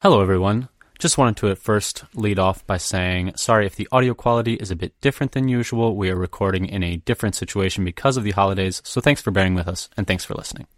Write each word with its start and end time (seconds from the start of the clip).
Hello, 0.00 0.22
everyone. 0.22 0.68
Just 1.00 1.18
wanted 1.18 1.38
to 1.38 1.50
at 1.50 1.58
first 1.58 2.04
lead 2.14 2.38
off 2.38 2.64
by 2.68 2.76
saying 2.76 3.32
sorry 3.34 3.66
if 3.66 3.74
the 3.74 3.88
audio 3.90 4.14
quality 4.14 4.54
is 4.54 4.70
a 4.70 4.76
bit 4.76 4.92
different 5.00 5.32
than 5.32 5.48
usual. 5.48 5.96
We 5.96 6.08
are 6.08 6.14
recording 6.14 6.66
in 6.66 6.84
a 6.84 6.98
different 6.98 7.34
situation 7.34 7.84
because 7.84 8.16
of 8.16 8.22
the 8.22 8.30
holidays, 8.30 8.80
so 8.84 9.00
thanks 9.00 9.20
for 9.20 9.32
bearing 9.32 9.56
with 9.56 9.66
us 9.66 9.88
and 9.96 10.06
thanks 10.06 10.24
for 10.24 10.34
listening. 10.34 10.68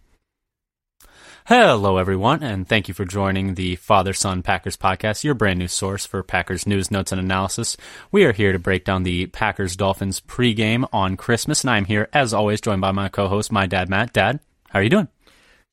Hello, 1.44 1.98
everyone, 1.98 2.42
and 2.42 2.66
thank 2.66 2.88
you 2.88 2.94
for 2.94 3.04
joining 3.04 3.56
the 3.56 3.76
Father 3.76 4.14
Son 4.14 4.42
Packers 4.42 4.78
podcast, 4.78 5.22
your 5.22 5.34
brand 5.34 5.58
new 5.58 5.68
source 5.68 6.06
for 6.06 6.22
Packers 6.22 6.66
news, 6.66 6.90
notes, 6.90 7.12
and 7.12 7.20
analysis. 7.20 7.76
We 8.10 8.24
are 8.24 8.32
here 8.32 8.52
to 8.52 8.58
break 8.58 8.86
down 8.86 9.02
the 9.02 9.26
Packers 9.26 9.76
Dolphins 9.76 10.22
pregame 10.22 10.88
on 10.94 11.18
Christmas, 11.18 11.60
and 11.60 11.68
I 11.68 11.76
am 11.76 11.84
here, 11.84 12.08
as 12.14 12.32
always, 12.32 12.62
joined 12.62 12.80
by 12.80 12.92
my 12.92 13.10
co 13.10 13.28
host, 13.28 13.52
my 13.52 13.66
dad, 13.66 13.90
Matt. 13.90 14.14
Dad, 14.14 14.40
how 14.70 14.78
are 14.78 14.82
you 14.82 14.88
doing? 14.88 15.08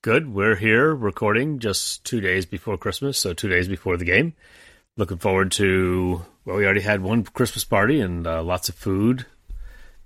Good. 0.03 0.31
We're 0.31 0.55
here 0.55 0.93
recording 0.93 1.57
just 1.57 2.03
two 2.03 2.21
days 2.21 2.45
before 2.45 2.77
Christmas, 2.77 3.17
so 3.17 3.33
two 3.33 3.49
days 3.49 3.67
before 3.67 3.97
the 3.97 4.05
game. 4.05 4.33
Looking 4.95 5.17
forward 5.17 5.51
to, 5.53 6.23
well, 6.45 6.57
we 6.57 6.65
already 6.65 6.81
had 6.81 7.01
one 7.01 7.23
Christmas 7.23 7.63
party 7.63 7.99
and 7.99 8.25
uh, 8.27 8.43
lots 8.43 8.69
of 8.69 8.75
food 8.75 9.25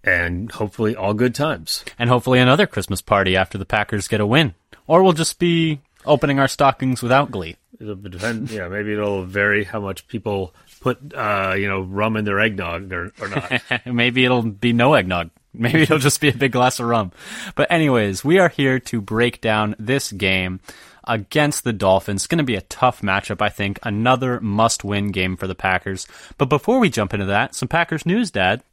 and 0.02 0.50
hopefully 0.50 0.96
all 0.96 1.14
good 1.14 1.36
times. 1.36 1.84
And 2.00 2.10
hopefully 2.10 2.40
another 2.40 2.68
Christmas 2.68 3.02
party 3.02 3.36
after 3.36 3.58
the 3.58 3.66
Packers 3.66 4.08
get 4.08 4.22
a 4.22 4.26
win. 4.26 4.56
Or 4.88 5.04
we'll 5.04 5.12
just 5.12 5.40
be 5.40 5.82
opening 6.06 6.40
our 6.40 6.48
stockings 6.48 7.04
without 7.04 7.30
glee. 7.30 7.58
It'll 7.78 7.96
depend, 7.96 8.50
yeah, 8.50 8.70
maybe 8.70 8.94
it'll 8.94 9.26
vary 9.26 9.66
how 9.66 9.82
much 9.82 10.08
people 10.08 10.54
put, 10.80 11.00
uh, 11.14 11.54
you 11.58 11.68
know, 11.68 11.82
rum 11.82 12.16
in 12.16 12.24
their 12.24 12.40
eggnog 12.40 12.94
or, 12.94 13.12
or 13.20 13.28
not. 13.28 13.62
Maybe 13.86 14.24
it'll 14.24 14.44
be 14.44 14.72
no 14.72 14.94
eggnog. 14.94 15.32
Maybe 15.54 15.82
it'll 15.82 16.00
just 16.00 16.22
be 16.22 16.30
a 16.30 16.34
big 16.34 16.54
glass 16.54 16.80
of 16.80 16.88
rum. 16.88 17.12
But 17.56 17.72
anyways, 17.72 18.24
we 18.24 18.40
are 18.40 18.50
here 18.50 18.80
to 18.80 19.02
break 19.02 19.42
down 19.42 19.76
this 19.78 20.12
game 20.12 20.62
against 21.04 21.64
the 21.64 21.74
Dolphins. 21.74 22.22
It's 22.22 22.28
going 22.28 22.38
to 22.38 22.44
be 22.44 22.56
a 22.56 22.62
tough 22.62 23.02
matchup, 23.02 23.42
I 23.42 23.50
think. 23.50 23.80
Another 23.84 24.40
must-win 24.40 25.12
game 25.12 25.36
for 25.36 25.48
the 25.48 25.56
Packers. 25.56 26.08
But 26.38 26.50
before 26.50 26.80
we 26.80 26.90
jump 26.90 27.14
into 27.14 27.26
that, 27.26 27.56
some 27.56 27.68
Packers 27.68 28.06
news, 28.06 28.32
Dad. 28.32 28.64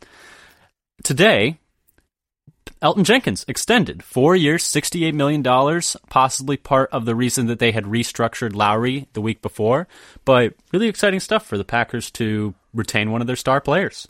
Today, 1.02 1.58
Elgton 2.80 3.04
Jenkins 3.04 3.44
extended 3.48 4.02
four 4.02 4.36
years, 4.36 4.62
$68 4.62 5.14
million, 5.14 5.42
possibly 6.08 6.56
part 6.56 6.90
of 6.92 7.06
the 7.06 7.14
reason 7.14 7.46
that 7.46 7.58
they 7.58 7.72
had 7.72 7.84
restructured 7.84 8.54
Lowry 8.54 9.08
the 9.14 9.20
week 9.20 9.42
before. 9.42 9.88
But 10.24 10.54
really 10.72 10.88
exciting 10.88 11.20
stuff 11.20 11.44
for 11.44 11.58
the 11.58 11.64
Packers 11.64 12.10
to 12.12 12.54
retain 12.72 13.10
one 13.10 13.20
of 13.20 13.26
their 13.26 13.36
star 13.36 13.60
players. 13.60 14.06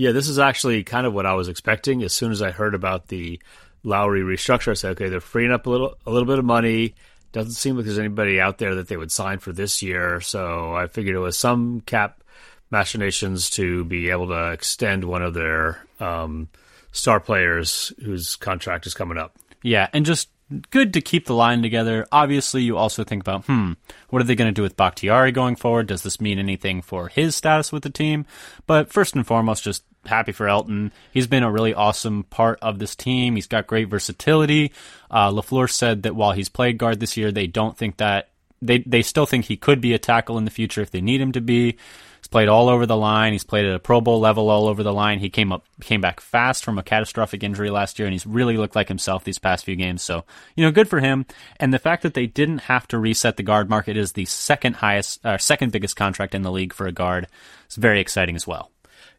Yeah, 0.00 0.12
this 0.12 0.30
is 0.30 0.38
actually 0.38 0.82
kind 0.82 1.06
of 1.06 1.12
what 1.12 1.26
I 1.26 1.34
was 1.34 1.48
expecting. 1.48 2.02
As 2.02 2.14
soon 2.14 2.32
as 2.32 2.40
I 2.40 2.52
heard 2.52 2.74
about 2.74 3.08
the 3.08 3.38
Lowry 3.84 4.22
restructure, 4.22 4.70
I 4.70 4.72
said, 4.72 4.92
okay, 4.92 5.10
they're 5.10 5.20
freeing 5.20 5.52
up 5.52 5.66
a 5.66 5.70
little 5.70 5.94
a 6.06 6.10
little 6.10 6.26
bit 6.26 6.38
of 6.38 6.44
money. 6.46 6.94
Doesn't 7.32 7.52
seem 7.52 7.76
like 7.76 7.84
there's 7.84 7.98
anybody 7.98 8.40
out 8.40 8.56
there 8.56 8.76
that 8.76 8.88
they 8.88 8.96
would 8.96 9.12
sign 9.12 9.40
for 9.40 9.52
this 9.52 9.82
year. 9.82 10.22
So 10.22 10.74
I 10.74 10.86
figured 10.86 11.16
it 11.16 11.18
was 11.18 11.36
some 11.36 11.82
cap 11.82 12.24
machinations 12.70 13.50
to 13.50 13.84
be 13.84 14.08
able 14.08 14.28
to 14.28 14.52
extend 14.52 15.04
one 15.04 15.20
of 15.20 15.34
their 15.34 15.84
um, 15.98 16.48
star 16.92 17.20
players 17.20 17.92
whose 18.02 18.36
contract 18.36 18.86
is 18.86 18.94
coming 18.94 19.18
up. 19.18 19.36
Yeah, 19.62 19.88
and 19.92 20.06
just 20.06 20.30
good 20.70 20.94
to 20.94 21.02
keep 21.02 21.26
the 21.26 21.34
line 21.34 21.60
together. 21.60 22.06
Obviously, 22.10 22.62
you 22.62 22.78
also 22.78 23.04
think 23.04 23.22
about, 23.22 23.44
hmm, 23.44 23.72
what 24.08 24.22
are 24.22 24.24
they 24.24 24.34
going 24.34 24.48
to 24.48 24.58
do 24.58 24.62
with 24.62 24.78
Bakhtiari 24.78 25.30
going 25.30 25.56
forward? 25.56 25.88
Does 25.88 26.04
this 26.04 26.22
mean 26.22 26.38
anything 26.38 26.80
for 26.80 27.08
his 27.08 27.36
status 27.36 27.70
with 27.70 27.82
the 27.82 27.90
team? 27.90 28.24
But 28.66 28.90
first 28.90 29.14
and 29.14 29.26
foremost, 29.26 29.62
just 29.62 29.84
happy 30.06 30.32
for 30.32 30.46
Elgton. 30.46 30.90
He's 31.12 31.26
been 31.26 31.42
a 31.42 31.50
really 31.50 31.74
awesome 31.74 32.24
part 32.24 32.58
of 32.62 32.78
this 32.78 32.94
team. 32.96 33.34
He's 33.34 33.46
got 33.46 33.66
great 33.66 33.88
versatility. 33.88 34.72
Uh, 35.10 35.30
LaFleur 35.30 35.70
said 35.70 36.02
that 36.04 36.16
while 36.16 36.32
he's 36.32 36.48
played 36.48 36.78
guard 36.78 37.00
this 37.00 37.16
year, 37.16 37.32
they 37.32 37.46
don't 37.46 37.76
think 37.76 37.98
that 37.98 38.28
they 38.62 38.78
they 38.78 39.02
still 39.02 39.26
think 39.26 39.46
he 39.46 39.56
could 39.56 39.80
be 39.80 39.94
a 39.94 39.98
tackle 39.98 40.38
in 40.38 40.44
the 40.44 40.50
future 40.50 40.82
if 40.82 40.90
they 40.90 41.00
need 41.00 41.20
him 41.20 41.32
to 41.32 41.40
be. 41.40 41.76
He's 42.18 42.28
played 42.28 42.48
all 42.48 42.68
over 42.68 42.84
the 42.84 42.96
line. 42.96 43.32
He's 43.32 43.44
played 43.44 43.64
at 43.64 43.74
a 43.74 43.78
Pro 43.78 44.02
Bowl 44.02 44.20
level 44.20 44.50
all 44.50 44.68
over 44.68 44.82
the 44.82 44.92
line. 44.92 45.18
He 45.18 45.30
came 45.30 45.52
up 45.52 45.64
came 45.80 46.02
back 46.02 46.20
fast 46.20 46.64
from 46.64 46.78
a 46.78 46.82
catastrophic 46.82 47.42
injury 47.42 47.70
last 47.70 47.98
year, 47.98 48.06
and 48.06 48.12
he's 48.12 48.26
really 48.26 48.58
looked 48.58 48.76
like 48.76 48.88
himself 48.88 49.24
these 49.24 49.38
past 49.38 49.64
few 49.64 49.76
games. 49.76 50.02
So 50.02 50.24
you 50.54 50.64
know, 50.64 50.70
good 50.70 50.88
for 50.88 51.00
him. 51.00 51.24
And 51.58 51.72
the 51.72 51.78
fact 51.78 52.02
that 52.02 52.14
they 52.14 52.26
didn't 52.26 52.58
have 52.58 52.86
to 52.88 52.98
reset 52.98 53.36
the 53.36 53.42
guard 53.42 53.70
market 53.70 53.96
is 53.96 54.12
the 54.12 54.26
second 54.26 54.76
highest, 54.76 55.24
uh, 55.24 55.38
second 55.38 55.72
biggest 55.72 55.96
contract 55.96 56.34
in 56.34 56.42
the 56.42 56.52
league 56.52 56.74
for 56.74 56.86
a 56.86 56.92
guard. 56.92 57.26
It's 57.64 57.76
very 57.76 58.00
exciting 58.00 58.36
as 58.36 58.46
well. 58.46 58.70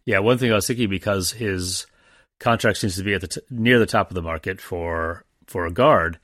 Yeah, 0.06 0.20
one 0.20 0.38
thing 0.38 0.52
I 0.52 0.56
was 0.56 0.68
thinking 0.68 0.90
because 0.90 1.32
his 1.32 1.86
contract 2.40 2.78
seems 2.78 2.96
to 2.96 3.04
be 3.04 3.14
at 3.14 3.22
the 3.22 3.28
t- 3.28 3.42
near 3.50 3.80
the 3.80 3.86
top 3.86 4.10
of 4.10 4.16
the 4.16 4.22
market 4.22 4.60
for 4.60 5.26
for 5.48 5.66
a 5.66 5.72
guard. 5.72 6.20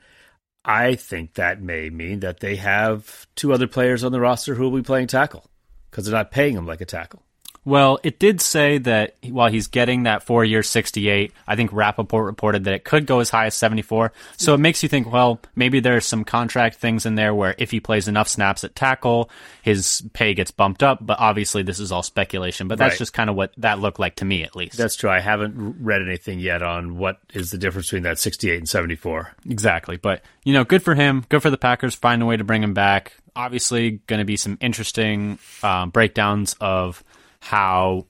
I 0.65 0.95
think 0.95 1.35
that 1.35 1.61
may 1.61 1.89
mean 1.89 2.19
that 2.21 2.39
they 2.39 2.57
have 2.57 3.27
two 3.35 3.53
other 3.53 3.67
players 3.67 4.03
on 4.03 4.11
the 4.11 4.19
roster 4.19 4.55
who 4.55 4.63
will 4.63 4.77
be 4.77 4.83
playing 4.83 5.07
tackle 5.07 5.49
because 5.89 6.05
they're 6.05 6.13
not 6.13 6.31
paying 6.31 6.55
him 6.55 6.65
like 6.65 6.81
a 6.81 6.85
tackle. 6.85 7.23
Well, 7.67 7.99
it 8.01 8.17
did 8.17 8.39
say 8.39 8.77
that 8.77 9.15
while 9.23 9.51
he's 9.51 9.67
getting 9.67 10.03
that 10.03 10.23
four 10.23 10.45
year 10.45 10.63
68, 10.63 11.33
I 11.45 11.57
think 11.57 11.73
Rapoport 11.73 12.25
reported 12.25 12.63
that 12.63 12.73
it 12.73 12.85
could 12.85 13.05
go 13.05 13.19
as 13.19 13.29
high 13.29 13.47
as 13.47 13.55
74. 13.55 14.13
So 14.37 14.53
it 14.53 14.59
makes 14.59 14.83
you 14.83 14.87
think, 14.87 15.11
well, 15.11 15.41
maybe 15.53 15.81
there's 15.81 16.05
some 16.05 16.23
contract 16.23 16.77
things 16.77 17.05
in 17.05 17.15
there 17.15 17.35
where 17.35 17.55
if 17.57 17.71
he 17.71 17.81
plays 17.81 18.07
enough 18.07 18.29
snaps 18.29 18.63
at 18.63 18.73
tackle, 18.73 19.29
his 19.63 20.01
pay 20.13 20.33
gets 20.33 20.49
bumped 20.49 20.81
up. 20.81 21.05
But 21.05 21.19
obviously, 21.19 21.61
this 21.61 21.81
is 21.81 21.91
all 21.91 22.03
speculation. 22.03 22.69
But 22.69 22.77
that's 22.77 22.93
Right. 22.93 22.99
just 22.99 23.11
kind 23.11 23.29
of 23.29 23.35
what 23.35 23.51
that 23.57 23.79
looked 23.79 23.99
like 23.99 24.15
to 24.15 24.25
me, 24.25 24.43
at 24.43 24.55
least. 24.55 24.77
That's 24.77 24.95
true. 24.95 25.09
I 25.09 25.19
haven't 25.19 25.75
read 25.81 26.01
anything 26.01 26.39
yet 26.39 26.61
on 26.63 26.97
what 26.97 27.19
is 27.33 27.51
the 27.51 27.57
difference 27.57 27.87
between 27.87 28.03
that 28.03 28.17
68 28.17 28.59
and 28.59 28.69
74. 28.69 29.33
Exactly. 29.49 29.97
But, 29.97 30.21
you 30.45 30.53
know, 30.53 30.63
good 30.63 30.83
for 30.83 30.95
him. 30.95 31.25
Good 31.27 31.41
for 31.41 31.49
the 31.49 31.57
Packers. 31.57 31.95
Find 31.95 32.21
a 32.21 32.25
way 32.25 32.37
to 32.37 32.45
bring 32.45 32.63
him 32.63 32.73
back. 32.73 33.11
Obviously, 33.35 33.99
going 34.07 34.19
to 34.19 34.25
be 34.25 34.37
some 34.37 34.57
interesting 34.61 35.37
um, 35.63 35.89
breakdowns 35.89 36.55
of 36.61 37.03
how 37.39 38.05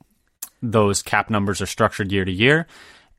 those 0.62 1.02
cap 1.02 1.30
numbers 1.30 1.62
are 1.62 1.68
structured 1.68 2.12
year 2.12 2.26
to 2.26 2.32
year. 2.32 2.68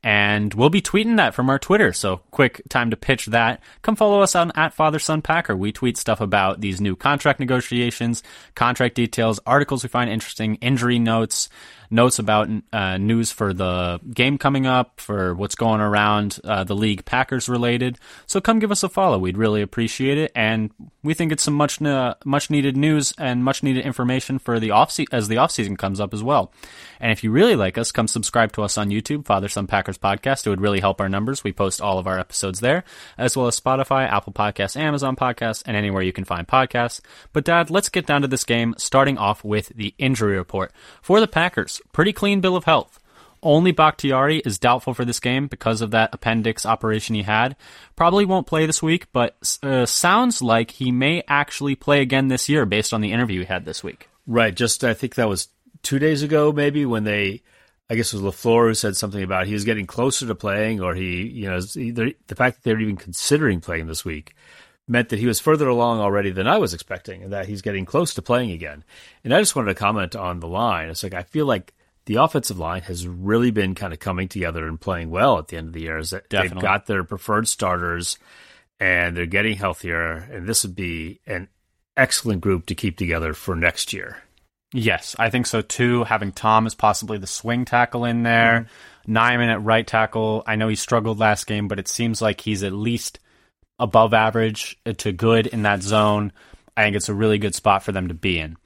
And 0.01 0.53
we'll 0.53 0.69
be 0.69 0.81
tweeting 0.81 1.17
that 1.17 1.33
from 1.33 1.49
our 1.49 1.59
Twitter. 1.59 1.91
So 1.91 2.21
quick 2.31 2.61
time 2.69 2.89
to 2.91 2.97
pitch 2.97 3.25
that. 3.27 3.61
Come 3.81 3.97
follow 3.97 4.21
us 4.21 4.33
on 4.33 4.51
at 4.55 4.73
Father 4.73 4.99
Son 4.99 5.21
Packer. 5.21 5.57
We 5.57 5.73
tweet 5.73 5.97
stuff 5.97 6.21
about 6.21 6.61
these 6.61 6.79
new 6.79 6.95
contract 6.95 7.39
negotiations, 7.39 8.23
contract 8.55 8.95
details, 8.95 9.41
articles 9.45 9.83
we 9.83 9.89
find 9.89 10.09
interesting, 10.09 10.55
injury 10.55 10.99
notes, 10.99 11.49
notes 11.89 12.19
about 12.19 12.49
uh, 12.71 12.97
news 12.97 13.31
for 13.31 13.53
the 13.53 13.99
game 14.13 14.37
coming 14.37 14.65
up, 14.65 14.99
for 14.99 15.33
what's 15.33 15.55
going 15.55 15.81
around 15.81 16.39
uh, 16.43 16.63
the 16.63 16.75
league 16.75 17.05
Packers 17.05 17.49
related. 17.49 17.97
So 18.27 18.39
come 18.41 18.59
give 18.59 18.71
us 18.71 18.83
a 18.83 18.89
follow. 18.89 19.17
We'd 19.17 19.37
really 19.37 19.61
appreciate 19.61 20.17
it, 20.17 20.31
and 20.35 20.71
we 21.03 21.13
think 21.13 21.31
it's 21.31 21.43
some 21.43 21.53
much 21.53 21.81
uh, 21.81 22.15
much 22.25 22.49
needed 22.49 22.77
news 22.77 23.13
and 23.17 23.43
much 23.43 23.63
needed 23.63 23.85
information 23.85 24.39
for 24.39 24.59
the 24.59 24.71
off 24.71 24.97
as 25.11 25.27
the 25.27 25.37
off 25.37 25.51
season 25.51 25.77
comes 25.77 25.99
up 25.99 26.13
as 26.13 26.23
well. 26.23 26.51
And 26.99 27.11
if 27.11 27.23
you 27.23 27.31
really 27.31 27.55
like 27.55 27.77
us, 27.77 27.91
come 27.91 28.07
subscribe 28.07 28.51
to 28.53 28.63
us 28.63 28.77
on 28.77 28.89
YouTube, 28.89 29.25
Father 29.25 29.47
Son 29.47 29.67
Packers 29.67 29.97
Podcast. 29.97 30.45
It 30.45 30.49
would 30.49 30.61
really 30.61 30.79
help 30.79 30.99
our 30.99 31.09
numbers. 31.09 31.43
We 31.43 31.53
post 31.53 31.79
all 31.79 31.99
of 31.99 32.07
our 32.07 32.19
episodes 32.19 32.59
there, 32.59 32.83
as 33.17 33.37
well 33.37 33.47
as 33.47 33.59
Spotify, 33.59 34.09
Apple 34.09 34.33
Podcasts, 34.33 34.75
Amazon 34.75 35.15
Podcasts, 35.15 35.63
and 35.65 35.77
anywhere 35.77 36.01
you 36.03 36.13
can 36.13 36.25
find 36.25 36.47
podcasts. 36.47 37.01
But 37.31 37.45
Dad, 37.45 37.69
let's 37.69 37.89
get 37.89 38.05
down 38.05 38.21
to 38.21 38.27
this 38.27 38.43
game, 38.43 38.75
starting 38.77 39.17
off 39.17 39.43
with 39.43 39.69
the 39.69 39.93
injury 39.97 40.37
report 40.37 40.71
for 41.01 41.19
the 41.19 41.27
Packers. 41.27 41.78
Pretty 41.91 42.13
clean 42.13 42.41
bill 42.41 42.55
of 42.55 42.65
health. 42.65 42.99
Only 43.41 43.71
Bakhtiari 43.71 44.39
is 44.39 44.59
doubtful 44.59 44.93
for 44.93 45.05
this 45.05 45.19
game 45.19 45.47
because 45.47 45.81
of 45.81 45.91
that 45.91 46.09
appendix 46.13 46.65
operation 46.65 47.15
he 47.15 47.21
had. 47.21 47.55
Probably 47.95 48.25
won't 48.25 48.47
play 48.47 48.65
this 48.65 48.83
week, 48.83 49.07
but 49.13 49.57
uh, 49.63 49.85
sounds 49.85 50.41
like 50.41 50.71
he 50.71 50.91
may 50.91 51.23
actually 51.27 51.75
play 51.75 52.01
again 52.01 52.27
this 52.27 52.49
year 52.49 52.65
based 52.65 52.93
on 52.93 53.01
the 53.01 53.13
interview 53.13 53.41
he 53.41 53.45
had 53.45 53.63
this 53.63 53.83
week. 53.83 54.09
Right. 54.27 54.53
Just, 54.53 54.83
I 54.83 54.93
think 54.93 55.15
that 55.15 55.29
was 55.29 55.47
two 55.83 55.99
days 55.99 56.21
ago, 56.21 56.51
maybe, 56.51 56.85
when 56.85 57.05
they, 57.05 57.41
I 57.89 57.95
guess 57.95 58.13
it 58.13 58.21
was 58.21 58.35
LaFleur 58.35 58.67
who 58.67 58.73
said 58.73 58.97
something 58.97 59.23
about 59.23 59.47
he 59.47 59.53
was 59.53 59.63
getting 59.63 59.87
closer 59.87 60.27
to 60.27 60.35
playing, 60.35 60.81
or 60.81 60.93
he, 60.93 61.25
you 61.27 61.49
know, 61.49 61.61
the 61.61 62.35
fact 62.35 62.57
that 62.57 62.63
they're 62.63 62.79
even 62.79 62.97
considering 62.97 63.61
playing 63.61 63.87
this 63.87 64.03
week 64.03 64.35
meant 64.89 65.09
that 65.09 65.19
he 65.19 65.27
was 65.27 65.39
further 65.39 65.67
along 65.67 65.99
already 65.99 66.31
than 66.31 66.47
I 66.47 66.57
was 66.57 66.73
expecting, 66.73 67.23
and 67.23 67.31
that 67.31 67.47
he's 67.47 67.61
getting 67.61 67.85
close 67.85 68.15
to 68.15 68.21
playing 68.21 68.51
again. 68.51 68.83
And 69.23 69.33
I 69.33 69.39
just 69.39 69.55
wanted 69.55 69.69
to 69.69 69.79
comment 69.79 70.15
on 70.15 70.39
the 70.39 70.47
line. 70.47 70.89
It's 70.89 71.03
like, 71.03 71.13
I 71.13 71.23
feel 71.23 71.45
like 71.45 71.73
the 72.05 72.15
offensive 72.15 72.57
line 72.57 72.81
has 72.81 73.07
really 73.07 73.51
been 73.51 73.75
kind 73.75 73.93
of 73.93 73.99
coming 73.99 74.27
together 74.27 74.67
and 74.67 74.81
playing 74.81 75.11
well 75.11 75.37
at 75.37 75.47
the 75.47 75.57
end 75.57 75.67
of 75.67 75.73
the 75.73 75.81
year. 75.81 75.99
Is 75.99 76.09
that 76.09 76.29
they've 76.29 76.59
got 76.59 76.87
their 76.87 77.03
preferred 77.03 77.47
starters 77.47 78.17
and 78.79 79.15
they're 79.15 79.27
getting 79.27 79.55
healthier, 79.55 80.13
and 80.31 80.47
this 80.47 80.63
would 80.63 80.75
be 80.75 81.19
an 81.27 81.49
excellent 81.95 82.41
group 82.41 82.65
to 82.65 82.75
keep 82.75 82.97
together 82.97 83.33
for 83.33 83.55
next 83.55 83.93
year. 83.93 84.23
Yes, 84.73 85.15
I 85.19 85.29
think 85.29 85.45
so 85.45 85.61
too. 85.61 86.03
Having 86.03 86.31
Tom 86.33 86.65
as 86.65 86.75
possibly 86.75 87.17
the 87.17 87.27
swing 87.27 87.65
tackle 87.65 88.05
in 88.05 88.23
there, 88.23 88.67
mm-hmm. 89.05 89.17
Nijman 89.17 89.51
at 89.51 89.63
right 89.63 89.85
tackle. 89.85 90.43
I 90.47 90.55
know 90.55 90.67
he 90.67 90.75
struggled 90.75 91.19
last 91.19 91.45
game, 91.45 91.67
but 91.67 91.79
it 91.79 91.87
seems 91.87 92.21
like 92.21 92.41
he's 92.41 92.63
at 92.63 92.73
least 92.73 93.19
above 93.79 94.13
average 94.13 94.77
to 94.97 95.11
good 95.11 95.47
in 95.47 95.63
that 95.63 95.81
zone. 95.81 96.31
I 96.75 96.83
think 96.83 96.95
it's 96.95 97.09
a 97.09 97.13
really 97.13 97.37
good 97.37 97.55
spot 97.55 97.83
for 97.83 97.91
them 97.91 98.07
to 98.07 98.13
be 98.13 98.39
in. 98.39 98.57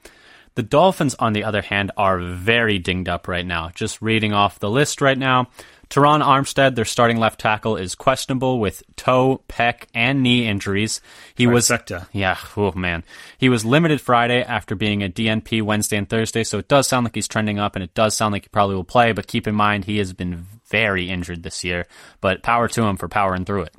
The 0.54 0.62
Dolphins, 0.62 1.16
on 1.18 1.32
the 1.32 1.44
other 1.44 1.62
hand, 1.62 1.90
are 1.96 2.20
very 2.20 2.78
dinged 2.78 3.08
up 3.08 3.26
right 3.26 3.44
now. 3.44 3.70
Just 3.74 4.00
reading 4.00 4.32
off 4.32 4.60
the 4.60 4.70
list 4.70 5.00
right 5.00 5.18
now. 5.18 5.48
Terron 5.90 6.24
Armstead, 6.24 6.74
their 6.74 6.84
starting 6.84 7.18
left 7.18 7.40
tackle, 7.40 7.76
is 7.76 7.94
questionable 7.94 8.58
with 8.58 8.82
toe, 8.96 9.42
pec, 9.48 9.84
and 9.94 10.22
knee 10.22 10.46
injuries. 10.46 11.00
He 11.34 11.46
was, 11.46 11.70
yeah, 12.12 12.38
oh 12.56 12.72
man, 12.72 13.04
he 13.38 13.48
was 13.48 13.64
limited 13.64 14.00
Friday 14.00 14.42
after 14.42 14.74
being 14.74 15.02
a 15.02 15.08
DNP 15.08 15.62
Wednesday 15.62 15.96
and 15.96 16.08
Thursday. 16.08 16.42
So 16.44 16.58
it 16.58 16.68
does 16.68 16.86
sound 16.88 17.04
like 17.04 17.14
he's 17.14 17.28
trending 17.28 17.58
up, 17.58 17.76
and 17.76 17.82
it 17.82 17.94
does 17.94 18.16
sound 18.16 18.32
like 18.32 18.44
he 18.44 18.48
probably 18.48 18.76
will 18.76 18.84
play. 18.84 19.12
But 19.12 19.26
keep 19.26 19.46
in 19.46 19.54
mind, 19.54 19.84
he 19.84 19.98
has 19.98 20.12
been 20.12 20.46
very 20.68 21.10
injured 21.10 21.42
this 21.42 21.64
year. 21.64 21.86
But 22.20 22.42
power 22.42 22.68
to 22.68 22.82
him 22.82 22.96
for 22.96 23.08
powering 23.08 23.44
through 23.44 23.62
it. 23.62 23.74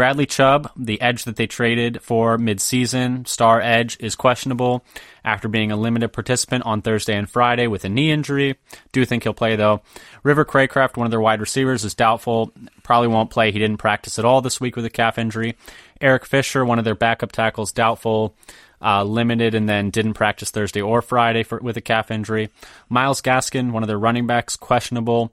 Bradley 0.00 0.24
Chubb, 0.24 0.72
the 0.78 0.98
edge 1.02 1.24
that 1.24 1.36
they 1.36 1.46
traded 1.46 2.00
for 2.00 2.38
midseason, 2.38 3.28
star 3.28 3.60
edge, 3.60 3.98
is 4.00 4.16
questionable 4.16 4.82
after 5.22 5.46
being 5.46 5.70
a 5.70 5.76
limited 5.76 6.08
participant 6.08 6.64
on 6.64 6.80
Thursday 6.80 7.14
and 7.14 7.28
Friday 7.28 7.66
with 7.66 7.84
a 7.84 7.90
knee 7.90 8.10
injury. 8.10 8.56
Do 8.92 9.04
think 9.04 9.24
he'll 9.24 9.34
play 9.34 9.56
though. 9.56 9.82
River 10.22 10.46
Cracraft, 10.46 10.96
one 10.96 11.06
of 11.06 11.10
their 11.10 11.20
wide 11.20 11.42
receivers, 11.42 11.84
is 11.84 11.94
doubtful. 11.94 12.50
Probably 12.82 13.08
won't 13.08 13.28
play. 13.28 13.52
He 13.52 13.58
didn't 13.58 13.76
practice 13.76 14.18
at 14.18 14.24
all 14.24 14.40
this 14.40 14.58
week 14.58 14.74
with 14.74 14.86
a 14.86 14.88
calf 14.90 15.18
injury. 15.18 15.58
Eric 16.00 16.24
Fisher, 16.24 16.64
one 16.64 16.78
of 16.78 16.86
their 16.86 16.94
backup 16.94 17.32
tackles, 17.32 17.70
doubtful. 17.70 18.34
Uh, 18.82 19.04
limited 19.04 19.54
and 19.54 19.68
then 19.68 19.90
didn't 19.90 20.14
practice 20.14 20.50
Thursday 20.50 20.80
or 20.80 21.02
Friday 21.02 21.42
for, 21.42 21.58
with 21.58 21.76
a 21.76 21.82
calf 21.82 22.10
injury. 22.10 22.48
Myles 22.88 23.20
Gaskin, 23.20 23.72
one 23.72 23.82
of 23.82 23.86
their 23.86 23.98
running 23.98 24.26
backs, 24.26 24.56
questionable. 24.56 25.30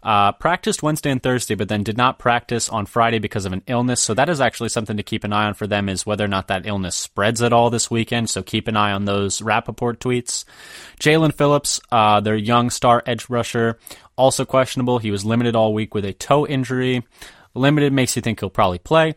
Uh, 0.00 0.30
practiced 0.32 0.82
Wednesday 0.82 1.10
and 1.10 1.22
Thursday, 1.22 1.56
but 1.56 1.68
then 1.68 1.82
did 1.82 1.96
not 1.96 2.20
practice 2.20 2.68
on 2.68 2.86
Friday 2.86 3.18
because 3.18 3.44
of 3.44 3.52
an 3.52 3.62
illness. 3.66 4.00
So 4.00 4.14
that 4.14 4.28
is 4.28 4.40
actually 4.40 4.68
something 4.68 4.96
to 4.96 5.02
keep 5.02 5.24
an 5.24 5.32
eye 5.32 5.46
on 5.46 5.54
for 5.54 5.66
them 5.66 5.88
is 5.88 6.06
whether 6.06 6.24
or 6.24 6.28
not 6.28 6.46
that 6.48 6.66
illness 6.66 6.94
spreads 6.94 7.42
at 7.42 7.52
all 7.52 7.68
this 7.68 7.90
weekend. 7.90 8.30
So 8.30 8.42
keep 8.42 8.68
an 8.68 8.76
eye 8.76 8.92
on 8.92 9.06
those 9.06 9.42
Rapoport 9.42 9.98
tweets. 9.98 10.44
Jaelan 11.00 11.34
Phillips, 11.34 11.80
uh, 11.90 12.20
their 12.20 12.36
young 12.36 12.70
star 12.70 13.02
edge 13.06 13.28
rusher, 13.28 13.78
also 14.16 14.44
questionable. 14.44 14.98
He 14.98 15.10
was 15.10 15.24
limited 15.24 15.56
all 15.56 15.74
week 15.74 15.94
with 15.94 16.04
a 16.04 16.12
toe 16.12 16.46
injury. 16.46 17.04
Limited 17.54 17.92
makes 17.92 18.14
you 18.16 18.22
think 18.22 18.40
he'll 18.40 18.50
probably 18.50 18.78
play. 18.78 19.14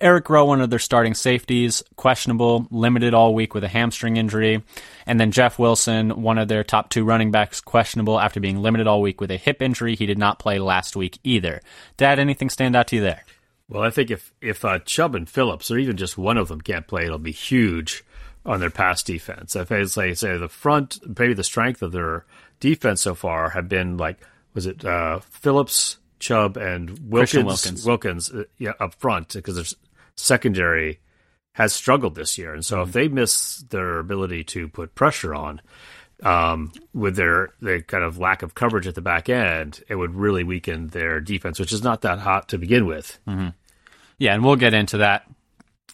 Eric 0.00 0.28
Rowe, 0.30 0.46
one 0.46 0.60
of 0.60 0.70
their 0.70 0.78
starting 0.78 1.14
safeties, 1.14 1.82
questionable, 1.96 2.66
limited 2.70 3.14
all 3.14 3.34
week 3.34 3.54
with 3.54 3.64
a 3.64 3.68
hamstring 3.68 4.16
injury. 4.16 4.62
And 5.06 5.20
then 5.20 5.30
Jeff 5.30 5.58
Wilson, 5.58 6.22
one 6.22 6.38
of 6.38 6.48
their 6.48 6.64
top 6.64 6.88
two 6.88 7.04
running 7.04 7.30
backs, 7.30 7.60
questionable 7.60 8.18
after 8.18 8.40
being 8.40 8.62
limited 8.62 8.86
all 8.86 9.02
week 9.02 9.20
with 9.20 9.30
a 9.30 9.36
hip 9.36 9.62
injury. 9.62 9.94
He 9.94 10.06
did 10.06 10.18
not 10.18 10.38
play 10.38 10.58
last 10.58 10.96
week 10.96 11.18
either. 11.22 11.60
Dad, 11.96 12.18
anything 12.18 12.50
stand 12.50 12.74
out 12.74 12.88
to 12.88 12.96
you 12.96 13.02
there? 13.02 13.24
Well, 13.68 13.82
I 13.82 13.90
think 13.90 14.10
if 14.10 14.34
if 14.40 14.64
uh, 14.64 14.80
Chubb 14.80 15.14
and 15.14 15.28
Phillips, 15.28 15.70
or 15.70 15.78
even 15.78 15.96
just 15.96 16.18
one 16.18 16.36
of 16.36 16.48
them, 16.48 16.60
can't 16.60 16.86
play, 16.86 17.04
it'll 17.06 17.18
be 17.18 17.32
huge 17.32 18.04
on 18.44 18.60
their 18.60 18.70
pass 18.70 19.02
defense. 19.02 19.56
If 19.56 19.70
I 19.70 19.84
say 19.84 20.14
say 20.14 20.36
the 20.36 20.48
front, 20.48 20.98
maybe 21.18 21.34
the 21.34 21.44
strength 21.44 21.80
of 21.80 21.92
their 21.92 22.26
defense 22.60 23.00
so 23.00 23.14
far 23.14 23.50
have 23.50 23.68
been 23.68 23.96
like 23.96 24.18
was 24.54 24.66
it 24.66 24.84
uh, 24.84 25.20
Phillips, 25.20 25.98
Chubb, 26.22 26.56
and 26.56 26.98
Wilkins? 27.10 27.44
Wilkins. 27.44 27.86
Wilkins, 27.86 28.30
uh, 28.32 28.44
yeah, 28.56 28.72
up 28.80 28.94
front 28.94 29.34
because 29.34 29.56
their 29.56 29.64
secondary 30.16 31.00
has 31.54 31.74
struggled 31.74 32.14
this 32.14 32.38
year, 32.38 32.54
and 32.54 32.64
so 32.64 32.76
Mm-hmm. 32.76 32.88
if 32.88 32.92
they 32.94 33.08
miss 33.08 33.58
their 33.68 33.98
ability 33.98 34.44
to 34.44 34.68
put 34.68 34.94
pressure 34.94 35.34
on. 35.34 35.60
Um, 36.22 36.70
with 36.94 37.16
their 37.16 37.48
their 37.60 37.82
kind 37.82 38.04
of 38.04 38.16
lack 38.16 38.44
of 38.44 38.54
coverage 38.54 38.86
at 38.86 38.94
the 38.94 39.00
back 39.00 39.28
end, 39.28 39.82
it 39.88 39.96
would 39.96 40.14
really 40.14 40.44
weaken 40.44 40.86
their 40.88 41.18
defense, 41.20 41.58
which 41.58 41.72
is 41.72 41.82
not 41.82 42.02
that 42.02 42.20
hot 42.20 42.48
to 42.50 42.58
begin 42.58 42.86
with. 42.86 43.18
Yeah, 44.18 44.32
and 44.34 44.44
we'll 44.44 44.54
get 44.54 44.72
into 44.72 44.98
that. 44.98 45.28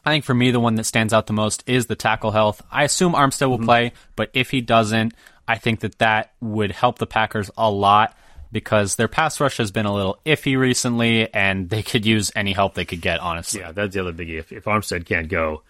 I 0.05 0.11
think 0.11 0.25
for 0.27 0.35
me, 0.35 0.51
the 0.51 0.61
one 0.61 0.75
that 0.75 0.85
stands 0.85 1.15
out 1.15 1.29
the 1.29 1.33
most 1.33 1.65
is 1.67 1.87
the 1.87 1.97
tackle 1.97 2.31
health. 2.33 2.61
I 2.71 2.85
assume 2.85 3.15
Armstead 3.15 3.49
will 3.49 3.59
play, 3.59 3.93
but 4.17 4.29
if 4.35 4.51
he 4.51 4.61
doesn't, 4.61 5.15
I 5.47 5.57
think 5.57 5.81
that 5.81 5.97
that 5.99 6.33
would 6.43 6.73
help 6.73 6.99
the 6.99 7.07
Packers 7.07 7.51
a 7.57 7.71
lot 7.71 8.15
because 8.51 8.97
their 8.97 9.09
pass 9.09 9.41
rush 9.41 9.59
has 9.59 9.71
been 9.71 9.87
a 9.87 9.95
little 9.95 10.19
iffy 10.25 10.59
recently, 10.59 11.33
and 11.33 11.69
they 11.69 11.83
could 11.83 12.07
use 12.07 12.31
any 12.35 12.53
help 12.53 12.75
they 12.75 12.85
could 12.85 13.01
get. 13.01 13.21
Honestly, 13.21 13.61
Yeah, 13.61 13.73
that's 13.73 13.95
the 13.95 14.01
other 14.01 14.13
biggie. 14.13 14.39
If, 14.39 14.53
if 14.53 14.65
Armstead 14.65 15.07
can't 15.07 15.29
go, 15.29 15.63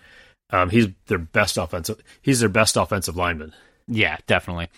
um, 0.51 0.71
he's 0.71 0.89
their 1.07 1.19
best 1.19 1.57
offensive. 1.59 2.01
He's 2.23 2.41
their 2.41 2.49
best 2.49 2.77
offensive 2.77 3.17
lineman. 3.17 3.55
Yeah, 3.87 4.17
definitely. 4.27 4.69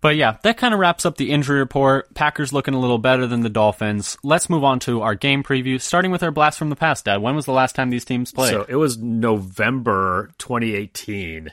But 0.00 0.16
yeah, 0.16 0.38
that 0.42 0.56
kind 0.56 0.74
of 0.74 0.80
wraps 0.80 1.06
up 1.06 1.16
the 1.16 1.30
injury 1.30 1.60
report. 1.60 2.12
Packers 2.14 2.52
looking 2.52 2.74
a 2.74 2.80
little 2.80 2.98
better 2.98 3.26
than 3.28 3.42
the 3.42 3.48
Dolphins. 3.48 4.18
Let's 4.24 4.50
move 4.50 4.64
on 4.64 4.80
to 4.80 5.00
our 5.02 5.14
game 5.14 5.44
preview, 5.44 5.80
starting 5.80 6.10
with 6.10 6.24
our 6.24 6.32
blast 6.32 6.58
from 6.58 6.70
the 6.70 6.76
past. 6.76 7.04
Dad, 7.04 7.22
when 7.22 7.36
was 7.36 7.46
the 7.46 7.52
last 7.52 7.76
time 7.76 7.90
these 7.90 8.04
teams 8.04 8.32
played? 8.32 8.50
So 8.50 8.66
it 8.68 8.74
was 8.74 8.98
November 8.98 10.30
2018, 10.38 11.52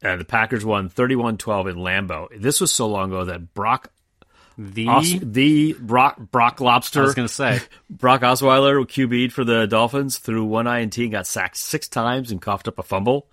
and 0.00 0.20
the 0.20 0.24
Packers 0.24 0.64
won 0.64 0.88
31-12 0.88 1.70
in 1.70 1.76
Lambeau. 1.76 2.28
This 2.40 2.60
was 2.60 2.70
so 2.70 2.86
long 2.86 3.10
ago 3.10 3.24
that 3.24 3.52
Brock 3.52 3.90
the 4.58 4.88
Os- 4.88 5.14
the 5.22 5.74
Brock 5.74 6.18
Brock 6.18 6.60
Lobster 6.60 7.02
I 7.02 7.04
was 7.04 7.14
going 7.14 7.28
to 7.28 7.32
say 7.32 7.60
Brock 7.90 8.22
Osweiler 8.22 8.84
QB'd 8.84 9.32
for 9.32 9.44
the 9.44 9.66
Dolphins 9.66 10.18
threw 10.18 10.44
one 10.44 10.66
INT 10.66 10.98
and 10.98 11.12
got 11.12 11.28
sacked 11.28 11.56
six 11.56 11.88
times 11.88 12.32
and 12.32 12.42
coughed 12.42 12.66
up 12.66 12.78
a 12.78 12.82
fumble. 12.82 13.28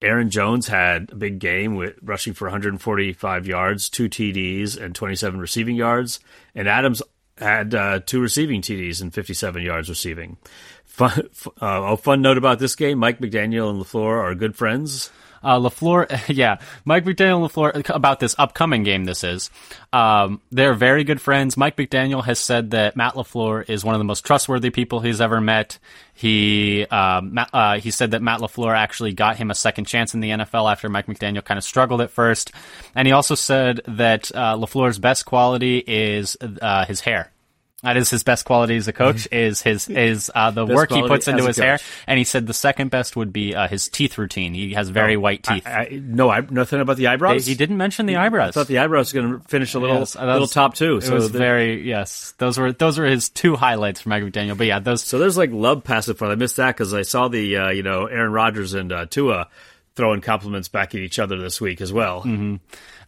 Aaron 0.00 0.30
Jones 0.30 0.68
had 0.68 1.10
a 1.10 1.16
big 1.16 1.38
game 1.38 1.74
with 1.74 1.94
rushing 2.02 2.34
for 2.34 2.44
145 2.44 3.46
yards, 3.46 3.88
two 3.88 4.08
TDs, 4.08 4.80
and 4.80 4.94
27 4.94 5.40
receiving 5.40 5.74
yards. 5.74 6.20
And 6.54 6.68
Adams 6.68 7.02
had 7.38 7.74
uh, 7.74 8.00
two 8.00 8.20
receiving 8.20 8.60
TDs 8.60 9.00
and 9.00 9.12
57 9.12 9.62
yards 9.62 9.88
receiving. 9.88 10.36
Fun, 10.84 11.28
uh, 11.60 11.82
a 11.92 11.96
fun 11.96 12.22
note 12.22 12.38
about 12.38 12.58
this 12.58 12.76
game: 12.76 12.98
Mike 12.98 13.20
McDaniel 13.20 13.70
and 13.70 13.82
Lafleur 13.82 14.22
are 14.22 14.34
good 14.34 14.54
friends. 14.54 15.10
Uh, 15.46 15.60
Lafleur, 15.60 16.06
yeah, 16.34 16.58
Mike 16.84 17.04
McDaniel 17.04 17.44
and 17.44 17.50
Lafleur 17.52 17.94
about 17.94 18.18
this 18.18 18.34
upcoming 18.36 18.82
game. 18.82 19.04
This 19.04 19.22
is, 19.22 19.50
um, 19.92 20.40
they're 20.50 20.74
very 20.74 21.04
good 21.04 21.20
friends. 21.20 21.56
Mike 21.56 21.76
McDaniel 21.76 22.24
has 22.24 22.40
said 22.40 22.72
that 22.72 22.96
Matt 22.96 23.14
Lafleur 23.14 23.68
is 23.70 23.84
one 23.84 23.94
of 23.94 24.00
the 24.00 24.04
most 24.04 24.24
trustworthy 24.24 24.70
people 24.70 24.98
he's 24.98 25.20
ever 25.20 25.40
met. 25.40 25.78
He, 26.14 26.86
Matt, 26.90 27.50
uh, 27.52 27.78
he 27.78 27.92
said 27.92 28.10
that 28.10 28.22
Matt 28.22 28.40
Lafleur 28.40 28.74
actually 28.74 29.12
got 29.12 29.36
him 29.36 29.50
a 29.50 29.54
second 29.54 29.84
chance 29.84 30.14
in 30.14 30.20
the 30.20 30.30
NFL 30.30 30.72
after 30.72 30.88
Mike 30.88 31.06
McDaniel 31.06 31.44
kind 31.44 31.58
of 31.58 31.64
struggled 31.64 32.00
at 32.00 32.10
first, 32.10 32.50
and 32.94 33.06
he 33.06 33.12
also 33.12 33.34
said 33.36 33.82
that 33.86 34.32
uh, 34.34 34.56
Lafleur's 34.56 34.98
best 34.98 35.26
quality 35.26 35.78
is 35.86 36.36
uh, 36.40 36.86
his 36.86 37.00
hair. 37.00 37.30
That 37.86 37.96
is 37.96 38.10
his 38.10 38.24
best 38.24 38.44
quality 38.44 38.74
as 38.76 38.88
a 38.88 38.92
coach. 38.92 39.28
Is 39.30 39.62
his 39.62 39.88
is 39.88 40.28
uh, 40.34 40.50
the 40.50 40.66
work 40.66 40.90
he 40.90 41.06
puts 41.06 41.28
into 41.28 41.46
his 41.46 41.56
hair, 41.56 41.78
and 42.08 42.18
he 42.18 42.24
said 42.24 42.48
the 42.48 42.52
second 42.52 42.90
best 42.90 43.14
would 43.14 43.32
be 43.32 43.54
uh, 43.54 43.68
his 43.68 43.88
teeth 43.88 44.18
routine. 44.18 44.54
He 44.54 44.74
has 44.74 44.88
very 44.88 45.16
white 45.16 45.44
teeth. 45.44 45.64
I, 45.64 45.70
I, 45.70 45.88
no, 46.02 46.28
I, 46.28 46.40
nothing 46.40 46.80
about 46.80 46.96
the 46.96 47.06
eyebrows. 47.06 47.46
He 47.46 47.54
didn't 47.54 47.76
mention 47.76 48.06
the 48.06 48.16
eyebrows. 48.16 48.56
I 48.56 48.60
thought 48.60 48.66
the 48.66 48.78
eyebrows 48.78 49.14
were 49.14 49.22
going 49.22 49.40
to 49.40 49.48
finish 49.48 49.74
a 49.74 49.78
little 49.78 50.00
Yes, 50.00 50.14
that 50.14 50.26
little 50.26 50.48
top 50.48 50.74
two. 50.74 51.00
So 51.00 51.12
It 51.12 51.14
was 51.14 51.30
the- 51.30 51.38
very 51.38 51.88
yes. 51.88 52.34
Those 52.38 52.58
were 52.58 52.72
those 52.72 52.98
were 52.98 53.06
his 53.06 53.28
two 53.28 53.54
highlights 53.54 54.00
for 54.00 54.08
Mike 54.08 54.24
McDaniel. 54.24 54.58
But 54.58 54.66
yeah, 54.66 54.80
those 54.80 55.04
So 55.04 55.20
there's 55.20 55.36
like 55.36 55.52
love 55.52 55.84
passive 55.84 56.18
fun. 56.18 56.32
I 56.32 56.34
missed 56.34 56.56
that 56.56 56.74
because 56.76 56.92
I 56.92 57.02
saw 57.02 57.28
the 57.28 57.56
uh, 57.56 57.70
you 57.70 57.84
know 57.84 58.06
Aaron 58.06 58.32
Rodgers 58.32 58.74
and 58.74 58.90
uh, 58.90 59.06
Tua 59.06 59.48
throwing 59.94 60.20
compliments 60.20 60.66
back 60.68 60.94
at 60.94 61.00
each 61.00 61.18
other 61.20 61.38
this 61.38 61.60
week 61.60 61.80
as 61.80 61.92
well. 61.92 62.22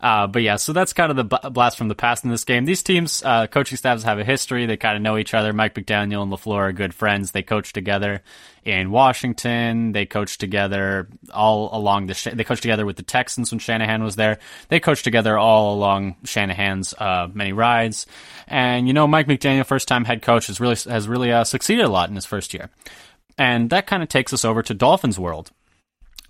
Uh, 0.01 0.29
but 0.29 0.43
yeah, 0.43 0.57
so 0.57 0.73
that's 0.73 0.93
kind 0.93 1.11
of 1.11 1.17
the 1.17 1.51
blast 1.51 1.77
from 1.77 1.89
the 1.89 1.95
past 1.95 2.25
in 2.25 2.31
this 2.31 2.45
game. 2.45 2.65
These 2.65 2.83
teams, 2.83 3.23
uh, 3.25 3.49
coaching 3.49 3.77
staffs 3.77 4.05
have 4.05 4.19
a 4.19 4.25
history. 4.25 4.65
They 4.67 4.77
kind 4.77 4.97
of 4.97 5.03
know 5.03 5.17
each 5.17 5.35
other. 5.35 5.53
Mike 5.53 5.75
McDaniel 5.75 6.23
and 6.23 6.33
LaFleur 6.33 6.69
are 6.69 6.73
good 6.73 6.95
friends. 6.95 7.33
They 7.33 7.43
coach 7.43 7.73
together 7.73 8.23
in 8.65 8.93
Washington. 8.93 9.93
They 9.93 10.07
coached 10.07 10.39
together 10.39 11.09
all 11.33 11.71
along 11.77 12.07
the, 12.07 12.15
Sh- 12.15 12.29
they 12.33 12.45
coached 12.45 12.63
together 12.63 12.87
with 12.87 12.97
the 12.97 13.03
Texans 13.03 13.51
when 13.51 13.59
Shanahan 13.59 14.05
was 14.05 14.15
there. 14.15 14.39
They 14.69 14.79
coached 14.79 15.03
together 15.03 15.37
all 15.37 15.75
along 15.75 16.17
Shanahan's, 16.25 16.95
uh, 16.95 17.29
many 17.33 17.53
rides. 17.53 18.07
And, 18.47 18.87
you 18.87 18.95
know, 18.95 19.09
Mike 19.09 19.27
McDaniel, 19.27 19.67
first 19.67 19.89
time 19.89 20.05
head 20.05 20.23
coach, 20.23 20.47
has 20.47 20.61
really, 20.61 20.77
has 20.89 21.09
really, 21.09 21.33
uh, 21.33 21.43
succeeded 21.43 21.85
a 21.85 21.89
lot 21.89 22.09
in 22.09 22.15
his 22.15 22.27
first 22.27 22.55
year. 22.55 22.71
And 23.37 23.71
that 23.71 23.87
kind 23.87 24.03
of 24.03 24.09
takes 24.09 24.33
us 24.33 24.45
over 24.45 24.63
to 24.63 24.75
Dolphins 24.75 25.19
world. 25.19 25.51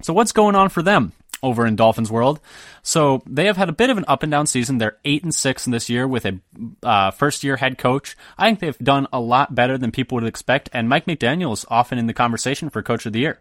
So 0.01 0.13
what's 0.13 0.33
going 0.33 0.55
on 0.55 0.69
for 0.69 0.83
them 0.83 1.13
over 1.43 1.67
in 1.67 1.77
Dolphins 1.77 2.11
world? 2.11 2.41
So 2.83 3.23
they 3.27 3.47
have 3.47 3.57
had 3.57 3.69
a 3.69 3.73
bit 3.73 3.91
of 3.91 3.99
an 3.99 4.05
up 4.09 4.23
and 4.23 4.31
down 4.31 4.47
season. 4.47 4.79
They're 4.79 4.99
eight 5.05 5.23
and 5.23 5.35
six 5.35 5.67
in 5.67 5.73
this 5.73 5.89
year 5.89 6.07
with 6.07 6.25
a 6.25 6.41
uh, 6.83 7.11
first 7.11 7.45
year 7.45 7.57
head 7.57 7.79
coach. 7.79 8.17
I 8.37 8.47
think 8.47 8.61
they've 8.61 8.79
done 8.79 9.07
a 9.13 9.21
lot 9.21 9.55
better 9.55 9.77
than 9.79 9.91
people 9.91 10.17
would 10.17 10.25
expect. 10.25 10.69
And 10.73 10.89
Mike 10.89 11.07
McDaniel 11.07 11.53
is 11.53 11.65
often 11.69 11.99
in 11.99 12.07
the 12.07 12.15
conversation 12.15 12.71
for 12.71 12.83
coach 12.83 13.07
of 13.07 13.13
the 13.13 13.21
year. 13.21 13.41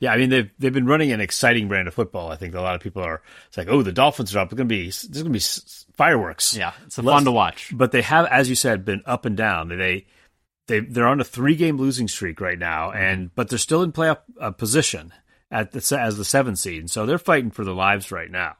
Yeah, 0.00 0.12
I 0.12 0.16
mean 0.16 0.30
they've 0.30 0.50
they've 0.58 0.72
been 0.72 0.86
running 0.86 1.10
an 1.10 1.20
exciting 1.20 1.66
brand 1.66 1.88
of 1.88 1.94
football. 1.94 2.30
I 2.30 2.36
think 2.36 2.54
a 2.54 2.60
lot 2.60 2.76
of 2.76 2.80
people 2.80 3.02
are. 3.02 3.20
It's 3.48 3.56
like, 3.56 3.68
oh, 3.68 3.82
the 3.82 3.92
Dolphins 3.92 4.34
are 4.34 4.38
up. 4.40 4.52
It's 4.52 4.56
gonna 4.56 4.68
be 4.68 4.84
there's 4.84 5.22
gonna 5.22 5.30
be 5.30 5.42
fireworks. 5.96 6.56
Yeah, 6.56 6.72
it's 6.86 6.96
fun 6.96 7.24
to 7.24 7.32
watch. 7.32 7.72
But 7.76 7.90
they 7.90 8.02
have, 8.02 8.26
as 8.26 8.48
you 8.48 8.54
said, 8.54 8.84
been 8.84 9.02
up 9.06 9.24
and 9.24 9.36
down. 9.36 9.68
They 9.68 10.06
they 10.68 10.80
they're 10.80 11.08
on 11.08 11.20
a 11.20 11.24
three 11.24 11.56
game 11.56 11.78
losing 11.78 12.06
streak 12.06 12.40
right 12.40 12.58
now, 12.58 12.92
and 12.92 13.34
but 13.34 13.48
they're 13.48 13.58
still 13.58 13.82
in 13.82 13.90
playoff 13.90 14.18
uh, 14.40 14.52
position 14.52 15.12
at 15.50 15.72
the 15.72 15.98
as 15.98 16.16
the 16.16 16.24
seventh 16.24 16.58
seed. 16.58 16.90
So 16.90 17.06
they're 17.06 17.18
fighting 17.18 17.50
for 17.50 17.64
their 17.64 17.74
lives 17.74 18.10
right 18.12 18.30
now. 18.30 18.56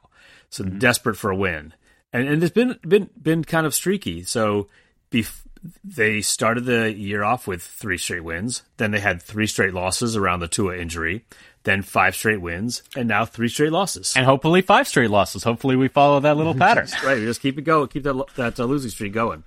So 0.49 0.63
desperate 0.63 1.15
for 1.15 1.29
a 1.31 1.35
win, 1.35 1.73
and 2.11 2.27
and 2.27 2.43
it's 2.43 2.53
been 2.53 2.79
been 2.87 3.09
been 3.21 3.43
kind 3.43 3.65
of 3.65 3.75
streaky. 3.75 4.23
So 4.23 4.67
bef- 5.11 5.43
they 5.83 6.21
started 6.21 6.65
the 6.65 6.91
year 6.91 7.23
off 7.23 7.45
with 7.47 7.61
three 7.61 7.97
straight 7.97 8.23
wins. 8.23 8.63
Then 8.77 8.91
they 8.91 8.99
had 8.99 9.21
three 9.21 9.45
straight 9.47 9.73
losses 9.73 10.15
around 10.15 10.39
the 10.39 10.47
Tua 10.47 10.77
injury. 10.77 11.25
Then 11.63 11.81
five 11.81 12.15
straight 12.15 12.41
wins, 12.41 12.81
and 12.95 13.07
now 13.09 13.25
three 13.25 13.49
straight 13.49 13.71
losses. 13.73 14.13
And 14.15 14.25
hopefully 14.25 14.61
five 14.61 14.87
straight 14.87 15.09
losses. 15.11 15.43
Hopefully 15.43 15.75
we 15.75 15.89
follow 15.89 16.19
that 16.21 16.37
little 16.37 16.55
pattern. 16.65 16.87
right, 17.03 17.17
we 17.17 17.25
just 17.25 17.41
keep 17.41 17.57
it 17.57 17.63
going, 17.63 17.89
keep 17.89 18.03
that 18.03 18.23
that 18.35 18.59
uh, 18.59 18.65
losing 18.65 18.89
streak 18.89 19.13
going. 19.13 19.43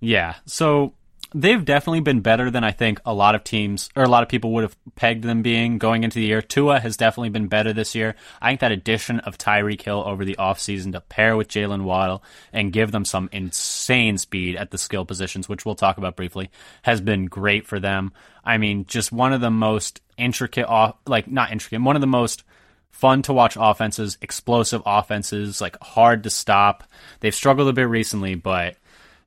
Yeah. 0.00 0.36
So 0.46 0.94
they've 1.34 1.64
definitely 1.64 2.00
been 2.00 2.20
better 2.20 2.50
than 2.50 2.64
I 2.64 2.70
think 2.70 3.00
a 3.04 3.12
lot 3.12 3.34
of 3.34 3.44
teams 3.44 3.90
or 3.94 4.02
a 4.02 4.08
lot 4.08 4.22
of 4.22 4.28
people 4.28 4.52
would 4.52 4.62
have 4.62 4.76
pegged 4.94 5.24
them 5.24 5.42
being 5.42 5.78
going 5.78 6.04
into 6.04 6.18
the 6.18 6.26
year. 6.26 6.40
Tua 6.40 6.80
has 6.80 6.96
definitely 6.96 7.28
been 7.28 7.48
better 7.48 7.72
this 7.72 7.94
year. 7.94 8.14
I 8.40 8.50
think 8.50 8.60
that 8.60 8.72
addition 8.72 9.20
of 9.20 9.36
Tyreek 9.36 9.82
Hill 9.82 10.02
over 10.06 10.24
the 10.24 10.36
offseason 10.36 10.92
to 10.92 11.00
pair 11.02 11.36
with 11.36 11.48
Jaylen 11.48 11.82
Waddle 11.82 12.22
and 12.52 12.72
give 12.72 12.92
them 12.92 13.04
some 13.04 13.28
insane 13.32 14.18
speed 14.18 14.56
at 14.56 14.70
the 14.70 14.78
skill 14.78 15.04
positions, 15.04 15.48
which 15.48 15.66
we'll 15.66 15.74
talk 15.74 15.98
about 15.98 16.16
briefly, 16.16 16.50
has 16.82 17.00
been 17.00 17.26
great 17.26 17.66
for 17.66 17.78
them. 17.78 18.12
I 18.44 18.58
mean, 18.58 18.86
just 18.86 19.12
one 19.12 19.32
of 19.32 19.40
the 19.40 19.50
most 19.50 20.00
intricate, 20.16 20.66
off, 20.66 20.96
like 21.06 21.28
not 21.28 21.52
intricate, 21.52 21.82
one 21.82 21.96
of 21.96 22.00
the 22.00 22.06
most 22.06 22.42
fun 22.90 23.22
to 23.22 23.32
watch 23.32 23.56
offenses, 23.60 24.16
explosive 24.22 24.82
offenses, 24.86 25.60
like 25.60 25.76
hard 25.82 26.24
to 26.24 26.30
stop. 26.30 26.84
They've 27.20 27.34
struggled 27.34 27.68
a 27.68 27.72
bit 27.72 27.82
recently, 27.82 28.34
but 28.34 28.76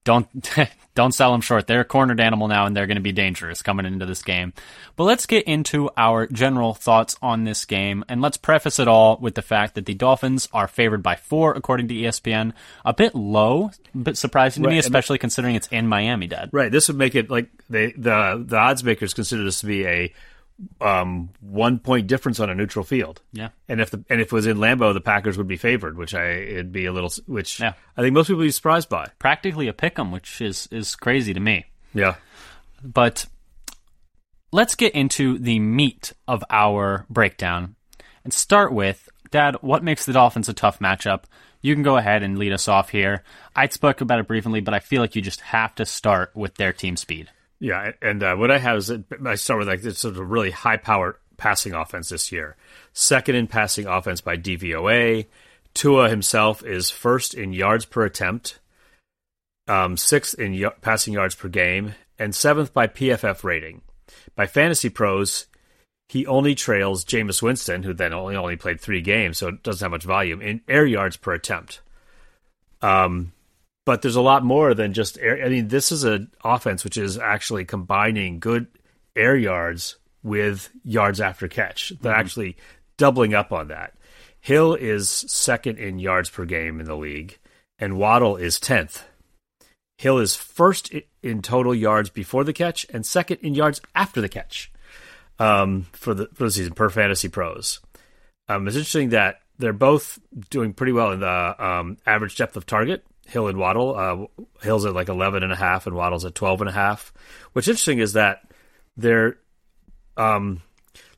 don't 0.04 0.28
don't 0.94 1.14
sell 1.14 1.32
them 1.32 1.42
short. 1.42 1.68
They're 1.68 1.82
a 1.82 1.86
cornered 1.86 2.20
animal 2.20 2.48
now, 2.48 2.66
and 2.66 2.76
they're 2.76 2.88
going 2.88 2.96
to 2.96 3.02
be 3.02 3.12
dangerous 3.12 3.62
coming 3.62 3.86
into 3.86 4.06
this 4.06 4.22
game. 4.22 4.54
But 4.96 5.06
let's 5.06 5.26
get 5.26 5.46
into 5.46 5.90
our 5.96 6.28
general 6.28 6.74
thoughts 6.74 7.16
on 7.22 7.44
this 7.44 7.66
game, 7.66 8.04
and 8.10 8.22
let's 8.22 8.38
preface 8.38 8.80
it 8.80 8.88
all 8.88 9.18
with 9.18 9.36
the 9.36 9.42
fact 9.42 9.76
that 9.76 9.86
the 9.86 9.94
Dolphins 9.94 10.48
are 10.54 10.68
favored 10.68 11.02
by 11.02 11.16
four, 11.16 11.54
according 11.54 11.88
to 11.90 11.94
ESPN. 11.94 12.54
A 12.84 12.94
bit 12.94 13.16
low, 13.16 13.72
a 13.94 13.98
bit 13.98 14.18
surprising 14.18 14.64
to 14.64 14.68
right. 14.68 14.74
me, 14.74 14.80
especially 14.80 15.18
considering 15.18 15.56
it's 15.56 15.68
in 15.68 15.88
Miami. 15.88 16.28
Dad, 16.28 16.50
right? 16.52 16.72
This 16.72 16.88
would 16.88 16.98
make 16.98 17.16
it 17.16 17.30
like 17.30 17.50
they 17.70 17.92
the 17.94 18.44
the 18.46 18.58
odds 18.58 18.84
makers 18.84 19.14
consider 19.14 19.44
this 19.44 19.62
to 19.62 19.66
be 19.66 19.86
a 19.86 20.14
um, 20.80 21.30
one 21.40 21.80
point 21.80 22.08
difference 22.08 22.40
on 22.40 22.50
a 22.50 22.56
neutral 22.56 22.86
field. 22.86 23.22
Yeah, 23.34 23.50
and 23.68 23.82
if 23.82 23.90
the 23.92 24.04
and 24.10 24.22
if 24.22 24.28
it 24.28 24.32
was 24.32 24.48
in 24.48 24.58
Lambeau, 24.58 24.94
the 24.94 25.02
Packers 25.02 25.38
would 25.38 25.48
be 25.48 25.58
favored, 25.58 25.98
which 25.98 26.14
I 26.14 26.26
it'd 26.26 26.72
be 26.72 26.86
a 26.86 26.94
little 26.94 27.12
which 27.28 27.60
yeah. 27.60 27.74
I 27.98 28.02
think 28.02 28.14
most 28.14 28.28
people 28.28 28.40
would 28.40 28.46
be 28.46 28.52
surprised 28.52 28.90
by. 28.90 29.10
Practically 29.20 29.68
a 29.68 29.74
pick 29.74 29.98
'em, 29.98 30.12
which 30.12 30.42
is 30.42 30.68
is 30.72 30.96
crazy 30.96 31.34
to 31.34 31.40
me. 31.40 31.66
Yeah, 31.94 32.16
but 32.84 33.26
let's 34.52 34.76
get 34.76 34.94
into 34.94 35.38
the 35.38 35.60
meat 35.60 36.14
of 36.28 36.44
our 36.50 37.06
breakdown 37.10 37.76
and 38.24 38.34
start 38.34 38.72
with 38.74 39.10
Dad. 39.30 39.58
What 39.62 39.84
makes 39.84 40.06
the 40.06 40.14
Dolphins 40.14 40.50
a 40.50 40.54
tough 40.54 40.80
matchup? 40.80 41.24
You 41.62 41.76
can 41.76 41.84
go 41.84 41.98
ahead 41.98 42.24
and 42.24 42.40
lead 42.40 42.54
us 42.54 42.68
off 42.68 42.90
here. 42.90 43.24
I 43.56 43.68
spoke 43.68 44.02
about 44.02 44.20
it 44.20 44.28
briefly, 44.28 44.62
but 44.62 44.74
I 44.74 44.80
feel 44.80 45.02
like 45.02 45.16
you 45.16 45.22
just 45.22 45.42
have 45.42 45.76
to 45.76 45.86
start 45.86 46.36
with 46.36 46.56
their 46.56 46.74
team 46.74 46.98
speed. 46.98 47.30
Yeah, 47.62 47.92
and 48.02 48.24
uh, 48.24 48.36
what 48.36 48.50
I 48.50 48.58
have 48.58 48.78
is 48.78 48.92
I 49.24 49.36
start 49.36 49.60
with 49.60 49.68
like 49.68 49.84
this 49.84 50.04
is 50.04 50.18
a 50.18 50.24
really 50.24 50.50
high 50.50 50.78
powered 50.78 51.18
passing 51.38 51.74
offense 51.74 52.10
this 52.10 52.32
year. 52.32 52.58
Second 52.92 53.36
in 53.36 53.46
passing 53.46 53.86
offense 53.86 54.20
by 54.20 54.36
DVOA. 54.36 55.28
Tua 55.76 56.10
himself 56.10 56.66
is 56.66 56.90
first 56.90 57.36
in 57.36 57.54
yards 57.54 57.86
per 57.86 58.04
attempt, 58.04 58.60
um, 59.68 59.96
sixth 59.96 60.38
in 60.40 60.60
y- 60.60 60.74
passing 60.82 61.14
yards 61.14 61.36
per 61.36 61.50
game, 61.50 61.94
and 62.18 62.36
seventh 62.36 62.74
by 62.74 62.88
PFF 62.88 63.44
rating. 63.44 63.82
By 64.36 64.48
Fantasy 64.48 64.90
Pros, 64.90 65.46
he 66.10 66.26
only 66.26 66.56
trails 66.56 67.06
Jameis 67.06 67.44
Winston, 67.44 67.84
who 67.84 67.94
then 67.94 68.12
only 68.12 68.36
only 68.36 68.58
played 68.58 68.82
three 68.82 69.02
games, 69.02 69.38
so 69.38 69.50
it 69.50 69.62
doesn't 69.62 69.86
have 69.86 69.92
much 69.92 70.04
volume 70.04 70.42
in 70.42 70.62
air 70.68 70.86
yards 70.86 71.16
per 71.16 71.34
attempt. 71.34 71.80
Um, 72.82 73.34
but 73.92 74.02
there's 74.02 74.16
a 74.16 74.22
lot 74.22 74.42
more 74.42 74.74
than 74.74 74.94
just 74.94 75.20
air. 75.20 75.44
I 75.44 75.50
mean, 75.50 75.68
this 75.68 75.92
is 75.92 76.06
an 76.06 76.32
offense 76.46 76.86
which 76.86 76.96
is 76.96 77.18
actually 77.18 77.66
combining 77.66 78.40
good 78.40 78.68
air 79.18 79.36
yards 79.36 79.98
with 80.24 80.70
yards 80.86 81.20
after 81.20 81.50
catch. 81.50 81.90
They're 82.00 82.14
mm-hmm. 82.14 82.22
actually 82.22 82.58
doubling 82.96 83.34
up 83.34 83.52
on 83.52 83.68
that. 83.68 83.96
Hill 84.40 84.76
is 84.76 85.10
second 85.10 85.78
in 85.78 86.00
yards 86.00 86.30
per 86.30 86.46
game 86.46 86.80
in 86.80 86.86
the 86.86 86.96
league, 86.96 87.38
and 87.80 87.98
Waddle 87.98 88.38
is 88.38 88.62
10th. 88.62 89.02
Hill 89.98 90.20
is 90.20 90.38
first 90.38 90.94
in 91.22 91.42
total 91.42 91.76
yards 91.76 92.10
before 92.10 92.46
the 92.46 92.54
catch 92.54 92.86
and 92.94 93.06
second 93.06 93.40
in 93.42 93.56
yards 93.56 93.82
after 93.94 94.22
the 94.22 94.30
catch 94.30 94.72
um, 95.38 95.86
for 95.92 96.14
the 96.14 96.30
for 96.34 96.46
the 96.46 96.52
season 96.52 96.76
per 96.76 96.90
Fantasy 96.90 97.28
Pros. 97.28 97.82
Um, 98.48 98.70
it's 98.70 98.78
interesting 98.78 99.10
that 99.10 99.42
they're 99.60 99.74
both 99.74 100.18
doing 100.50 100.72
pretty 100.72 100.94
well 100.94 101.12
in 101.12 101.20
the 101.20 101.56
um, 101.62 101.98
average 102.06 102.38
depth 102.38 102.56
of 102.56 102.66
target. 102.66 103.04
Hill 103.32 103.48
and 103.48 103.58
Waddle. 103.58 103.96
Uh, 103.96 104.44
Hill's 104.62 104.86
at 104.86 104.94
like 104.94 105.08
11 105.10 105.44
and 105.44 105.54
a 105.54 105.56
half 105.56 105.88
and 105.88 105.96
Waddle's 105.96 106.26
at 106.26 106.36
12 106.36 106.62
and 106.62 106.70
a 106.70 106.74
half. 106.74 107.14
What's 107.54 107.68
interesting 107.68 108.00
is 108.00 108.14
that 108.14 108.42
they're 108.98 109.38
um, 110.18 110.62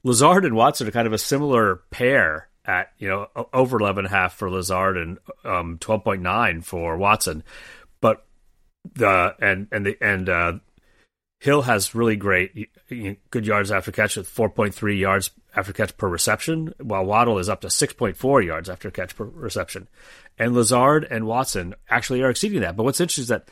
Lazard 0.04 0.46
and 0.46 0.56
Watson 0.56 0.88
are 0.88 0.92
kind 0.92 1.08
of 1.08 1.14
a 1.14 1.18
similar 1.18 1.78
pair 1.90 2.50
at, 2.66 2.92
you 3.00 3.08
know, 3.08 3.28
over 3.52 3.80
11 3.80 4.06
and 4.06 4.14
a 4.14 4.16
half 4.16 4.36
for 4.36 4.50
Lazard 4.50 4.98
and 4.98 5.18
um, 5.44 5.78
12.9 5.80 6.64
for 6.64 6.98
Watson. 6.98 7.44
But 8.00 8.26
the 8.94 9.36
and 9.40 9.68
and 9.72 9.86
the 9.86 9.98
and 10.02 10.30
uh, 10.30 10.54
Hill 11.44 11.64
has 11.64 11.94
really 11.94 12.16
great 12.16 12.70
good 13.30 13.46
yards 13.46 13.70
after 13.70 13.92
catch 13.92 14.18
at 14.18 14.24
4.3 14.24 14.98
yards 14.98 15.30
after 15.54 15.74
catch 15.74 15.98
per 15.98 16.08
reception, 16.08 16.74
while 16.82 17.04
Waddle 17.04 17.38
is 17.38 17.50
up 17.50 17.60
to 17.62 17.68
6.4 17.68 18.46
yards 18.46 18.70
after 18.70 18.90
catch 18.90 19.14
per 19.14 19.26
reception. 19.26 19.90
And 20.40 20.54
Lazard 20.54 21.06
and 21.12 21.28
Watson 21.28 21.76
actually 21.90 22.22
are 22.22 22.30
exceeding 22.30 22.62
that. 22.62 22.78
But 22.78 22.84
what's 22.84 23.02
interesting 23.02 23.24
is 23.24 23.28
that 23.28 23.50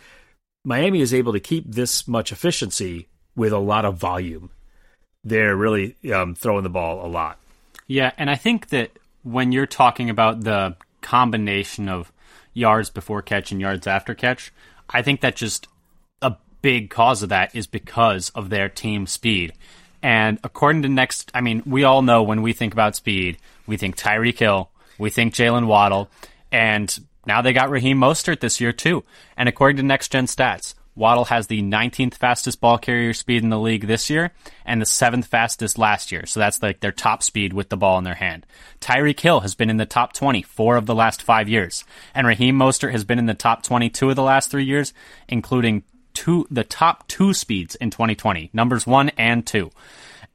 Miami 0.64 1.02
is 1.02 1.14
able 1.14 1.34
to 1.34 1.42
keep 1.42 1.70
this 1.70 2.08
much 2.08 2.32
efficiency 2.32 3.10
with 3.36 3.52
a 3.52 3.60
lot 3.60 3.84
of 3.84 3.98
volume. 3.98 4.52
They're 5.26 5.58
really 5.58 5.98
um, 6.14 6.34
throwing 6.34 6.64
the 6.64 6.70
ball 6.70 7.06
a 7.06 7.10
lot. 7.12 7.40
Yeah, 7.88 8.14
and 8.18 8.30
I 8.30 8.36
think 8.36 8.70
that 8.70 8.92
when 9.24 9.52
you're 9.52 9.66
talking 9.66 10.10
about 10.10 10.46
the 10.46 10.78
combination 11.02 11.90
of 11.90 12.14
yards 12.54 12.90
before 12.90 13.22
catch 13.22 13.52
and 13.52 13.60
yards 13.60 13.86
after 13.86 14.16
catch, 14.16 14.54
I 14.90 15.02
think 15.02 15.20
that 15.20 15.36
just 15.36 15.68
big 16.62 16.90
cause 16.90 17.24
of 17.24 17.30
that 17.30 17.56
is 17.56 17.68
because 17.68 18.30
of 18.32 18.50
their 18.50 18.70
team 18.70 19.08
speed. 19.08 19.54
And 20.04 20.40
according 20.44 20.82
to 20.84 20.90
next, 20.90 21.32
I 21.34 21.42
mean, 21.42 21.64
we 21.66 21.84
all 21.84 22.02
know 22.02 22.24
when 22.24 22.42
we 22.42 22.54
think 22.54 22.74
about 22.74 22.96
speed, 22.96 23.38
we 23.68 23.78
think 23.78 23.96
Tyreek 23.96 24.40
Hill, 24.40 24.70
we 24.98 25.10
think 25.10 25.34
Jaylen 25.34 25.68
Waddle, 25.68 26.10
and 26.52 26.98
now 27.26 27.42
they 27.42 27.54
got 27.54 27.70
Raheem 27.70 28.00
Mostert 28.00 28.40
this 28.40 28.60
year 28.60 28.72
too. 28.72 29.04
And 29.38 29.48
according 29.48 29.78
to 29.78 29.84
Next 29.84 30.12
Gen 30.12 30.26
Stats, 30.26 30.74
Waddle 30.94 31.26
has 31.26 31.48
the 31.48 31.62
19th 31.62 32.16
fastest 32.16 32.60
ball 32.60 32.78
carrier 32.78 33.14
speed 33.14 33.44
in 33.44 33.50
the 33.50 33.60
league 33.60 33.88
this 33.88 34.10
year 34.10 34.32
and 34.66 34.82
the 34.82 34.86
7th 34.86 35.26
fastest 35.26 35.78
last 35.78 36.12
year. 36.12 36.26
So 36.26 36.40
that's 36.40 36.62
like 36.62 36.82
their 36.82 36.92
top 36.92 37.24
speed 37.24 37.54
with 37.54 37.70
the 37.70 37.78
ball 37.78 37.98
in 37.98 38.04
their 38.04 38.16
hand. 38.16 38.46
Tyreek 38.82 39.20
Hill 39.20 39.40
has 39.40 39.56
been 39.56 39.70
in 39.70 39.78
the 39.78 39.86
top 39.86 40.12
20 40.14 40.42
four 40.42 40.76
of 40.76 40.88
the 40.88 40.96
last 40.96 41.22
five 41.22 41.48
years. 41.48 41.86
And 42.14 42.28
Raheem 42.28 42.58
Mostert 42.58 42.92
has 42.92 43.06
been 43.06 43.20
in 43.20 43.26
the 43.26 43.34
top 43.34 43.64
22 43.64 44.10
of 44.10 44.16
the 44.16 44.24
last 44.24 44.52
three 44.52 44.66
years, 44.66 44.94
including 45.30 45.84
two 46.14 46.48
the 46.50 46.64
top 46.64 47.08
two 47.08 47.34
speeds 47.34 47.76
in 47.76 47.90
2020, 47.90 48.50
numbers 48.54 48.86
one 48.88 49.10
and 49.18 49.46
two. 49.46 49.72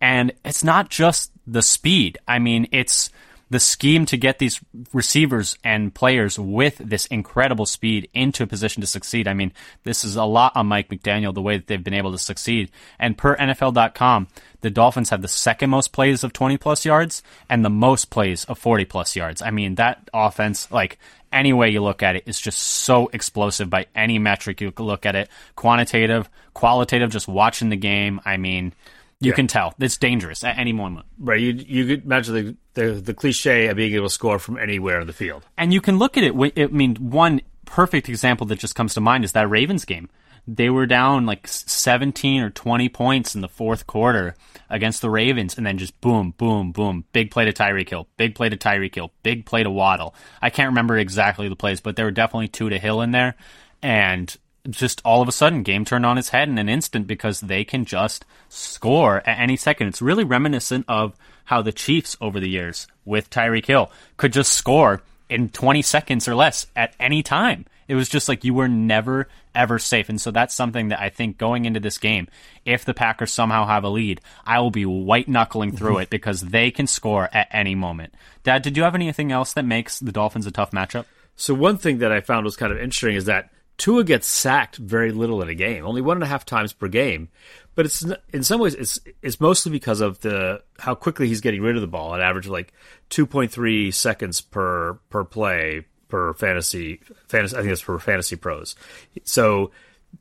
And 0.00 0.33
it's 0.45 0.64
not 0.64 0.90
just 0.90 1.33
the 1.47 1.62
speed. 1.62 2.18
I 2.28 2.38
mean, 2.38 2.68
it's 2.73 3.11
the 3.49 3.61
scheme 3.61 4.07
to 4.07 4.17
get 4.17 4.38
these 4.38 4.61
receivers 4.93 5.57
and 5.62 5.95
players 5.95 6.38
with 6.38 6.79
this 6.79 7.07
incredible 7.07 7.67
speed 7.67 8.09
into 8.12 8.43
a 8.43 8.47
position 8.47 8.81
to 8.81 8.87
succeed. 8.87 9.29
I 9.29 9.35
mean, 9.35 9.53
this 9.85 10.05
is 10.05 10.17
a 10.17 10.25
lot 10.25 10.57
on 10.57 10.67
Mike 10.67 10.88
McDaniel, 10.88 11.33
the 11.33 11.43
way 11.43 11.57
that 11.57 11.67
they've 11.67 11.83
been 11.83 11.95
able 11.95 12.12
to 12.12 12.19
succeed. 12.19 12.71
And 12.99 13.17
per 13.17 13.37
NFL.com, 13.37 14.29
the 14.62 14.71
Dolphins 14.71 15.11
have 15.11 15.23
the 15.23 15.29
second 15.29 15.71
most 15.71 15.93
plays 15.93 16.25
of 16.25 16.33
20 16.33 16.57
plus 16.57 16.85
yards 16.85 17.23
and 17.49 17.65
the 17.65 17.71
most 17.71 18.11
plays 18.11 18.45
of 18.47 18.59
40 18.59 18.85
plus 18.87 19.15
yards. 19.15 19.43
I 19.43 19.50
mean, 19.50 19.76
that 19.76 20.09
offense, 20.12 20.71
like, 20.73 20.99
any 21.33 21.53
way 21.53 21.71
you 21.71 21.83
look 21.83 22.03
at 22.03 22.17
it, 22.17 22.25
is 22.26 22.41
just 22.41 22.59
so 22.59 23.09
explosive 23.12 23.71
by 23.71 23.87
any 23.95 24.19
metric 24.19 24.61
you 24.61 24.73
look 24.79 25.07
at 25.07 25.15
it. 25.15 25.29
Quantitative, 25.55 26.29
qualitative, 26.55 27.11
just 27.11 27.29
watching 27.29 27.69
the 27.69 27.76
game. 27.76 28.21
I 28.25 28.38
mean, 28.38 28.73
you 29.21 29.31
yeah. 29.31 29.35
can 29.35 29.47
tell 29.47 29.75
it's 29.79 29.97
dangerous 29.97 30.45
at 30.45 30.59
any 30.59 30.73
moment. 30.73 31.07
Right. 31.19 31.41
You 31.41 31.53
you 31.53 31.87
could 31.87 32.05
imagine 32.05 32.35
the, 32.35 32.81
the, 32.81 32.93
the 32.93 33.15
cliche 33.15 33.69
of 33.69 33.77
being 33.77 33.95
able 33.95 34.07
to 34.07 34.13
score 34.13 34.39
from 34.39 34.59
anywhere 34.59 35.01
in 35.01 35.07
the 35.07 35.13
field. 35.13 35.45
And 35.57 35.73
you 35.73 35.81
can 35.81 35.99
look 35.99 36.17
at 36.17 36.25
it. 36.25 36.35
I 36.35 36.67
mean, 36.67 36.97
one 36.97 37.41
perfect 37.65 38.09
example 38.09 38.47
that 38.47 38.59
just 38.59 38.75
comes 38.75 38.95
to 38.95 39.01
mind 39.01 39.25
is 39.25 39.33
that 39.33 39.49
Ravens 39.49 39.85
game. 39.85 40.09
They 40.49 40.71
were 40.71 40.87
down 40.87 41.27
like 41.27 41.49
17 41.49 42.41
or 42.41 42.51
20 42.51 42.89
points 42.91 43.35
in 43.35 43.41
the 43.41 43.49
fourth 43.49 43.87
quarter 43.89 44.37
against 44.71 45.03
the 45.03 45.11
Ravens, 45.11 45.57
and 45.57 45.67
then 45.67 45.77
just 45.77 46.01
boom, 46.01 46.35
boom, 46.39 46.71
boom. 46.71 47.05
Big 47.13 47.33
play 47.33 47.47
to 47.47 47.53
Tyreek 47.53 47.89
Hill, 47.89 48.07
big 48.17 48.37
play 48.37 48.49
to 48.49 48.57
Tyreek 48.57 48.95
Hill, 48.95 49.13
big 49.25 49.45
play 49.45 49.65
to 49.65 49.71
Waddle. 49.71 50.15
I 50.41 50.51
can't 50.51 50.69
remember 50.69 50.97
exactly 50.97 51.49
the 51.49 51.57
plays, 51.57 51.81
but 51.81 51.97
there 51.97 52.05
were 52.05 52.13
definitely 52.13 52.47
two 52.47 52.71
to 52.71 52.79
Hill 52.79 53.01
in 53.01 53.11
there. 53.11 53.35
And 53.83 54.35
just 54.71 55.01
all 55.05 55.23
of 55.23 55.29
a 55.29 55.33
sudden, 55.33 55.63
game 55.63 55.85
turned 55.85 56.07
on 56.07 56.19
its 56.19 56.31
head 56.31 56.49
in 56.49 56.59
an 56.59 56.69
instant 56.69 57.07
because 57.07 57.41
they 57.41 57.65
can 57.65 57.85
just 57.85 58.25
score 58.49 59.19
at 59.27 59.39
any 59.39 59.57
second. 59.57 59.89
It's 59.89 60.03
really 60.03 60.25
reminiscent 60.25 60.85
of 60.89 61.15
how 61.45 61.63
the 61.63 61.73
Chiefs 61.73 62.17
over 62.21 62.41
the 62.41 62.49
years 62.49 62.87
with 63.05 63.31
Tyreek 63.31 63.67
Hill 63.67 63.91
could 64.17 64.33
just 64.33 64.53
score 64.53 65.03
in 65.29 65.49
20 65.49 65.83
seconds 65.83 66.29
or 66.29 66.35
less 66.35 66.67
at 66.77 66.95
any 67.01 67.23
time. 67.23 67.67
It 67.89 67.95
was 67.95 68.09
just 68.09 68.29
like 68.29 68.45
you 68.45 68.55
were 68.55 68.69
never 68.69 69.29
ever 69.55 69.79
safe. 69.79 70.09
And 70.09 70.21
so 70.21 70.31
that's 70.31 70.55
something 70.55 70.89
that 70.89 71.01
I 71.01 71.09
think 71.09 71.39
going 71.39 71.65
into 71.65 71.81
this 71.81 71.99
game, 71.99 72.29
if 72.65 72.85
the 72.85 72.95
Packers 72.95 73.33
somehow 73.33 73.67
have 73.67 73.85
a 73.85 73.89
lead, 73.89 74.21
I 74.45 74.61
will 74.61 74.71
be 74.71 74.85
white 74.85 75.29
knuckling 75.29 75.75
through 75.75 75.99
it 75.99 76.11
because 76.11 76.43
they 76.43 76.71
can 76.71 76.87
score 76.87 77.29
at 77.33 77.49
any 77.51 77.75
moment. 77.75 78.15
Dad, 78.45 78.63
did 78.63 78.77
you 78.77 78.83
have 78.83 78.95
anything 78.95 79.33
else 79.33 79.55
that 79.55 79.65
makes 79.65 79.99
the 79.99 80.13
Dolphins 80.13 80.47
a 80.47 80.51
tough 80.51 80.73
matchup? 80.73 81.07
So 81.37 81.55
one 81.55 81.79
thing 81.79 81.99
that 81.99 82.13
I 82.13 82.21
found 82.21 82.45
was 82.45 82.57
kind 82.57 82.73
of 82.73 82.79
interesting 82.79 83.17
is 83.17 83.25
that 83.27 83.51
Tua 83.78 84.04
gets 84.04 84.26
sacked 84.26 84.76
very 84.76 85.12
little 85.12 85.42
in 85.42 85.49
a 85.49 85.54
game, 85.54 85.85
only 85.85 86.00
one 86.00 86.16
and 86.16 86.25
a 86.25 86.28
half 86.28 86.45
times 86.45 86.73
per 86.73 86.88
game. 86.88 87.28
But 87.75 87.87
it's 87.87 88.04
in 88.33 88.42
some 88.42 88.61
ways 88.61 88.75
it's 88.75 88.99
it's 89.23 89.38
mostly 89.38 89.71
because 89.71 90.00
of 90.00 90.21
the 90.21 90.62
how 90.78 90.95
quickly 90.95 91.28
he's 91.28 91.42
getting 91.42 91.61
rid 91.61 91.76
of 91.76 91.83
the 91.83 91.87
ball. 91.87 92.14
An 92.14 92.23
average 92.23 92.47
of 92.47 92.52
like 92.52 92.73
two 93.11 93.26
point 93.26 93.52
three 93.52 93.90
seconds 93.90 94.40
per 94.40 94.95
per 95.11 95.25
play 95.25 95.85
per 96.09 96.33
fantasy 96.33 97.00
fantasy. 97.28 97.54
I 97.54 97.61
think 97.61 97.73
it's 97.73 97.83
for 97.83 97.99
fantasy 97.99 98.37
pros. 98.37 98.76
So 99.25 99.73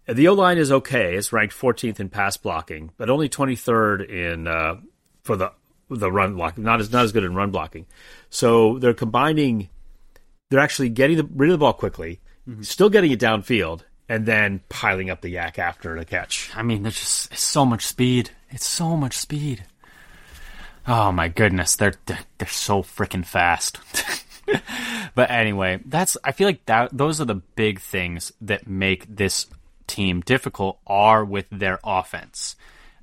the 0.06 0.28
O 0.28 0.34
line 0.34 0.58
is 0.58 0.72
okay. 0.72 1.16
It's 1.16 1.32
ranked 1.32 1.56
14th 1.56 2.02
in 2.02 2.10
pass 2.10 2.36
blocking, 2.36 2.92
but 2.98 3.10
only 3.10 3.30
23rd 3.30 4.10
in 4.10 4.48
uh, 4.48 4.76
for 5.24 5.38
the 5.38 5.54
the 5.90 6.12
run 6.12 6.36
blocking. 6.36 6.66
Not 6.66 6.82
as 6.82 6.92
not 6.92 7.06
as 7.06 7.14
good 7.14 7.24
in 7.24 7.36
run 7.36 7.52
blocking. 7.52 7.86
So 8.30 8.80
they're 8.80 8.94
combining. 8.94 9.70
They're 10.50 10.60
actually 10.60 10.90
getting 10.90 11.18
the, 11.18 11.24
rid 11.24 11.50
of 11.50 11.54
the 11.54 11.58
ball 11.60 11.74
quickly 11.74 12.20
mm-hmm. 12.48 12.62
still 12.62 12.90
getting 12.90 13.12
it 13.12 13.20
downfield, 13.20 13.82
and 14.08 14.26
then 14.26 14.62
piling 14.70 15.10
up 15.10 15.22
the 15.22 15.34
YAC 15.34 15.60
after 15.60 15.98
the 15.98 16.06
catch. 16.06 16.52
I 16.56 16.64
mean, 16.64 16.84
there's 16.84 17.00
just 17.00 17.32
it's 17.32 17.42
so 17.42 17.66
much 17.66 17.86
speed. 17.86 18.32
It's 18.50 18.68
so 18.68 18.96
much 18.96 19.18
speed. 19.18 19.66
Oh 20.88 21.12
my 21.12 21.28
goodness, 21.28 21.76
they're 21.76 21.96
they're, 22.06 22.20
they're 22.38 22.48
so 22.48 22.84
freaking 22.84 23.26
fast. 23.26 23.80
but 25.16 25.32
anyway, 25.32 25.80
that's 25.86 26.18
I 26.24 26.32
feel 26.32 26.48
like 26.48 26.66
that 26.66 26.96
those 26.96 27.20
are 27.20 27.26
the 27.26 27.36
big 27.36 27.80
things 27.80 28.32
that 28.42 28.68
make 28.68 29.16
this 29.16 29.48
team 29.88 30.22
difficult 30.22 30.80
are 30.86 31.26
with 31.26 31.48
their 31.52 31.80
offense. 31.84 32.56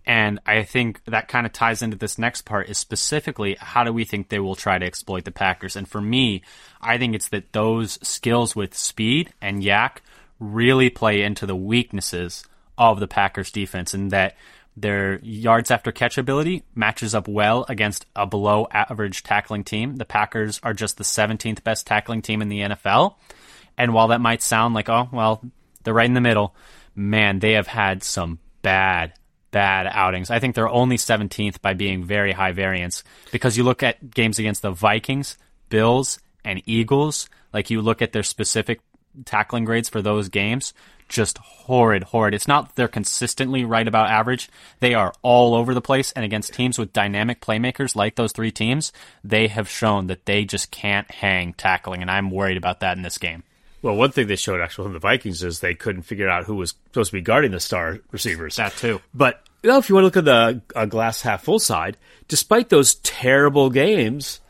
And 0.05 0.41
I 0.47 0.65
think 0.65 1.05
that 1.05 1.29
kind 1.29 1.47
of 1.47 1.53
ties 1.53 1.83
into 1.83 1.97
this 1.97 2.19
next 2.19 2.43
part 2.43 2.69
is 2.69 2.79
specifically 2.79 3.57
how 3.61 3.85
do 3.85 3.93
we 3.93 4.05
think 4.05 4.29
they 4.29 4.41
will 4.41 4.57
try 4.57 4.79
to 4.79 4.87
exploit 4.87 5.25
the 5.25 5.31
Packers? 5.31 5.77
And 5.77 5.87
for 5.87 6.01
me, 6.01 6.43
I 6.81 6.99
think 6.99 7.15
it's 7.15 7.29
that 7.29 7.53
those 7.53 7.99
skills 8.07 8.57
with 8.57 8.75
speed 8.75 9.33
and 9.41 9.63
YAC 9.63 9.99
really 10.41 10.91
play 10.91 11.23
into 11.23 11.47
the 11.47 11.55
weaknesses 11.55 12.45
of 12.77 12.99
the 12.99 13.07
Packers 13.07 13.53
defense 13.53 13.95
and 13.95 14.11
that 14.11 14.37
their 14.77 15.21
yards 15.23 15.71
after 15.71 15.93
catch 15.93 16.17
ability 16.19 16.65
matches 16.75 17.15
up 17.15 17.29
well 17.29 17.67
against 17.69 18.07
a 18.17 18.27
below 18.27 18.67
average 18.71 19.23
tackling 19.23 19.65
team. 19.65 19.97
The 19.97 20.05
Packers 20.05 20.59
are 20.63 20.75
just 20.75 20.97
the 20.97 21.05
17th 21.05 21.63
best 21.63 21.87
tackling 21.87 22.23
team 22.23 22.43
in 22.43 22.49
the 22.49 22.61
NFL. 22.61 23.17
And 23.77 23.93
while 23.93 24.09
that 24.09 24.21
might 24.21 24.43
sound 24.43 24.75
like, 24.75 24.89
oh, 24.89 25.09
well, 25.13 25.45
they're 25.83 25.95
right 25.95 26.07
in 26.07 26.15
the 26.15 26.21
middle, 26.21 26.55
man, 26.95 27.39
they 27.39 27.53
have 27.53 27.67
had 27.67 28.03
some 28.03 28.39
bad, 28.63 29.13
bad 29.53 29.87
outings. 29.87 30.31
I 30.31 30.41
think 30.41 30.57
they're 30.57 30.69
only 30.69 30.97
17th 30.97 31.61
by 31.63 31.75
being 31.75 32.05
very 32.05 32.33
high 32.33 32.53
variance 32.53 33.05
because 33.31 33.57
you 33.57 33.63
look 33.63 33.85
at 33.85 34.11
games 34.11 34.41
against 34.41 34.63
the 34.63 34.73
Vikings, 34.73 35.39
Bills, 35.69 36.19
and 36.45 36.61
Eagles. 36.67 37.29
Like 37.53 37.71
you 37.71 37.81
look 37.81 38.03
at 38.03 38.13
their 38.13 38.25
specific 38.25 38.81
tackling 39.25 39.65
grades 39.65 39.89
for 39.89 40.03
those 40.03 40.29
games, 40.29 40.73
just 41.09 41.39
horrid, 41.39 42.03
horrid. 42.05 42.35
It's 42.35 42.49
not 42.49 42.75
they're 42.75 42.89
consistently 42.89 43.65
right 43.65 43.87
about 43.87 44.11
average. 44.11 44.49
They 44.81 44.95
are 44.95 45.13
all 45.23 45.55
over 45.55 45.75
the 45.75 45.81
place. 45.81 46.11
And 46.13 46.25
against 46.25 46.55
teams 46.55 46.79
with 46.79 46.93
dynamic 46.93 47.41
playmakers 47.41 47.95
like 47.95 48.17
those 48.17 48.33
three 48.33 48.51
teams, 48.51 48.93
they 49.23 49.49
have 49.49 49.69
shown 49.69 50.07
that 50.07 50.27
they 50.27 50.45
just 50.45 50.71
can't 50.71 51.11
hang 51.11 51.53
tackling. 51.53 52.01
And 52.03 52.11
I'm 52.11 52.31
worried 52.31 52.57
about 52.57 52.81
that 52.81 52.97
in 52.97 53.03
this 53.03 53.19
game. 53.19 53.45
Well, 53.83 53.97
one 53.97 54.13
thing 54.13 54.29
they 54.29 54.37
showed 54.37 54.61
actually 54.61 54.85
from 54.85 54.93
the 54.93 55.01
Vikings 55.01 55.43
is 55.43 55.59
they 55.59 55.75
couldn't 55.75 56.03
figure 56.03 56.29
out 56.29 56.45
who 56.45 56.55
was 56.55 56.71
supposed 56.71 57.11
to 57.11 57.17
be 57.17 57.21
guarding 57.21 57.51
the 57.51 57.61
star 57.61 57.99
receivers. 58.13 58.57
That 58.57 58.77
too. 58.77 59.01
But 59.13 59.43
you 59.63 59.71
know, 59.71 59.79
if 59.79 59.89
you 59.89 59.97
want 59.97 60.03
to 60.03 60.07
look 60.07 60.17
at 60.17 60.25
the 60.25 60.63
uh, 60.75 60.87
glass 60.87 61.23
half 61.23 61.43
full 61.43 61.59
side, 61.59 61.97
despite 62.29 62.69
those 62.69 62.95
terrible 62.97 63.71
games, 63.71 64.41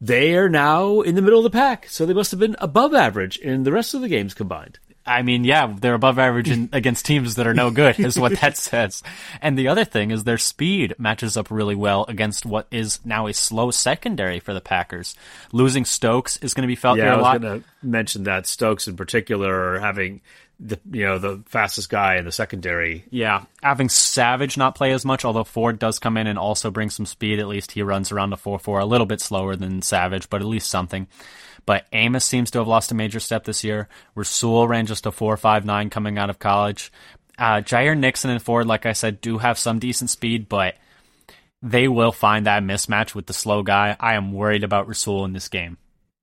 they 0.00 0.34
are 0.34 0.48
now 0.48 1.00
in 1.00 1.14
the 1.14 1.22
middle 1.22 1.38
of 1.38 1.44
the 1.44 1.56
pack. 1.56 1.88
So 1.88 2.04
they 2.04 2.14
must 2.14 2.30
have 2.32 2.40
been 2.40 2.56
above 2.58 2.94
average 2.94 3.38
in 3.38 3.62
the 3.62 3.72
rest 3.72 3.94
of 3.94 4.02
the 4.02 4.08
games 4.08 4.34
combined. 4.34 4.78
I 5.04 5.22
mean, 5.22 5.44
yeah, 5.44 5.74
they're 5.78 5.94
above 5.94 6.18
average 6.18 6.50
in, 6.50 6.68
against 6.72 7.04
teams 7.04 7.34
that 7.34 7.46
are 7.46 7.54
no 7.54 7.70
good, 7.70 7.98
is 7.98 8.18
what 8.18 8.38
that 8.40 8.56
says. 8.58 9.02
And 9.40 9.58
the 9.58 9.68
other 9.68 9.84
thing 9.84 10.10
is 10.10 10.24
their 10.24 10.38
speed 10.38 10.94
matches 10.98 11.36
up 11.36 11.50
really 11.50 11.74
well 11.74 12.04
against 12.08 12.46
what 12.46 12.66
is 12.70 13.00
now 13.04 13.26
a 13.26 13.34
slow 13.34 13.70
secondary 13.70 14.40
for 14.40 14.54
the 14.54 14.60
Packers. 14.60 15.14
Losing 15.52 15.84
Stokes 15.84 16.36
is 16.38 16.54
going 16.54 16.62
to 16.62 16.68
be 16.68 16.76
felt 16.76 16.98
yeah, 16.98 17.04
here 17.04 17.12
a 17.14 17.22
lot. 17.22 17.30
I 17.30 17.38
was 17.38 17.42
going 17.42 17.62
to 17.62 17.68
mention 17.82 18.24
that 18.24 18.46
Stokes 18.46 18.86
in 18.86 18.96
particular 18.96 19.78
having 19.80 20.20
the 20.64 20.78
you 20.90 21.04
know 21.04 21.18
the 21.18 21.42
fastest 21.46 21.90
guy 21.90 22.16
in 22.16 22.24
the 22.24 22.32
secondary. 22.32 23.04
Yeah, 23.10 23.44
having 23.62 23.88
Savage 23.88 24.56
not 24.56 24.74
play 24.74 24.92
as 24.92 25.04
much, 25.04 25.24
although 25.24 25.44
Ford 25.44 25.78
does 25.78 25.98
come 25.98 26.16
in 26.16 26.26
and 26.26 26.38
also 26.38 26.70
bring 26.70 26.90
some 26.90 27.06
speed. 27.06 27.40
At 27.40 27.48
least 27.48 27.72
he 27.72 27.82
runs 27.82 28.12
around 28.12 28.30
the 28.30 28.36
four 28.36 28.58
four, 28.58 28.78
a 28.78 28.86
little 28.86 29.06
bit 29.06 29.20
slower 29.20 29.56
than 29.56 29.82
Savage, 29.82 30.30
but 30.30 30.40
at 30.40 30.46
least 30.46 30.70
something. 30.70 31.08
But 31.64 31.86
Amos 31.92 32.24
seems 32.24 32.50
to 32.50 32.58
have 32.58 32.68
lost 32.68 32.90
a 32.90 32.94
major 32.94 33.20
step 33.20 33.44
this 33.44 33.62
year. 33.62 33.88
Rasul 34.14 34.66
ran 34.66 34.86
just 34.86 35.06
a 35.06 35.10
4.59 35.10 35.90
coming 35.90 36.18
out 36.18 36.30
of 36.30 36.38
college. 36.38 36.92
Uh, 37.38 37.60
Jaire 37.60 37.96
Nixon 37.96 38.30
and 38.30 38.42
Ford, 38.42 38.66
like 38.66 38.86
I 38.86 38.92
said, 38.92 39.20
do 39.20 39.38
have 39.38 39.58
some 39.58 39.78
decent 39.78 40.10
speed, 40.10 40.48
but 40.48 40.76
they 41.62 41.88
will 41.88 42.12
find 42.12 42.46
that 42.46 42.62
mismatch 42.62 43.14
with 43.14 43.26
the 43.26 43.32
slow 43.32 43.62
guy. 43.62 43.96
I 43.98 44.14
am 44.14 44.32
worried 44.32 44.64
about 44.64 44.88
Rasul 44.88 45.24
in 45.24 45.32
this 45.32 45.48
game. 45.48 45.78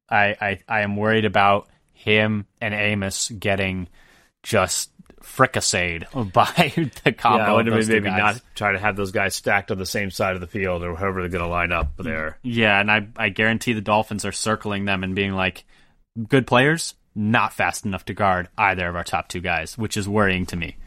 I, 0.10 0.36
I, 0.40 0.60
I 0.68 0.82
am 0.82 0.98
worried 0.98 1.26
about 1.26 1.70
him 1.94 2.46
and 2.60 2.74
Amos 2.74 3.30
getting 3.30 3.88
just 4.44 4.92
fricasseed 5.36 6.34
by 6.34 6.74
the 7.04 7.12
combo. 7.12 7.44
Yeah, 7.44 7.52
I 7.52 7.56
would 7.56 7.88
maybe 7.88 8.02
guys. 8.02 8.18
not 8.18 8.42
try 8.56 8.72
to 8.72 8.80
have 8.80 8.96
those 8.96 9.12
guys 9.12 9.36
stacked 9.36 9.72
on 9.72 9.78
the 9.78 9.86
same 9.86 10.12
side 10.12 10.36
of 10.36 10.42
the 10.42 10.48
field 10.48 10.84
or 10.84 10.96
however 10.96 11.22
they're 11.22 11.30
going 11.30 11.44
to 11.44 11.50
line 11.50 11.72
up 11.72 11.98
there. 11.98 12.38
Yeah, 12.44 12.80
and 12.80 12.92
I 12.92 13.08
I 13.16 13.30
guarantee 13.30 13.74
the 13.74 13.82
Dolphins 13.82 14.26
are 14.26 14.32
circling 14.32 14.86
them 14.86 15.04
and 15.04 15.16
being 15.16 15.34
like, 15.34 15.66
good 16.28 16.48
players, 16.48 16.96
not 17.16 17.54
fast 17.54 17.86
enough 17.86 18.06
to 18.06 18.14
guard 18.14 18.50
either 18.58 18.88
of 18.88 18.96
our 18.96 19.04
top 19.04 19.28
two 19.28 19.42
guys, 19.42 19.78
which 19.78 19.98
is 19.98 20.08
worrying 20.08 20.46
to 20.48 20.56
me. 20.56 20.78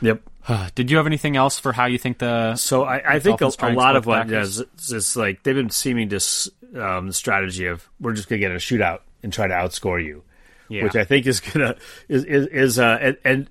Yep. 0.00 0.22
Did 0.74 0.90
you 0.90 0.96
have 0.96 1.06
anything 1.06 1.36
else 1.36 1.58
for 1.58 1.72
how 1.72 1.86
you 1.86 1.98
think 1.98 2.18
the? 2.18 2.56
So 2.56 2.84
I, 2.84 3.14
I 3.14 3.18
think 3.18 3.40
a, 3.40 3.50
a 3.60 3.72
lot 3.72 3.96
of 3.96 4.06
what 4.06 4.30
is, 4.30 4.62
is 4.88 5.16
like 5.16 5.42
they've 5.42 5.54
been 5.54 5.70
seeming 5.70 6.08
this 6.08 6.48
um, 6.76 7.12
strategy 7.12 7.66
of 7.66 7.88
we're 8.00 8.12
just 8.12 8.28
going 8.28 8.40
to 8.40 8.46
get 8.46 8.54
a 8.54 8.58
shootout 8.58 9.00
and 9.22 9.32
try 9.32 9.46
to 9.46 9.54
outscore 9.54 10.04
you 10.04 10.22
yeah. 10.68 10.84
which 10.84 10.96
I 10.96 11.04
think 11.04 11.26
is 11.26 11.40
gonna 11.52 11.76
is 12.08 12.24
is, 12.24 12.46
is 12.46 12.78
uh, 12.78 12.98
and, 13.00 13.16
and, 13.24 13.50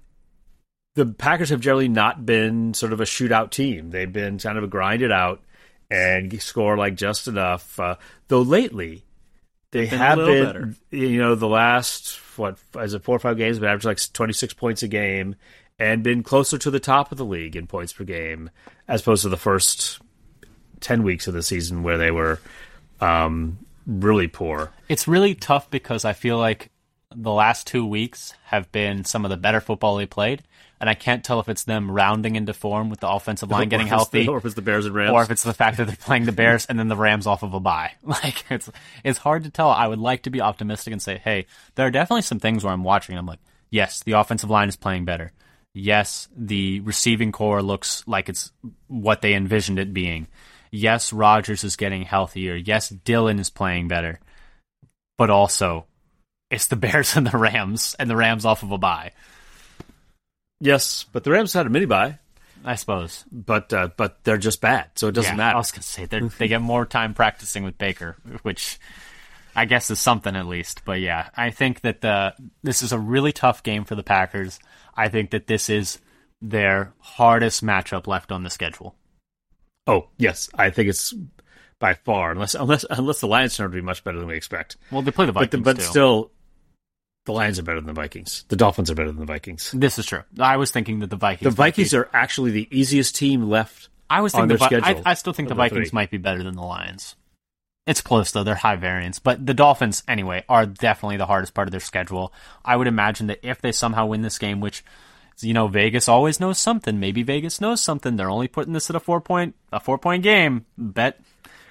the 0.96 1.06
Packers 1.06 1.50
have 1.50 1.62
generally 1.62 1.88
not 1.88 2.26
been 2.26 2.74
sort 2.74 2.92
of 2.92 3.00
a 3.00 3.04
shootout 3.04 3.52
team. 3.52 3.92
They've 3.92 4.12
been 4.12 4.40
kind 4.40 4.58
of 4.58 4.64
a 4.64 4.68
grind 4.68 5.04
it 5.04 5.12
out 5.12 5.44
and 5.92 6.42
score 6.42 6.76
like 6.76 6.96
just 6.96 7.28
enough. 7.28 7.80
Uh, 7.80 7.98
though 8.30 8.42
lately 8.42 9.04
they 9.72 9.88
been 9.88 10.00
have 10.00 10.18
been, 10.18 10.46
better. 10.46 10.74
you 10.90 11.20
know, 11.20 11.36
the 11.36 11.48
last 11.48 12.18
what 12.38 12.58
as 12.80 12.94
a 12.94 13.00
four 13.00 13.16
or 13.16 13.20
five 13.20 13.38
games, 13.38 13.60
but 13.60 13.70
average 13.70 13.86
like 13.86 14.14
twenty 14.14 14.34
six 14.34 14.54
points 14.54 14.84
a 14.84 14.88
game 14.88 15.36
and 15.80 16.04
been 16.04 16.24
closer 16.24 16.58
to 16.58 16.72
the 16.72 16.80
top 16.80 17.12
of 17.12 17.18
the 17.18 17.26
league 17.26 17.56
in 17.56 17.68
points 17.68 17.94
per 17.94 18.04
game 18.04 18.50
as 18.88 19.02
opposed 19.02 19.24
to 19.24 19.30
the 19.30 19.38
first 19.38 20.00
ten 20.80 21.04
weeks 21.04 21.28
of 21.28 21.34
the 21.34 21.44
season 21.44 21.84
where 21.84 21.98
they 21.98 22.12
were 22.12 22.40
um, 23.02 23.60
really 23.86 24.28
poor. 24.28 24.72
It's 24.90 25.08
really 25.08 25.36
tough 25.36 25.70
because 25.70 26.06
I 26.06 26.14
feel 26.14 26.38
like 26.38 26.72
the 27.20 27.32
last 27.32 27.66
two 27.66 27.86
weeks 27.86 28.34
have 28.46 28.72
been 28.72 29.04
some 29.04 29.26
of 29.26 29.30
the 29.30 29.38
better 29.38 29.60
football 29.60 29.98
they 29.98 30.06
played. 30.06 30.44
And 30.80 30.88
I 30.88 30.94
can't 30.94 31.24
tell 31.24 31.40
if 31.40 31.50
it's 31.50 31.64
them 31.64 31.90
rounding 31.90 32.36
into 32.36 32.54
form 32.54 32.92
with 32.92 33.00
the 33.00 33.10
offensive 33.10 33.50
line 33.50 33.68
getting 33.70 33.88
healthy, 33.88 34.26
the, 34.26 34.32
or 34.32 34.38
if 34.38 34.46
it's 34.46 34.54
the 34.54 34.62
Bears 34.62 34.86
and 34.86 34.94
Rams, 34.94 35.12
or 35.12 35.24
if 35.24 35.32
it's 35.32 35.42
the 35.42 35.54
fact 35.54 35.78
that 35.78 35.88
they're 35.88 35.96
playing 35.96 36.26
the 36.26 36.32
Bears 36.32 36.68
and 36.68 36.78
then 36.78 36.88
the 36.88 36.96
Rams 36.96 37.26
off 37.26 37.42
of 37.42 37.56
a 37.56 37.60
bye. 37.60 37.94
Like 38.04 38.46
it's 38.52 38.70
it's 39.04 39.18
hard 39.18 39.44
to 39.46 39.50
tell. 39.50 39.70
I 39.72 39.88
would 39.88 39.98
like 39.98 40.24
to 40.24 40.30
be 40.30 40.40
optimistic 40.40 40.92
and 40.92 41.02
say, 41.02 41.18
hey, 41.18 41.48
there 41.74 41.88
are 41.88 41.92
definitely 41.92 42.22
some 42.22 42.40
things 42.40 42.64
where 42.64 42.72
I'm 42.72 42.84
watching. 42.84 43.14
and 43.14 43.20
I'm 43.20 43.26
like, 43.26 43.40
yes, 43.72 44.04
the 44.04 44.12
offensive 44.12 44.52
line 44.52 44.70
is 44.70 44.76
playing 44.76 45.06
better. 45.06 45.32
Yes, 45.74 46.28
the 46.36 46.82
receiving 46.82 47.32
corps 47.32 47.64
looks 47.64 48.04
like 48.08 48.30
it's 48.30 48.52
what 48.88 49.22
they 49.22 49.34
envisioned 49.34 49.80
it 49.80 49.94
being. 49.94 50.28
Yes, 50.72 51.12
Rodgers 51.12 51.64
is 51.64 51.76
getting 51.76 52.04
healthier. 52.04 52.56
Yes, 52.56 52.92
Dylan 52.92 53.40
is 53.40 53.50
playing 53.50 53.88
better. 53.88 54.20
But 55.18 55.32
also, 55.32 55.88
it's 56.50 56.68
the 56.68 56.76
Bears 56.76 57.16
and 57.16 57.28
the 57.28 57.38
Rams, 57.38 57.96
and 58.00 58.10
the 58.10 58.16
Rams 58.16 58.46
off 58.46 58.64
of 58.64 58.72
a 58.72 58.78
bye. 58.78 59.12
Yes, 60.60 61.06
but 61.12 61.24
the 61.24 61.32
Rams 61.32 61.54
had 61.54 61.68
a 61.68 61.70
mini 61.70 61.86
bye. 61.86 62.20
I 62.66 62.76
suppose, 62.76 63.24
but 63.32 63.72
uh, 63.72 63.90
but 63.96 64.24
they're 64.24 64.38
just 64.38 64.62
bad, 64.62 64.90
so 64.96 65.08
it 65.08 65.14
doesn't 65.14 65.34
yeah, 65.34 65.38
matter. 65.38 65.56
I 65.56 65.60
was 65.60 65.72
gonna 65.72 65.84
say 65.84 66.06
they 66.06 66.48
get 66.48 66.60
more 66.60 66.86
time 66.86 67.14
practicing 67.14 67.64
with 67.64 67.78
Baker, 67.78 68.18
which 68.42 68.80
I 69.56 69.66
guess 69.66 69.90
is 69.90 70.00
something 70.00 70.36
at 70.36 70.48
least. 70.48 70.84
But 70.84 71.00
yeah, 71.00 71.30
I 71.36 71.52
think 71.52 71.82
that 71.82 72.02
the 72.02 72.34
this 72.64 72.82
is 72.82 72.92
a 72.92 73.00
really 73.00 73.32
tough 73.32 73.64
game 73.64 73.86
for 73.86 73.96
the 73.96 74.04
Packers. 74.04 74.60
I 74.96 75.08
think 75.10 75.32
that 75.32 75.48
this 75.48 75.70
is 75.70 76.00
their 76.42 76.94
hardest 77.00 77.64
matchup 77.64 78.08
left 78.08 78.32
on 78.32 78.44
the 78.44 78.50
schedule. 78.50 78.96
Oh 79.86 80.10
yes, 80.18 80.50
I 80.54 80.70
think 80.70 80.90
it's 80.90 81.14
by 81.80 81.94
far, 81.94 82.32
unless 82.32 82.56
unless 82.56 82.86
unless 82.90 83.20
the 83.20 83.28
Lions 83.28 83.56
turn 83.56 83.66
out 83.66 83.70
to 83.70 83.76
be 83.76 83.82
much 83.82 84.04
better 84.04 84.20
than 84.20 84.28
we 84.28 84.36
expect. 84.36 84.78
Well, 84.92 85.02
they 85.02 85.12
play 85.12 85.26
the 85.26 85.32
Vikings, 85.32 85.64
but, 85.64 85.78
the, 85.78 85.84
but 85.84 85.90
still, 85.90 86.32
the 87.28 87.34
Lions 87.34 87.60
are 87.60 87.64
better 87.64 87.80
than 87.80 87.88
the 87.88 87.94
Vikings. 87.94 88.46
The 88.48 88.56
Dolphins 88.56 88.90
are 88.90 88.96
better 88.96 89.12
than 89.12 89.20
the 89.20 89.26
Vikings. 89.26 89.72
This 89.72 90.00
is 90.00 90.06
true. 90.06 90.24
I 90.40 90.58
was 90.58 90.72
thinking 90.72 91.00
that 91.00 91.10
the 91.10 91.18
Vikings. 91.18 91.44
The 91.44 91.56
Vikings 91.56 91.94
are 91.94 92.10
actually 92.14 92.52
the 92.52 92.68
easiest 92.72 93.16
team 93.16 93.44
left. 93.44 93.90
I 94.10 94.22
was 94.22 94.34
on 94.34 94.48
thinking 94.48 94.48
their 94.48 94.58
the, 94.58 94.78
Vi- 94.78 94.82
schedule 94.88 95.04
I, 95.06 95.12
I 95.12 95.14
still 95.14 95.34
think 95.34 95.50
the 95.50 95.54
the 95.54 95.60
Vikings 95.60 95.90
three. 95.90 95.96
might 95.96 96.10
be 96.10 96.18
better 96.18 96.42
than 96.42 96.56
the 96.56 96.64
Lions. 96.64 97.16
It's 97.86 98.02
close 98.02 98.32
though; 98.32 98.44
they're 98.44 98.56
high 98.56 98.78
variance, 98.78 99.20
but 99.20 99.46
the 99.46 99.54
Dolphins, 99.54 100.04
anyway, 100.08 100.44
are 100.50 100.66
definitely 100.66 101.18
the 101.18 101.26
hardest 101.26 101.54
part 101.54 101.68
of 101.68 101.72
their 101.72 101.80
schedule. 101.82 102.34
I 102.64 102.76
would 102.76 102.88
imagine 102.88 103.28
that 103.28 103.40
if 103.44 103.62
they 103.62 103.72
somehow 103.72 104.08
win 104.08 104.22
this 104.22 104.40
game, 104.40 104.62
which 104.62 104.84
you 105.42 105.54
know 105.54 105.68
Vegas 105.68 106.08
always 106.08 106.40
knows 106.40 106.58
something, 106.58 107.00
maybe 107.00 107.24
Vegas 107.24 107.62
knows 107.62 107.82
something. 107.82 108.16
They're 108.16 108.30
only 108.30 108.48
putting 108.48 108.74
this 108.74 108.90
at 108.90 108.96
a 108.96 109.02
four 109.02 109.20
point 109.22 109.56
a 109.72 109.82
four 109.82 109.98
point 109.98 110.24
game. 110.24 110.66
Bet, 110.78 111.20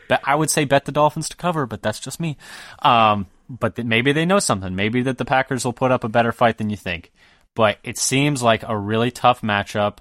bet 0.09 0.21
I 0.25 0.35
would 0.35 0.51
say 0.51 0.64
bet 0.64 0.85
the 0.85 0.92
Dolphins 0.92 1.31
to 1.31 1.37
cover, 1.37 1.66
but 1.66 1.83
that's 1.83 2.01
just 2.01 2.21
me. 2.21 2.37
Um, 2.81 3.27
but 3.49 3.77
th- 3.77 3.87
maybe 3.87 4.13
they 4.13 4.27
know 4.27 4.39
something. 4.39 4.75
Maybe 4.75 5.03
that 5.03 5.19
the 5.19 5.25
Packers 5.25 5.65
will 5.65 5.73
put 5.73 5.93
up 5.93 6.05
a 6.05 6.09
better 6.09 6.33
fight 6.33 6.59
than 6.59 6.71
you 6.71 6.77
think. 6.77 7.13
But 7.55 7.79
it 7.83 7.99
seems 7.99 8.43
like 8.43 8.63
a 8.63 8.77
really 8.77 9.11
tough 9.11 9.43
matchup. 9.43 9.99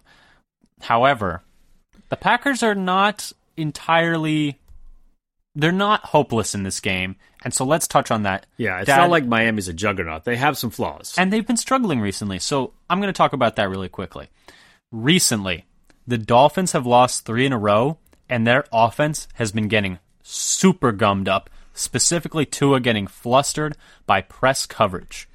However, 0.82 1.42
the 2.10 2.18
Packers 2.18 2.64
are 2.64 2.76
not 2.76 3.32
entirely 3.58 4.60
they're 5.56 5.72
not 5.72 6.04
hopeless 6.06 6.54
in 6.54 6.64
this 6.64 6.80
game. 6.80 7.16
And 7.44 7.54
so 7.54 7.64
let's 7.66 7.88
touch 7.88 8.12
on 8.12 8.24
that. 8.24 8.46
Yeah, 8.58 8.80
it's 8.80 8.90
not 8.90 9.10
like 9.10 9.26
Miami's 9.26 9.68
a 9.68 9.74
juggernaut. 9.74 10.26
They 10.26 10.36
have 10.36 10.58
some 10.58 10.70
flaws. 10.70 11.16
and 11.18 11.32
they've 11.32 11.46
been 11.48 11.58
struggling 11.58 12.02
recently. 12.02 12.40
So 12.40 12.74
I'm 12.90 13.00
going 13.00 13.14
to 13.14 13.18
talk 13.18 13.34
about 13.34 13.56
that 13.56 13.70
really 13.70 13.90
quickly. 13.90 14.28
Recently, 14.92 15.66
the 16.06 16.18
Dolphins 16.18 16.74
have 16.74 16.86
lost 16.86 17.26
3 17.26 17.46
in 17.46 17.54
a 17.54 17.58
row 17.58 17.98
and 18.30 18.46
their 18.46 18.66
offense 18.74 19.28
has 19.36 19.52
been 19.52 19.68
getting 19.68 20.00
super 20.24 20.92
gummed 20.92 21.30
up, 21.30 21.50
specifically 21.76 22.46
Tua 22.46 22.80
getting 22.80 23.06
flustered 23.06 23.78
by 24.08 24.22
press 24.22 24.66
coverage. 24.66 25.28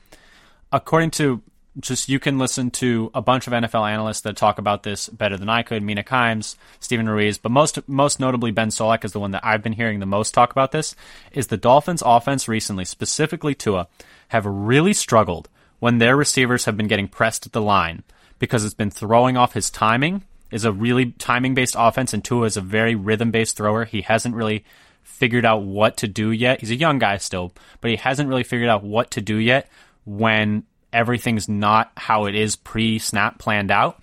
According 0.72 1.12
to 1.12 1.42
just 1.78 2.08
you 2.08 2.18
can 2.18 2.38
listen 2.38 2.70
to 2.70 3.10
a 3.14 3.22
bunch 3.22 3.46
of 3.46 3.52
NFL 3.52 3.88
analysts 3.88 4.22
that 4.22 4.36
talk 4.36 4.58
about 4.58 4.82
this 4.82 5.08
better 5.08 5.36
than 5.36 5.48
I 5.48 5.62
could. 5.62 5.82
Mina 5.82 6.02
Kimes, 6.02 6.56
Steven 6.80 7.08
Ruiz, 7.08 7.38
but 7.38 7.52
most 7.52 7.78
most 7.88 8.18
notably 8.18 8.50
Ben 8.50 8.68
Solak 8.68 9.04
is 9.04 9.12
the 9.12 9.20
one 9.20 9.30
that 9.30 9.44
I've 9.44 9.62
been 9.62 9.74
hearing 9.74 10.00
the 10.00 10.06
most 10.06 10.34
talk 10.34 10.50
about 10.50 10.72
this. 10.72 10.96
Is 11.32 11.46
the 11.46 11.56
Dolphins' 11.56 12.02
offense 12.04 12.48
recently, 12.48 12.84
specifically 12.84 13.54
Tua, 13.54 13.86
have 14.28 14.46
really 14.46 14.92
struggled 14.92 15.48
when 15.78 15.98
their 15.98 16.16
receivers 16.16 16.64
have 16.64 16.76
been 16.76 16.88
getting 16.88 17.08
pressed 17.08 17.46
at 17.46 17.52
the 17.52 17.62
line 17.62 18.02
because 18.38 18.64
it's 18.64 18.74
been 18.74 18.90
throwing 18.90 19.36
off 19.36 19.54
his 19.54 19.70
timing. 19.70 20.22
Is 20.50 20.64
a 20.64 20.72
really 20.72 21.12
timing 21.12 21.54
based 21.54 21.76
offense, 21.78 22.12
and 22.12 22.24
Tua 22.24 22.46
is 22.46 22.56
a 22.56 22.60
very 22.60 22.96
rhythm 22.96 23.30
based 23.30 23.56
thrower. 23.56 23.84
He 23.84 24.00
hasn't 24.00 24.34
really 24.34 24.64
figured 25.10 25.44
out 25.44 25.62
what 25.62 25.98
to 25.98 26.08
do 26.08 26.30
yet. 26.30 26.60
He's 26.60 26.70
a 26.70 26.76
young 26.76 26.98
guy 26.98 27.18
still, 27.18 27.52
but 27.80 27.90
he 27.90 27.96
hasn't 27.96 28.28
really 28.28 28.44
figured 28.44 28.70
out 28.70 28.82
what 28.82 29.10
to 29.12 29.20
do 29.20 29.36
yet 29.36 29.68
when 30.04 30.64
everything's 30.92 31.48
not 31.48 31.92
how 31.96 32.26
it 32.26 32.34
is 32.34 32.56
pre 32.56 32.98
snap 32.98 33.38
planned 33.38 33.70
out. 33.70 34.02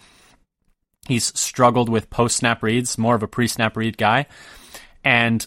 He's 1.08 1.38
struggled 1.39 1.89
with 1.89 2.10
post 2.10 2.38
snap 2.38 2.62
reads, 2.62 2.98
more 2.98 3.15
of 3.15 3.24
a 3.24 3.28
pre 3.28 3.48
snap 3.48 3.78
read 3.78 3.98
guy. 3.98 4.28
And 5.04 5.46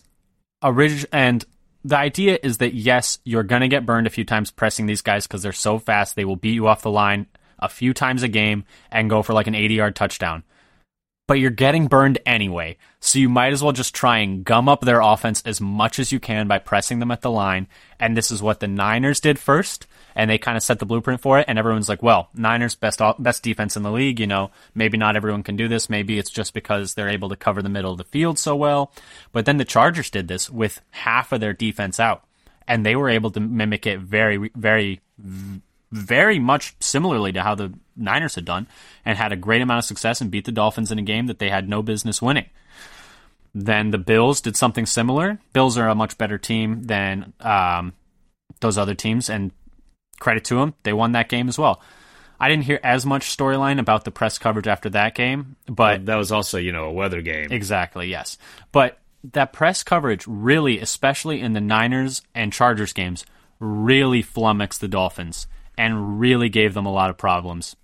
orig- 0.63 1.07
and 1.13 1.45
the 1.85 1.97
idea 1.97 2.39
is 2.43 2.59
that 2.59 2.75
yes, 2.75 3.19
you're 3.25 3.43
going 3.43 3.63
to 3.63 3.69
get 3.69 3.87
burned 3.87 4.07
a 4.07 4.11
few 4.11 4.25
times 4.25 4.51
pressing 4.51 4.87
these 4.87 5.03
guys 5.03 5.27
because 5.27 5.43
they're 5.43 5.53
so 5.53 5.79
fast. 5.79 6.17
They 6.17 6.25
will 6.25 6.37
beat 6.37 6.55
you 6.55 6.67
off 6.67 6.83
the 6.83 6.91
line 6.91 7.27
a 7.59 7.69
few 7.69 7.93
times 7.93 8.23
a 8.23 8.29
game 8.29 8.65
and 8.91 9.11
go 9.11 9.23
for 9.23 9.35
like 9.35 9.47
an 9.47 9.55
80 9.55 9.75
yard 9.75 9.97
touchdown 9.97 10.43
but 11.31 11.39
you're 11.39 11.49
getting 11.49 11.87
burned 11.87 12.19
anyway. 12.27 12.77
So 12.99 13.21
you 13.21 13.29
might 13.29 13.53
as 13.53 13.63
well 13.63 13.71
just 13.71 13.95
try 13.95 14.19
and 14.19 14.45
gum 14.45 14.69
up 14.69 14.81
their 14.81 15.01
offense 15.01 15.45
as 15.47 15.61
much 15.61 16.01
as 16.01 16.11
you 16.11 16.19
can 16.19 16.49
by 16.49 16.59
pressing 16.59 16.99
them 16.99 17.13
at 17.13 17.21
the 17.21 17.31
line. 17.31 17.69
And 18.01 18.17
this 18.17 18.33
is 18.33 18.43
what 18.43 18.59
the 18.59 18.67
Niners 18.67 19.21
did 19.21 19.39
first, 19.39 19.87
and 20.17 20.29
they 20.29 20.39
kind 20.39 20.57
of 20.57 20.65
set 20.65 20.81
the 20.81 20.87
blueprint 20.87 21.21
for 21.21 21.39
it. 21.39 21.45
And 21.47 21.57
everyone's 21.57 21.89
like, 21.89 22.03
"Well, 22.03 22.31
Niners 22.35 22.75
best 22.75 23.01
best 23.21 23.45
defense 23.45 23.77
in 23.77 23.85
the 23.85 23.93
league. 23.93 24.19
You 24.19 24.27
know, 24.27 24.51
maybe 24.75 24.99
not 24.99 25.15
everyone 25.15 25.45
can 25.45 25.55
do 25.55 25.69
this. 25.69 25.89
Maybe 25.89 26.19
it's 26.19 26.31
just 26.31 26.53
because 26.53 26.95
they're 26.95 27.09
able 27.09 27.29
to 27.29 27.37
cover 27.37 27.63
the 27.63 27.69
middle 27.69 27.93
of 27.93 27.99
the 27.99 28.03
field 28.03 28.37
so 28.37 28.57
well." 28.57 28.93
But 29.31 29.45
then 29.45 29.59
the 29.59 29.65
Chargers 29.65 30.11
did 30.11 30.27
this 30.27 30.51
with 30.51 30.83
half 30.91 31.31
of 31.31 31.39
their 31.39 31.53
defense 31.53 32.01
out, 32.01 32.25
and 32.67 32.85
they 32.85 32.97
were 32.97 33.09
able 33.09 33.31
to 33.31 33.39
mimic 33.39 33.87
it 33.87 34.01
very, 34.01 34.51
very 34.57 35.01
very 35.93 36.39
much 36.39 36.75
similarly 36.81 37.33
to 37.33 37.43
how 37.43 37.55
the 37.55 37.73
Niners 37.97 38.37
had 38.37 38.45
done 38.45 38.67
and 39.05 39.19
had 39.19 39.33
a 39.33 39.37
great 39.37 39.63
amount 39.63 39.79
of 39.79 39.85
success 39.85 40.21
and 40.21 40.31
beat 40.31 40.45
the 40.45 40.53
Dolphins 40.53 40.93
in 40.93 40.99
a 40.99 41.03
game 41.03 41.27
that 41.27 41.39
they 41.39 41.51
had 41.51 41.69
no 41.69 41.83
business 41.83 42.23
winning. 42.23 42.47
Then 43.53 43.91
the 43.91 43.99
Bills 43.99 44.41
did 44.41 44.57
something 44.57 44.87
similar. 44.87 45.41
Bills 45.53 45.77
are 45.77 45.89
a 45.89 45.95
much 45.95 46.17
better 46.17 46.39
team 46.39 46.85
than 46.85 47.33
um, 47.41 47.95
those 48.61 48.79
other 48.79 48.95
teams, 48.95 49.29
and 49.29 49.51
credit 50.21 50.45
to 50.45 50.57
them, 50.57 50.75
they 50.85 50.93
won 50.93 51.13
that 51.13 51.29
game 51.29 51.49
as 51.49 51.59
well. 51.59 51.83
I 52.39 52.49
didn't 52.49 52.65
hear 52.65 52.81
as 52.83 53.05
much 53.05 53.37
storyline 53.37 53.81
about 53.81 54.05
the 54.05 54.11
press 54.11 54.39
coverage 54.39 54.69
after 54.69 54.89
that 54.91 55.15
game, 55.15 55.57
but 55.67 56.07
that 56.07 56.17
was 56.17 56.31
also, 56.33 56.59
you 56.59 56.73
know, 56.73 56.85
a 56.85 56.93
weather 56.93 57.21
game. 57.21 57.49
Exactly, 57.51 58.09
yes. 58.09 58.39
But 58.73 58.99
that 59.33 59.53
press 59.53 59.83
coverage 59.83 60.27
really, 60.27 60.79
especially 60.79 61.41
in 61.41 61.53
the 61.53 61.61
Niners 61.61 62.23
and 62.35 62.53
Chargers 62.53 62.93
games, 62.93 63.27
really 63.59 64.23
flummoxed 64.23 64.81
the 64.81 64.89
Dolphins 64.89 65.47
and 65.77 66.21
really 66.21 66.49
gave 66.49 66.75
them 66.75 66.87
a 66.87 66.93
lot 66.93 67.11
of 67.11 67.19
problems. 67.19 67.77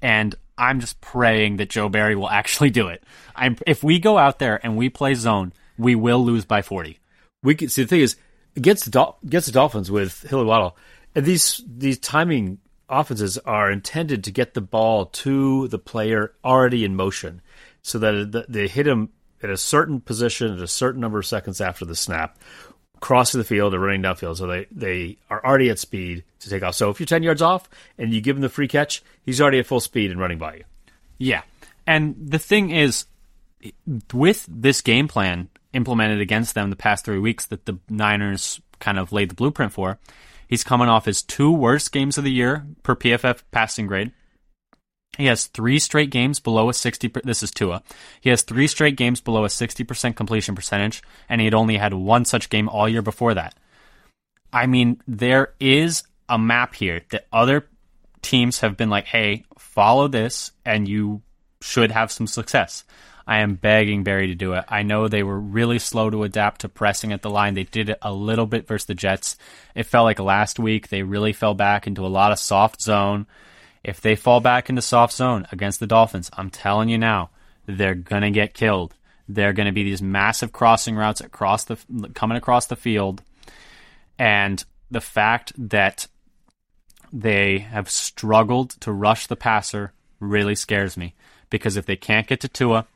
And 0.00 0.34
I'm 0.56 0.80
just 0.80 1.00
praying 1.00 1.56
that 1.56 1.70
Joe 1.70 1.88
Barry 1.88 2.16
will 2.16 2.30
actually 2.40 2.70
do 2.70 2.88
it. 2.88 3.02
I'm 3.34 3.56
if 3.66 3.82
we 3.82 3.98
go 3.98 4.18
out 4.18 4.38
there 4.38 4.60
and 4.62 4.76
we 4.76 4.88
play 4.88 5.14
zone, 5.14 5.52
we 5.78 5.94
will 5.94 6.24
lose 6.24 6.44
by 6.44 6.62
40. 6.62 6.98
we 7.42 7.56
see 7.68 7.82
the 7.82 7.88
thing 7.88 8.00
is 8.00 8.16
against 8.56 8.84
the 8.84 8.90
Dol- 8.90 9.18
against 9.24 9.46
the 9.46 9.52
Dolphins 9.52 9.90
with 9.90 10.22
Hilly 10.22 10.44
Waddle, 10.44 10.76
and 11.14 11.24
these 11.24 11.62
these 11.66 11.98
timing 11.98 12.58
offenses 12.88 13.38
are 13.38 13.70
intended 13.70 14.22
to 14.24 14.30
get 14.30 14.54
the 14.54 14.60
ball 14.60 15.06
to 15.06 15.68
the 15.68 15.78
player 15.78 16.34
already 16.44 16.84
in 16.84 16.94
motion, 16.94 17.40
so 17.82 17.98
that 17.98 18.46
they 18.48 18.68
hit 18.68 18.86
him 18.86 19.10
at 19.42 19.50
a 19.50 19.56
certain 19.56 20.00
position 20.00 20.54
at 20.54 20.60
a 20.60 20.68
certain 20.68 21.00
number 21.00 21.18
of 21.18 21.26
seconds 21.26 21.60
after 21.60 21.84
the 21.84 21.96
snap, 21.96 22.38
crossing 23.04 23.36
the 23.36 23.44
field 23.44 23.74
or 23.74 23.78
running 23.78 24.00
downfield. 24.00 24.38
So 24.38 24.46
they 24.46 24.66
they 24.72 25.18
are 25.28 25.44
already 25.44 25.68
at 25.68 25.78
speed 25.78 26.24
to 26.40 26.48
take 26.48 26.62
off. 26.62 26.74
So 26.74 26.88
if 26.88 26.98
you're 26.98 27.06
ten 27.06 27.22
yards 27.22 27.42
off 27.42 27.68
and 27.98 28.14
you 28.14 28.22
give 28.22 28.34
him 28.34 28.40
the 28.40 28.48
free 28.48 28.66
catch, 28.66 29.02
he's 29.26 29.42
already 29.42 29.58
at 29.58 29.66
full 29.66 29.80
speed 29.80 30.10
and 30.10 30.18
running 30.18 30.38
by 30.38 30.54
you. 30.54 30.64
Yeah. 31.18 31.42
And 31.86 32.16
the 32.18 32.38
thing 32.38 32.70
is, 32.70 33.04
with 34.14 34.46
this 34.48 34.80
game 34.80 35.06
plan 35.06 35.50
implemented 35.74 36.22
against 36.22 36.54
them 36.54 36.70
the 36.70 36.76
past 36.76 37.04
three 37.04 37.18
weeks 37.18 37.44
that 37.46 37.66
the 37.66 37.78
Niners 37.90 38.58
kind 38.78 38.98
of 38.98 39.12
laid 39.12 39.28
the 39.28 39.34
blueprint 39.34 39.74
for, 39.74 39.98
he's 40.48 40.64
coming 40.64 40.88
off 40.88 41.04
his 41.04 41.20
two 41.20 41.52
worst 41.52 41.92
games 41.92 42.16
of 42.16 42.24
the 42.24 42.32
year 42.32 42.64
per 42.82 42.96
PFF 42.96 43.42
passing 43.50 43.86
grade. 43.86 44.12
He 45.16 45.26
has 45.26 45.46
three 45.46 45.78
straight 45.78 46.10
games 46.10 46.40
below 46.40 46.68
a 46.68 46.74
60. 46.74 47.08
per- 47.08 47.20
This 47.22 47.42
is 47.42 47.50
Tua. 47.50 47.82
He 48.20 48.30
has 48.30 48.42
three 48.42 48.66
straight 48.66 48.96
games 48.96 49.20
below 49.20 49.44
a 49.44 49.48
60% 49.48 50.16
completion 50.16 50.54
percentage, 50.54 51.02
and 51.28 51.40
he 51.40 51.44
had 51.46 51.54
only 51.54 51.76
had 51.76 51.94
one 51.94 52.24
such 52.24 52.50
game 52.50 52.68
all 52.68 52.88
year 52.88 53.02
before 53.02 53.34
that. 53.34 53.54
I 54.52 54.66
mean, 54.66 55.00
there 55.06 55.54
is 55.60 56.04
a 56.28 56.38
map 56.38 56.74
here 56.74 57.02
that 57.10 57.26
other 57.32 57.68
teams 58.22 58.60
have 58.60 58.76
been 58.76 58.90
like, 58.90 59.06
hey, 59.06 59.44
follow 59.58 60.08
this, 60.08 60.52
and 60.64 60.88
you 60.88 61.22
should 61.60 61.90
have 61.90 62.12
some 62.12 62.26
success. 62.26 62.84
I 63.26 63.38
am 63.38 63.54
begging 63.54 64.04
Barry 64.04 64.26
to 64.26 64.34
do 64.34 64.52
it. 64.52 64.64
I 64.68 64.82
know 64.82 65.08
they 65.08 65.22
were 65.22 65.38
really 65.40 65.78
slow 65.78 66.10
to 66.10 66.24
adapt 66.24 66.60
to 66.60 66.68
pressing 66.68 67.12
at 67.12 67.22
the 67.22 67.30
line. 67.30 67.54
They 67.54 67.64
did 67.64 67.88
it 67.88 67.98
a 68.02 68.12
little 68.12 68.46
bit 68.46 68.66
versus 68.66 68.86
the 68.86 68.94
Jets. 68.94 69.36
It 69.74 69.84
felt 69.84 70.04
like 70.04 70.18
last 70.18 70.58
week 70.58 70.88
they 70.88 71.02
really 71.02 71.32
fell 71.32 71.54
back 71.54 71.86
into 71.86 72.04
a 72.04 72.08
lot 72.08 72.32
of 72.32 72.38
soft 72.38 72.82
zone. 72.82 73.26
If 73.84 74.00
they 74.00 74.16
fall 74.16 74.40
back 74.40 74.70
into 74.70 74.82
soft 74.82 75.12
zone 75.12 75.46
against 75.52 75.78
the 75.78 75.86
Dolphins, 75.86 76.30
I'm 76.36 76.50
telling 76.50 76.88
you 76.88 76.96
now, 76.98 77.30
they're 77.66 77.94
gonna 77.94 78.30
get 78.30 78.54
killed. 78.54 78.94
They're 79.28 79.52
gonna 79.52 79.72
be 79.72 79.84
these 79.84 80.02
massive 80.02 80.52
crossing 80.52 80.96
routes 80.96 81.20
across 81.20 81.64
the 81.64 81.76
coming 82.14 82.36
across 82.38 82.66
the 82.66 82.76
field, 82.76 83.22
and 84.18 84.64
the 84.90 85.00
fact 85.00 85.52
that 85.56 86.06
they 87.12 87.58
have 87.58 87.88
struggled 87.90 88.70
to 88.80 88.92
rush 88.92 89.26
the 89.26 89.36
passer 89.36 89.92
really 90.20 90.54
scares 90.54 90.96
me 90.96 91.14
because 91.50 91.76
if 91.76 91.86
they 91.86 91.96
can't 91.96 92.26
get 92.26 92.40
to 92.40 92.48
Tua 92.48 92.86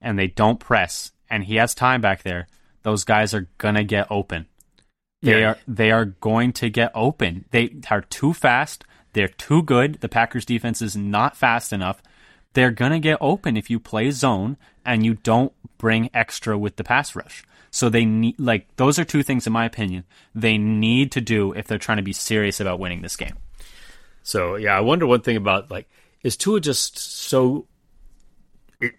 and 0.00 0.18
they 0.18 0.28
don't 0.28 0.60
press 0.60 1.12
and 1.28 1.44
he 1.44 1.56
has 1.56 1.74
time 1.74 2.00
back 2.00 2.22
there, 2.22 2.46
those 2.82 3.04
guys 3.04 3.34
are 3.34 3.48
gonna 3.58 3.84
get 3.84 4.06
open. 4.10 4.46
They 5.22 5.40
Yeah. 5.40 5.50
are 5.50 5.58
they 5.66 5.90
are 5.90 6.04
going 6.04 6.52
to 6.54 6.70
get 6.70 6.92
open. 6.94 7.46
They 7.50 7.74
are 7.90 8.02
too 8.02 8.32
fast. 8.32 8.84
They're 9.16 9.28
too 9.28 9.62
good. 9.62 10.02
The 10.02 10.10
Packers 10.10 10.44
defense 10.44 10.82
is 10.82 10.94
not 10.94 11.38
fast 11.38 11.72
enough. 11.72 12.02
They're 12.52 12.70
gonna 12.70 13.00
get 13.00 13.16
open 13.18 13.56
if 13.56 13.70
you 13.70 13.80
play 13.80 14.10
zone 14.10 14.58
and 14.84 15.06
you 15.06 15.14
don't 15.14 15.54
bring 15.78 16.10
extra 16.12 16.58
with 16.58 16.76
the 16.76 16.84
pass 16.84 17.16
rush. 17.16 17.42
So 17.70 17.88
they 17.88 18.04
need 18.04 18.38
like 18.38 18.68
those 18.76 18.98
are 18.98 19.06
two 19.06 19.22
things 19.22 19.46
in 19.46 19.54
my 19.54 19.64
opinion 19.64 20.04
they 20.34 20.58
need 20.58 21.12
to 21.12 21.22
do 21.22 21.52
if 21.54 21.66
they're 21.66 21.78
trying 21.78 21.96
to 21.96 22.02
be 22.02 22.12
serious 22.12 22.60
about 22.60 22.78
winning 22.78 23.00
this 23.00 23.16
game. 23.16 23.38
So 24.22 24.56
yeah, 24.56 24.76
I 24.76 24.80
wonder 24.80 25.06
one 25.06 25.22
thing 25.22 25.38
about 25.38 25.70
like 25.70 25.88
is 26.22 26.36
Tua 26.36 26.60
just 26.60 26.98
so 26.98 27.66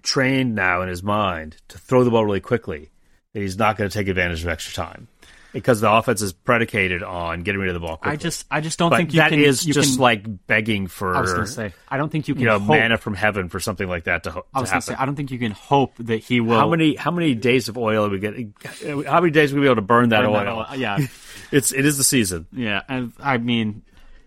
trained 0.02 0.56
now 0.56 0.82
in 0.82 0.90
his 0.90 1.04
mind 1.04 1.58
to 1.68 1.78
throw 1.78 2.04
the 2.04 2.10
ball 2.10 2.26
really 2.26 2.40
quickly 2.40 2.90
that 3.34 3.42
he's 3.42 3.60
not 3.60 3.78
going 3.78 3.88
to 3.88 3.96
take 3.96 4.08
advantage 4.08 4.42
of 4.42 4.50
extra 4.50 4.74
time. 4.74 5.10
Because 5.58 5.82
the 5.82 5.92
offense 5.92 6.22
is 6.22 6.34
predicated 6.34 7.04
on 7.04 7.42
getting 7.42 7.60
rid 7.60 7.70
of 7.70 7.74
the 7.74 7.80
ball. 7.80 7.98
Quickly. 7.98 8.12
I 8.14 8.16
just 8.16 8.46
I 8.52 8.62
just 8.62 8.80
don't 8.80 8.90
but 8.92 8.98
think 8.98 9.14
you 9.14 9.20
that 9.22 9.30
can. 9.32 9.40
is 9.40 9.66
you 9.66 9.74
just 9.74 9.96
can, 9.96 10.02
like 10.02 10.48
begging 10.48 10.88
for 10.88 11.16
I 11.16 11.22
was 11.22 11.34
going 11.34 11.46
to 11.46 11.52
say 11.52 11.74
I 11.90 11.98
don't 11.98 12.10
think 12.12 12.28
you 12.28 12.34
can. 12.36 12.42
you 12.42 12.48
know 12.48 12.60
hope, 12.60 12.70
manna 12.78 12.98
from 12.98 13.14
heaven 13.16 13.50
for 13.50 13.60
something 13.60 13.88
like 13.88 14.06
that 14.06 14.24
to, 14.24 14.32
ho- 14.32 14.46
I 14.54 14.62
was 14.62 14.70
going 14.70 14.82
to 14.82 14.88
say 14.88 14.96
I 14.96 15.06
don't 15.06 15.16
think 15.16 15.32
you 15.32 15.40
can 15.40 15.52
hope 15.52 15.94
that 16.00 16.18
he 16.24 16.40
will. 16.40 16.58
how 16.60 16.70
many 16.70 16.96
how 16.96 17.12
many 17.12 17.34
days 17.36 17.70
of 17.70 17.78
oil 17.78 18.06
are 18.06 18.10
we 18.10 18.20
get? 18.20 18.36
How 19.08 19.20
many 19.20 19.32
days 19.32 19.52
are 19.52 19.56
we 19.56 19.62
be 19.62 19.68
able 19.68 19.76
to 19.76 19.82
burn 19.82 20.10
that 20.10 20.22
burn 20.22 20.30
oil? 20.30 20.34
that 20.34 20.48
oil- 20.72 20.76
Yeah, 20.78 20.98
It's 21.52 21.72
it 21.74 21.86
is 21.86 21.98
the 21.98 22.04
season. 22.04 22.48
yeah, 22.52 22.82
and 22.90 23.14
I 23.20 23.38
mean, 23.38 23.84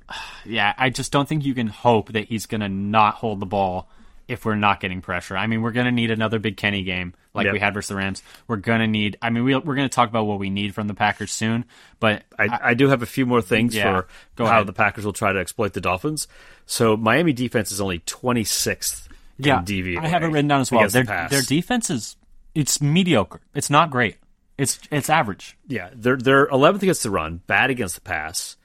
yeah, 0.45 0.75
I 0.77 0.91
just 0.91 1.13
don't 1.13 1.29
think 1.29 1.45
you 1.45 1.55
can 1.55 1.67
hope 1.69 2.13
that 2.13 2.25
he's 2.27 2.47
going 2.47 2.61
to 2.63 2.69
not 2.69 3.15
hold 3.15 3.41
the 3.41 3.47
ball 3.47 3.89
if 4.31 4.45
we're 4.45 4.55
not 4.55 4.81
getting 4.81 5.01
pressure. 5.01 5.37
I 5.37 5.47
mean, 5.47 5.61
we're 5.63 5.73
going 5.73 5.87
to 5.87 5.93
need 5.93 6.11
another 6.11 6.39
big 6.39 6.57
Kenny 6.57 6.83
game 6.83 7.15
like 7.35 7.45
Yep. 7.45 7.53
we 7.53 7.59
had 7.61 7.75
versus 7.75 7.89
the 7.89 7.97
Rams. 7.97 8.23
We're 8.49 8.57
going 8.57 8.81
to 8.81 8.87
need. 8.87 9.17
I 9.21 9.31
mean, 9.31 9.45
we, 9.45 9.55
we're 9.57 9.75
going 9.75 9.89
to 9.89 9.95
talk 9.95 10.09
about 10.09 10.25
what 10.25 10.39
we 10.39 10.51
need 10.51 10.75
from 10.75 10.87
the 10.89 10.95
Packers 10.95 11.33
soon, 11.33 11.65
but 11.99 12.23
I, 12.39 12.59
I 12.63 12.75
do 12.75 12.89
have 12.89 13.03
a 13.03 13.07
few 13.07 13.27
more 13.27 13.43
things 13.43 13.75
Yeah, 13.75 14.03
for 14.03 14.09
go 14.37 14.47
how 14.47 14.53
ahead. 14.57 14.67
the 14.69 14.73
Packers 14.73 15.05
will 15.05 15.13
try 15.13 15.33
to 15.33 15.39
exploit 15.39 15.73
the 15.73 15.81
Dolphins. 15.81 16.29
So 16.67 16.97
Miami 16.97 17.33
defense 17.33 17.73
is 17.73 17.81
only 17.81 17.99
26th 18.01 19.09
yeah, 19.39 19.59
in 19.59 19.65
DVOA. 19.65 19.99
I 20.05 20.09
have 20.09 20.23
it 20.23 20.27
written 20.29 20.49
down 20.49 20.61
as 20.61 20.71
well. 20.71 20.81
against 20.81 20.95
the 20.95 21.27
Their 21.31 21.43
defense 21.43 21.91
is 21.91 22.17
it's 22.55 22.81
mediocre. 22.81 23.41
It's 23.55 23.71
not 23.71 23.91
great. 23.91 24.17
It's 24.59 24.79
it's 24.91 25.09
average. 25.09 25.57
Yeah, 25.67 25.89
they're 25.95 26.17
they're 26.19 26.47
11th 26.49 26.83
against 26.83 27.03
the 27.03 27.11
run, 27.11 27.41
bad 27.47 27.71
against 27.71 27.95
the 27.95 28.01
pass. 28.03 28.57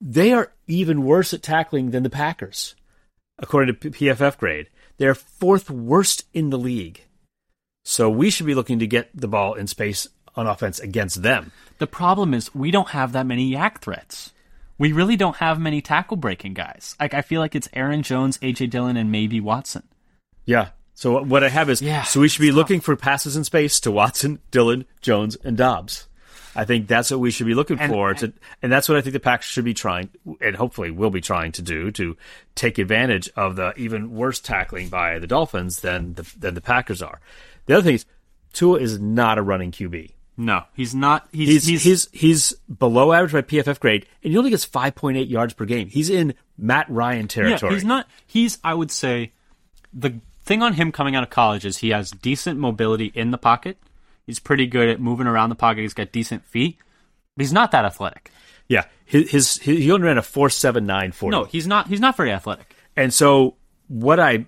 They 0.00 0.32
are 0.32 0.52
even 0.66 1.04
worse 1.04 1.32
at 1.32 1.42
tackling 1.42 1.90
than 1.92 2.02
the 2.02 2.10
Packers, 2.10 2.74
according 3.38 3.76
to 3.76 3.90
PFF 3.90 4.36
grade. 4.36 4.68
They're 5.02 5.16
fourth 5.16 5.68
worst 5.68 6.26
in 6.32 6.50
the 6.50 6.58
league. 6.58 7.02
So 7.84 8.08
we 8.08 8.30
should 8.30 8.46
be 8.46 8.54
looking 8.54 8.78
to 8.78 8.86
get 8.86 9.10
the 9.12 9.26
ball 9.26 9.54
in 9.54 9.66
space 9.66 10.06
on 10.36 10.46
offense 10.46 10.78
against 10.78 11.24
them. 11.24 11.50
The 11.78 11.88
problem 11.88 12.32
is 12.32 12.54
we 12.54 12.70
don't 12.70 12.90
have 12.90 13.10
that 13.10 13.26
many 13.26 13.50
YAC 13.50 13.78
threats. 13.78 14.30
We 14.78 14.92
really 14.92 15.16
don't 15.16 15.34
have 15.38 15.58
many 15.58 15.80
tackle 15.80 16.18
breaking 16.18 16.54
guys. 16.54 16.94
Like 17.00 17.14
I 17.14 17.22
feel 17.22 17.40
like 17.40 17.56
it's 17.56 17.68
Aaron 17.72 18.04
Jones, 18.04 18.38
AJ 18.38 18.70
Dillon, 18.70 18.96
and 18.96 19.10
maybe 19.10 19.40
Watson. 19.40 19.82
Yeah. 20.44 20.68
So 20.94 21.20
what 21.24 21.42
I 21.42 21.48
have 21.48 21.68
is 21.68 21.82
Yeah, 21.82 22.04
so 22.04 22.20
we 22.20 22.28
should 22.28 22.42
be 22.42 22.52
looking 22.52 22.78
for 22.78 22.94
passes 22.94 23.34
in 23.34 23.42
space 23.42 23.80
to 23.80 23.90
Watson, 23.90 24.38
Dillon, 24.52 24.84
Jones, 25.00 25.36
and 25.42 25.56
Doubs. 25.56 26.06
I 26.54 26.64
think 26.64 26.86
that's 26.86 27.10
what 27.10 27.20
we 27.20 27.30
should 27.30 27.46
be 27.46 27.54
looking 27.54 27.78
And- 27.78 27.90
for, 27.92 28.14
to, 28.14 28.32
and 28.62 28.70
that's 28.70 28.88
what 28.88 28.98
I 28.98 29.00
think 29.00 29.14
the 29.14 29.20
Packers 29.20 29.46
should 29.46 29.64
be 29.64 29.74
trying, 29.74 30.10
and 30.40 30.54
hopefully 30.56 30.90
will 30.90 31.10
be 31.10 31.20
trying 31.20 31.52
to 31.52 31.62
do 31.62 31.90
to 31.92 32.16
take 32.54 32.78
advantage 32.78 33.30
of 33.36 33.56
the 33.56 33.72
even 33.76 34.12
worse 34.12 34.38
tackling 34.40 34.88
by 34.88 35.18
the 35.18 35.26
Dolphins 35.26 35.80
than 35.80 36.14
the 36.14 36.30
than 36.38 36.54
the 36.54 36.60
Packers 36.60 37.00
are. 37.02 37.20
The 37.66 37.74
other 37.74 37.82
thing 37.82 37.94
is, 37.94 38.06
Tua 38.52 38.78
is 38.78 38.98
not 39.00 39.38
a 39.38 39.42
running 39.42 39.70
QB. 39.72 40.10
No, 40.36 40.64
he's 40.74 40.94
not. 40.94 41.28
He's 41.32 41.48
He's 41.48 41.64
he's, 41.66 41.82
he's 41.82 42.08
he's, 42.12 42.52
below 42.78 43.12
average 43.12 43.32
by 43.32 43.42
PFF 43.42 43.78
grade, 43.80 44.06
and 44.22 44.32
he 44.32 44.38
only 44.38 44.50
gets 44.50 44.64
five 44.64 44.94
point 44.94 45.16
eight 45.16 45.28
yards 45.28 45.52
per 45.54 45.64
game. 45.64 45.88
He's 45.88 46.08
in 46.10 46.34
Matt 46.58 46.88
Ryan 46.88 47.22
yeah, 47.22 47.26
territory. 47.28 47.74
he's 47.74 47.84
not. 47.84 48.06
He's 48.26 48.58
I 48.64 48.74
would 48.74 48.90
say 48.90 49.32
the 49.92 50.20
thing 50.44 50.62
on 50.62 50.72
him 50.74 50.90
coming 50.90 51.14
out 51.14 51.22
of 51.22 51.30
college 51.30 51.64
is 51.64 51.78
he 51.78 51.90
has 51.90 52.10
decent 52.10 52.58
mobility 52.58 53.12
in 53.14 53.30
the 53.30 53.38
pocket. 53.38 53.76
He's 54.26 54.38
pretty 54.38 54.66
good 54.66 54.88
at 54.88 55.00
moving 55.00 55.26
around 55.26 55.48
the 55.48 55.54
pocket. 55.54 55.80
He's 55.80 55.94
got 55.94 56.12
decent 56.12 56.44
feet. 56.44 56.78
But 57.36 57.42
he's 57.42 57.52
not 57.52 57.72
that 57.72 57.84
athletic. 57.84 58.30
Yeah, 58.68 58.84
his, 59.04 59.30
his, 59.30 59.56
his 59.58 59.78
he 59.78 59.90
only 59.90 60.06
ran 60.06 60.18
a 60.18 60.22
four 60.22 60.48
seven 60.50 60.86
nine 60.86 61.12
forty. 61.12 61.36
No, 61.36 61.44
he's 61.44 61.66
not. 61.66 61.88
He's 61.88 62.00
not 62.00 62.16
very 62.16 62.32
athletic. 62.32 62.74
And 62.96 63.12
so 63.12 63.56
what 63.88 64.20
I 64.20 64.46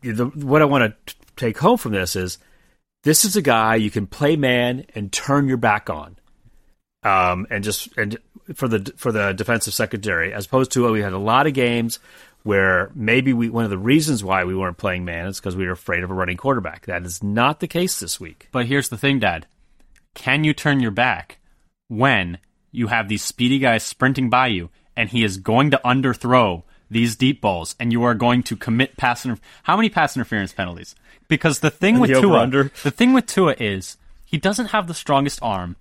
the, 0.00 0.26
what 0.26 0.62
I 0.62 0.64
want 0.64 0.94
to 1.06 1.14
take 1.36 1.58
home 1.58 1.76
from 1.78 1.92
this 1.92 2.16
is 2.16 2.38
this 3.04 3.24
is 3.24 3.36
a 3.36 3.42
guy 3.42 3.76
you 3.76 3.90
can 3.90 4.06
play 4.06 4.36
man 4.36 4.86
and 4.94 5.12
turn 5.12 5.48
your 5.48 5.56
back 5.56 5.90
on, 5.90 6.16
um, 7.02 7.46
and 7.50 7.62
just 7.62 7.96
and 7.96 8.18
for 8.54 8.68
the 8.68 8.92
for 8.96 9.12
the 9.12 9.32
defensive 9.32 9.74
secondary 9.74 10.32
as 10.32 10.46
opposed 10.46 10.72
to 10.72 10.90
we 10.90 11.02
had 11.02 11.12
a 11.12 11.18
lot 11.18 11.46
of 11.46 11.54
games 11.54 11.98
where 12.42 12.90
maybe 12.94 13.32
we 13.32 13.48
one 13.48 13.64
of 13.64 13.70
the 13.70 13.78
reasons 13.78 14.24
why 14.24 14.44
we 14.44 14.54
weren't 14.56 14.78
playing 14.78 15.04
man 15.04 15.26
is 15.26 15.38
because 15.38 15.56
we 15.56 15.66
were 15.66 15.72
afraid 15.72 16.02
of 16.02 16.10
a 16.10 16.14
running 16.14 16.36
quarterback. 16.36 16.86
That 16.86 17.04
is 17.04 17.22
not 17.22 17.60
the 17.60 17.68
case 17.68 18.00
this 18.00 18.18
week. 18.18 18.48
But 18.52 18.66
here's 18.66 18.88
the 18.88 18.98
thing, 18.98 19.18
Dad. 19.18 19.46
Can 20.14 20.44
you 20.44 20.52
turn 20.52 20.80
your 20.80 20.90
back 20.90 21.38
when 21.88 22.38
you 22.72 22.88
have 22.88 23.08
these 23.08 23.22
speedy 23.22 23.58
guys 23.58 23.82
sprinting 23.82 24.30
by 24.30 24.48
you 24.48 24.70
and 24.96 25.08
he 25.10 25.24
is 25.24 25.36
going 25.36 25.70
to 25.70 25.80
underthrow 25.84 26.62
these 26.90 27.14
deep 27.16 27.40
balls 27.40 27.76
and 27.78 27.92
you 27.92 28.02
are 28.02 28.14
going 28.14 28.42
to 28.44 28.56
commit 28.56 28.96
pass 28.96 29.24
inter- 29.24 29.40
how 29.64 29.76
many 29.76 29.88
pass 29.88 30.16
interference 30.16 30.52
penalties? 30.52 30.94
Because 31.28 31.60
the 31.60 31.70
thing 31.70 32.00
with 32.00 32.10
The 32.10 32.20
Tua, 32.20 32.70
the 32.82 32.90
thing 32.90 33.12
with 33.12 33.26
Tua 33.26 33.54
is 33.60 33.96
he 34.24 34.38
doesn't 34.38 34.66
have 34.66 34.88
the 34.88 34.94
strongest 34.94 35.40
arm. 35.42 35.76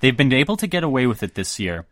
They've 0.00 0.16
been 0.16 0.32
able 0.32 0.56
to 0.58 0.66
get 0.66 0.84
away 0.84 1.06
with 1.06 1.22
it 1.22 1.34
this 1.34 1.58
year. 1.58 1.86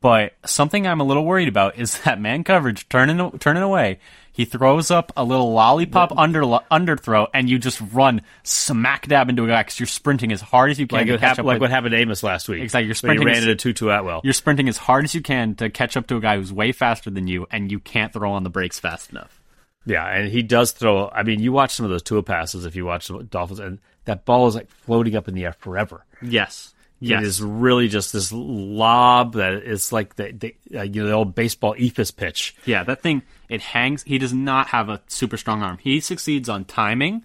But 0.00 0.34
something 0.44 0.86
I'm 0.86 1.00
a 1.00 1.04
little 1.04 1.24
worried 1.24 1.48
about 1.48 1.78
is 1.78 2.00
that 2.02 2.20
man 2.20 2.44
coverage 2.44 2.88
turning 2.88 3.38
turning 3.38 3.62
away. 3.62 3.98
He 4.32 4.44
throws 4.44 4.90
up 4.90 5.12
a 5.16 5.24
little 5.24 5.52
lollipop 5.54 6.12
under 6.14 6.42
underthrow, 6.42 7.26
and 7.32 7.48
you 7.48 7.58
just 7.58 7.80
run 7.94 8.20
smack 8.42 9.06
dab 9.08 9.30
into 9.30 9.44
a 9.44 9.46
guy 9.46 9.62
because 9.62 9.80
you're 9.80 9.86
sprinting 9.86 10.30
as 10.30 10.42
hard 10.42 10.70
as 10.70 10.78
you 10.78 10.86
can 10.86 10.98
Like, 10.98 11.06
to 11.06 11.12
what, 11.12 11.20
catch 11.20 11.28
hap- 11.30 11.38
up. 11.38 11.44
like 11.46 11.54
with, 11.54 11.62
what 11.62 11.70
happened 11.70 11.92
to 11.92 11.96
Amos 11.98 12.22
last 12.22 12.46
week. 12.46 12.62
Exactly, 12.62 12.84
you're 12.84 12.94
sprinting 12.94 13.22
He 13.22 13.26
ran 13.26 13.36
as- 13.38 13.42
into 13.44 13.54
Tutu 13.54 13.88
Atwell. 13.88 14.20
you're 14.24 14.34
sprinting 14.34 14.68
as 14.68 14.76
hard 14.76 15.04
as 15.06 15.14
you 15.14 15.22
can 15.22 15.54
to 15.54 15.70
catch 15.70 15.96
up 15.96 16.06
to 16.08 16.16
a 16.16 16.20
guy 16.20 16.36
who's 16.36 16.52
way 16.52 16.72
faster 16.72 17.08
than 17.08 17.26
you, 17.28 17.46
and 17.50 17.72
you 17.72 17.80
can't 17.80 18.12
throw 18.12 18.30
on 18.32 18.42
the 18.42 18.50
brakes 18.50 18.78
fast 18.78 19.08
enough. 19.10 19.40
Yeah, 19.86 20.04
and 20.06 20.28
he 20.30 20.42
does 20.42 20.72
throw. 20.72 21.08
I 21.08 21.22
mean, 21.22 21.40
you 21.40 21.52
watch 21.52 21.72
some 21.74 21.84
of 21.86 21.90
those 21.90 22.02
Tua 22.02 22.22
passes 22.22 22.66
if 22.66 22.76
you 22.76 22.84
watch 22.84 23.06
the 23.08 23.22
Dolphins, 23.22 23.60
and 23.60 23.78
that 24.04 24.26
ball 24.26 24.48
is 24.48 24.54
like 24.54 24.68
floating 24.68 25.16
up 25.16 25.28
in 25.28 25.34
the 25.34 25.44
air 25.46 25.52
forever. 25.54 26.04
Yes, 26.20 26.74
It 27.00 27.22
is 27.22 27.42
really 27.42 27.88
just 27.88 28.12
this 28.12 28.32
lob 28.32 29.34
that 29.34 29.54
is 29.54 29.92
like 29.92 30.16
the, 30.16 30.32
the 30.32 30.78
uh, 30.78 30.82
you 30.82 31.02
know 31.02 31.08
the 31.08 31.14
old 31.14 31.34
baseball 31.34 31.74
eephus 31.74 32.14
pitch. 32.14 32.56
Yeah, 32.64 32.84
that 32.84 33.02
thing 33.02 33.22
it 33.48 33.60
hangs. 33.60 34.02
He 34.04 34.18
does 34.18 34.32
not 34.32 34.68
have 34.68 34.88
a 34.88 35.02
super 35.08 35.36
strong 35.36 35.62
arm. 35.62 35.78
He 35.78 36.00
succeeds 36.00 36.48
on 36.48 36.64
timing, 36.64 37.24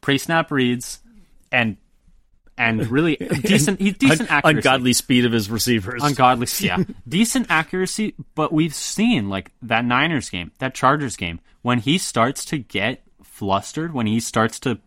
pre-snap 0.00 0.50
reads, 0.50 1.00
and 1.50 1.76
and 2.56 2.86
really 2.88 3.16
decent. 3.42 3.80
He's 3.80 3.96
decent 3.96 4.30
accuracy. 4.30 4.58
ungodly 4.58 4.92
speed 4.92 5.24
of 5.24 5.32
his 5.32 5.50
receivers. 5.50 6.02
ungodly. 6.04 6.46
Yeah, 6.60 6.84
decent 7.08 7.46
accuracy. 7.50 8.14
But 8.34 8.52
we've 8.52 8.74
seen 8.74 9.28
like 9.28 9.50
that 9.62 9.84
Niners 9.84 10.30
game, 10.30 10.52
that 10.58 10.74
Chargers 10.74 11.16
game, 11.16 11.40
when 11.62 11.78
he 11.80 11.98
starts 11.98 12.44
to 12.46 12.58
get 12.58 13.02
flustered, 13.24 13.92
when 13.92 14.06
he 14.06 14.20
starts 14.20 14.60
to 14.60 14.78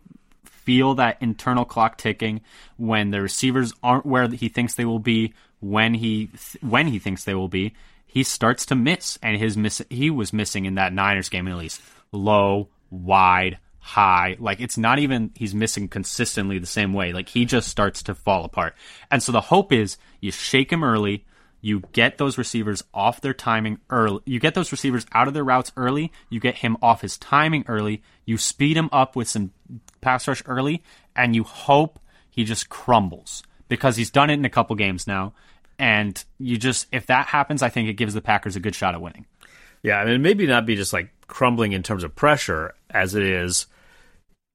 feel 0.64 0.94
that 0.96 1.18
internal 1.20 1.64
clock 1.64 1.96
ticking, 1.98 2.40
when 2.76 3.10
the 3.10 3.20
receivers 3.20 3.72
aren't 3.82 4.06
where 4.06 4.28
he 4.28 4.48
thinks 4.48 4.74
they 4.74 4.84
will 4.84 4.98
be, 4.98 5.34
when 5.60 5.94
he 5.94 6.30
when 6.60 6.86
he 6.86 6.98
thinks 6.98 7.24
they 7.24 7.34
will 7.34 7.48
be, 7.48 7.74
he 8.06 8.22
starts 8.22 8.66
to 8.66 8.74
miss, 8.74 9.18
and 9.22 9.36
his 9.36 9.56
miss 9.56 9.82
he 9.90 10.10
was 10.10 10.32
missing 10.32 10.66
in 10.66 10.74
that 10.76 10.92
Niners 10.92 11.28
game 11.28 11.48
at 11.48 11.56
least 11.56 11.80
low, 12.12 12.68
wide, 12.90 13.58
high. 13.78 14.36
Like 14.38 14.60
it's 14.60 14.78
not 14.78 14.98
even 14.98 15.30
he's 15.34 15.54
missing 15.54 15.88
consistently 15.88 16.58
the 16.58 16.66
same 16.66 16.92
way. 16.92 17.12
Like 17.12 17.28
he 17.28 17.44
just 17.44 17.68
starts 17.68 18.02
to 18.04 18.14
fall 18.14 18.44
apart. 18.44 18.74
And 19.10 19.22
so 19.22 19.32
the 19.32 19.40
hope 19.40 19.72
is 19.72 19.98
you 20.20 20.32
shake 20.32 20.72
him 20.72 20.82
early, 20.82 21.26
you 21.60 21.82
get 21.92 22.18
those 22.18 22.38
receivers 22.38 22.84
off 22.92 23.20
their 23.20 23.34
timing 23.34 23.78
early. 23.90 24.20
You 24.26 24.38
get 24.38 24.54
those 24.54 24.70
receivers 24.70 25.06
out 25.12 25.28
of 25.28 25.34
their 25.34 25.44
routes 25.44 25.72
early, 25.76 26.12
you 26.28 26.40
get 26.40 26.56
him 26.56 26.76
off 26.82 27.00
his 27.00 27.18
timing 27.18 27.64
early, 27.68 28.02
you 28.24 28.38
speed 28.38 28.76
him 28.76 28.88
up 28.92 29.16
with 29.16 29.28
some 29.28 29.52
pass 30.04 30.28
rush 30.28 30.42
early, 30.46 30.82
and 31.16 31.34
you 31.34 31.42
hope 31.42 31.98
he 32.30 32.44
just 32.44 32.68
crumbles 32.68 33.42
because 33.68 33.96
he's 33.96 34.10
done 34.10 34.30
it 34.30 34.34
in 34.34 34.44
a 34.44 34.50
couple 34.50 34.76
games 34.76 35.06
now. 35.06 35.32
And 35.78 36.22
you 36.38 36.56
just 36.56 36.86
if 36.92 37.06
that 37.06 37.26
happens, 37.26 37.62
I 37.62 37.68
think 37.68 37.88
it 37.88 37.94
gives 37.94 38.14
the 38.14 38.20
Packers 38.20 38.56
a 38.56 38.60
good 38.60 38.74
shot 38.74 38.94
at 38.94 39.00
winning. 39.00 39.26
Yeah, 39.82 39.98
I 39.98 40.04
mean, 40.04 40.22
maybe 40.22 40.46
not 40.46 40.66
be 40.66 40.76
just 40.76 40.92
like 40.92 41.10
crumbling 41.26 41.72
in 41.72 41.82
terms 41.82 42.04
of 42.04 42.14
pressure 42.14 42.74
as 42.90 43.14
it 43.14 43.22
is. 43.22 43.66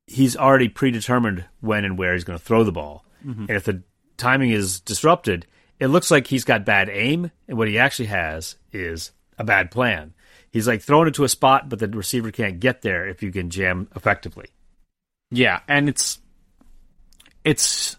He's 0.08 0.36
already 0.36 0.70
predetermined 0.70 1.46
when 1.62 1.86
and 1.86 1.98
where 1.98 2.14
he's 2.14 2.24
going 2.24 2.40
to 2.40 2.44
throw 2.44 2.64
the 2.64 2.72
ball, 2.72 3.06
mm-hmm. 3.26 3.42
and 3.42 3.52
if 3.52 3.64
the 3.64 3.84
timing 4.18 4.50
is 4.52 4.80
disrupted, 4.80 5.46
it 5.80 5.88
looks 5.88 6.10
like 6.10 6.28
he's 6.28 6.46
got 6.46 6.66
bad 6.66 6.90
aim, 6.90 7.32
and 7.48 7.58
what 7.58 7.68
he 7.68 7.78
actually 7.78 8.08
has 8.08 8.56
is 8.72 9.12
a 9.38 9.44
bad 9.44 9.70
plan. 9.72 10.14
He's 10.52 10.68
like 10.68 10.82
throwing 10.82 11.08
it 11.08 11.14
to 11.16 11.24
a 11.26 11.30
spot, 11.30 11.70
but 11.70 11.80
the 11.80 11.88
receiver 11.88 12.32
can't 12.32 12.60
get 12.60 12.82
there 12.82 13.08
if 13.08 13.22
you 13.22 13.32
can 13.32 13.50
jam 13.50 13.88
effectively. 13.96 14.48
Yeah, 15.32 15.60
and 15.68 15.90
it's 15.90 16.20
it's 17.44 17.96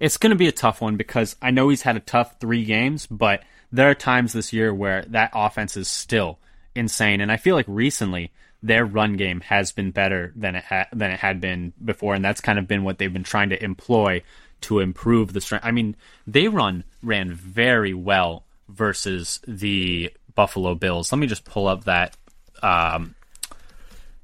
it's 0.00 0.16
going 0.16 0.30
to 0.30 0.36
be 0.36 0.48
a 0.48 0.52
tough 0.52 0.80
one 0.80 0.96
because 0.96 1.36
I 1.40 1.50
know 1.50 1.68
he's 1.68 1.82
had 1.82 1.96
a 1.96 2.00
tough 2.00 2.40
3 2.40 2.64
games, 2.64 3.06
but 3.06 3.42
there 3.70 3.88
are 3.88 3.94
times 3.94 4.32
this 4.32 4.52
year 4.52 4.74
where 4.74 5.02
that 5.08 5.30
offense 5.34 5.76
is 5.76 5.88
still 5.88 6.38
insane 6.74 7.20
and 7.20 7.30
I 7.30 7.36
feel 7.36 7.54
like 7.54 7.66
recently 7.68 8.32
their 8.62 8.84
run 8.84 9.14
game 9.14 9.40
has 9.40 9.72
been 9.72 9.90
better 9.90 10.32
than 10.36 10.56
it 10.56 10.64
ha- 10.64 10.88
than 10.92 11.10
it 11.10 11.20
had 11.20 11.40
been 11.40 11.72
before 11.84 12.14
and 12.14 12.24
that's 12.24 12.40
kind 12.40 12.58
of 12.58 12.66
been 12.66 12.82
what 12.84 12.98
they've 12.98 13.12
been 13.12 13.24
trying 13.24 13.50
to 13.50 13.62
employ 13.62 14.22
to 14.62 14.78
improve 14.78 15.32
the 15.32 15.40
strength. 15.40 15.64
I 15.64 15.70
mean, 15.70 15.96
they 16.26 16.48
run 16.48 16.84
ran 17.02 17.32
very 17.32 17.94
well 17.94 18.46
versus 18.68 19.40
the 19.46 20.12
Buffalo 20.34 20.74
Bills. 20.74 21.12
Let 21.12 21.18
me 21.18 21.26
just 21.26 21.44
pull 21.44 21.68
up 21.68 21.84
that 21.84 22.16
um 22.62 23.14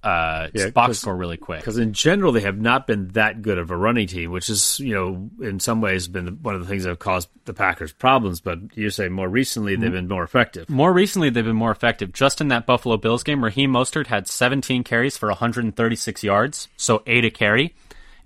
uh, 0.02 0.48
Yeah, 0.54 0.70
box 0.70 0.98
score 0.98 1.16
really 1.16 1.36
quick. 1.36 1.60
Because 1.60 1.78
in 1.78 1.92
general, 1.92 2.32
they 2.32 2.40
have 2.42 2.58
not 2.58 2.86
been 2.86 3.08
that 3.08 3.42
good 3.42 3.58
of 3.58 3.70
a 3.70 3.76
running 3.76 4.06
team, 4.06 4.30
which 4.30 4.48
is, 4.48 4.78
you 4.80 4.94
know, 4.94 5.30
in 5.46 5.60
some 5.60 5.80
ways 5.80 6.06
been 6.08 6.38
one 6.42 6.54
of 6.54 6.60
the 6.60 6.66
things 6.66 6.84
that 6.84 6.90
have 6.90 6.98
caused 6.98 7.28
the 7.44 7.54
Packers 7.54 7.92
problems. 7.92 8.40
But 8.40 8.76
you 8.76 8.90
say 8.90 9.08
more 9.08 9.28
recently 9.28 9.76
they've 9.76 9.92
been 9.92 10.08
more 10.08 10.24
effective. 10.24 10.68
More 10.70 10.92
recently, 10.92 11.30
they've 11.30 11.44
been 11.44 11.56
more 11.56 11.72
effective. 11.72 12.12
Just 12.12 12.40
in 12.40 12.48
that 12.48 12.66
Buffalo 12.66 12.96
Bills 12.96 13.22
game, 13.22 13.44
Raheem 13.44 13.72
Mostert 13.72 14.06
had 14.06 14.28
17 14.28 14.84
carries 14.84 15.16
for 15.16 15.28
136 15.28 16.22
yards, 16.22 16.68
so 16.76 17.02
eight 17.06 17.24
a 17.24 17.30
carry. 17.30 17.74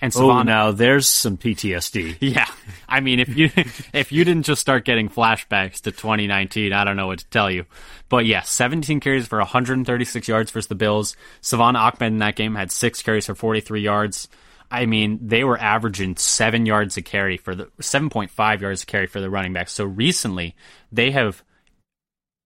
And 0.02 0.12
Oh, 0.16 0.18
Savon, 0.18 0.46
now 0.46 0.72
there's 0.72 1.08
some 1.08 1.36
PTSD. 1.36 2.16
yeah, 2.20 2.48
I 2.88 2.98
mean, 2.98 3.20
if 3.20 3.36
you 3.36 3.50
if 3.94 4.10
you 4.10 4.24
didn't 4.24 4.42
just 4.42 4.60
start 4.60 4.84
getting 4.84 5.08
flashbacks 5.08 5.80
to 5.82 5.92
2019, 5.92 6.72
I 6.72 6.82
don't 6.82 6.96
know 6.96 7.06
what 7.06 7.20
to 7.20 7.26
tell 7.28 7.48
you. 7.48 7.66
But 8.08 8.26
yeah, 8.26 8.42
17 8.42 8.98
carries 8.98 9.28
for 9.28 9.38
136 9.38 10.26
yards 10.26 10.50
versus 10.50 10.66
the 10.66 10.74
Bills. 10.74 11.16
Salvon 11.40 11.76
Ahmed 11.76 12.12
in 12.12 12.18
that 12.18 12.34
game 12.34 12.56
had 12.56 12.72
six 12.72 13.00
carries 13.00 13.26
for 13.26 13.36
43 13.36 13.80
yards. 13.80 14.28
I 14.72 14.86
mean, 14.86 15.20
they 15.22 15.44
were 15.44 15.58
averaging 15.58 16.16
seven 16.16 16.66
yards 16.66 16.96
a 16.96 17.02
carry 17.02 17.36
for 17.36 17.54
the 17.54 17.66
7.5 17.80 18.60
yards 18.60 18.82
a 18.82 18.86
carry 18.86 19.06
for 19.06 19.20
the 19.20 19.30
running 19.30 19.52
backs. 19.52 19.72
So 19.72 19.84
recently, 19.84 20.56
they 20.90 21.12
have 21.12 21.44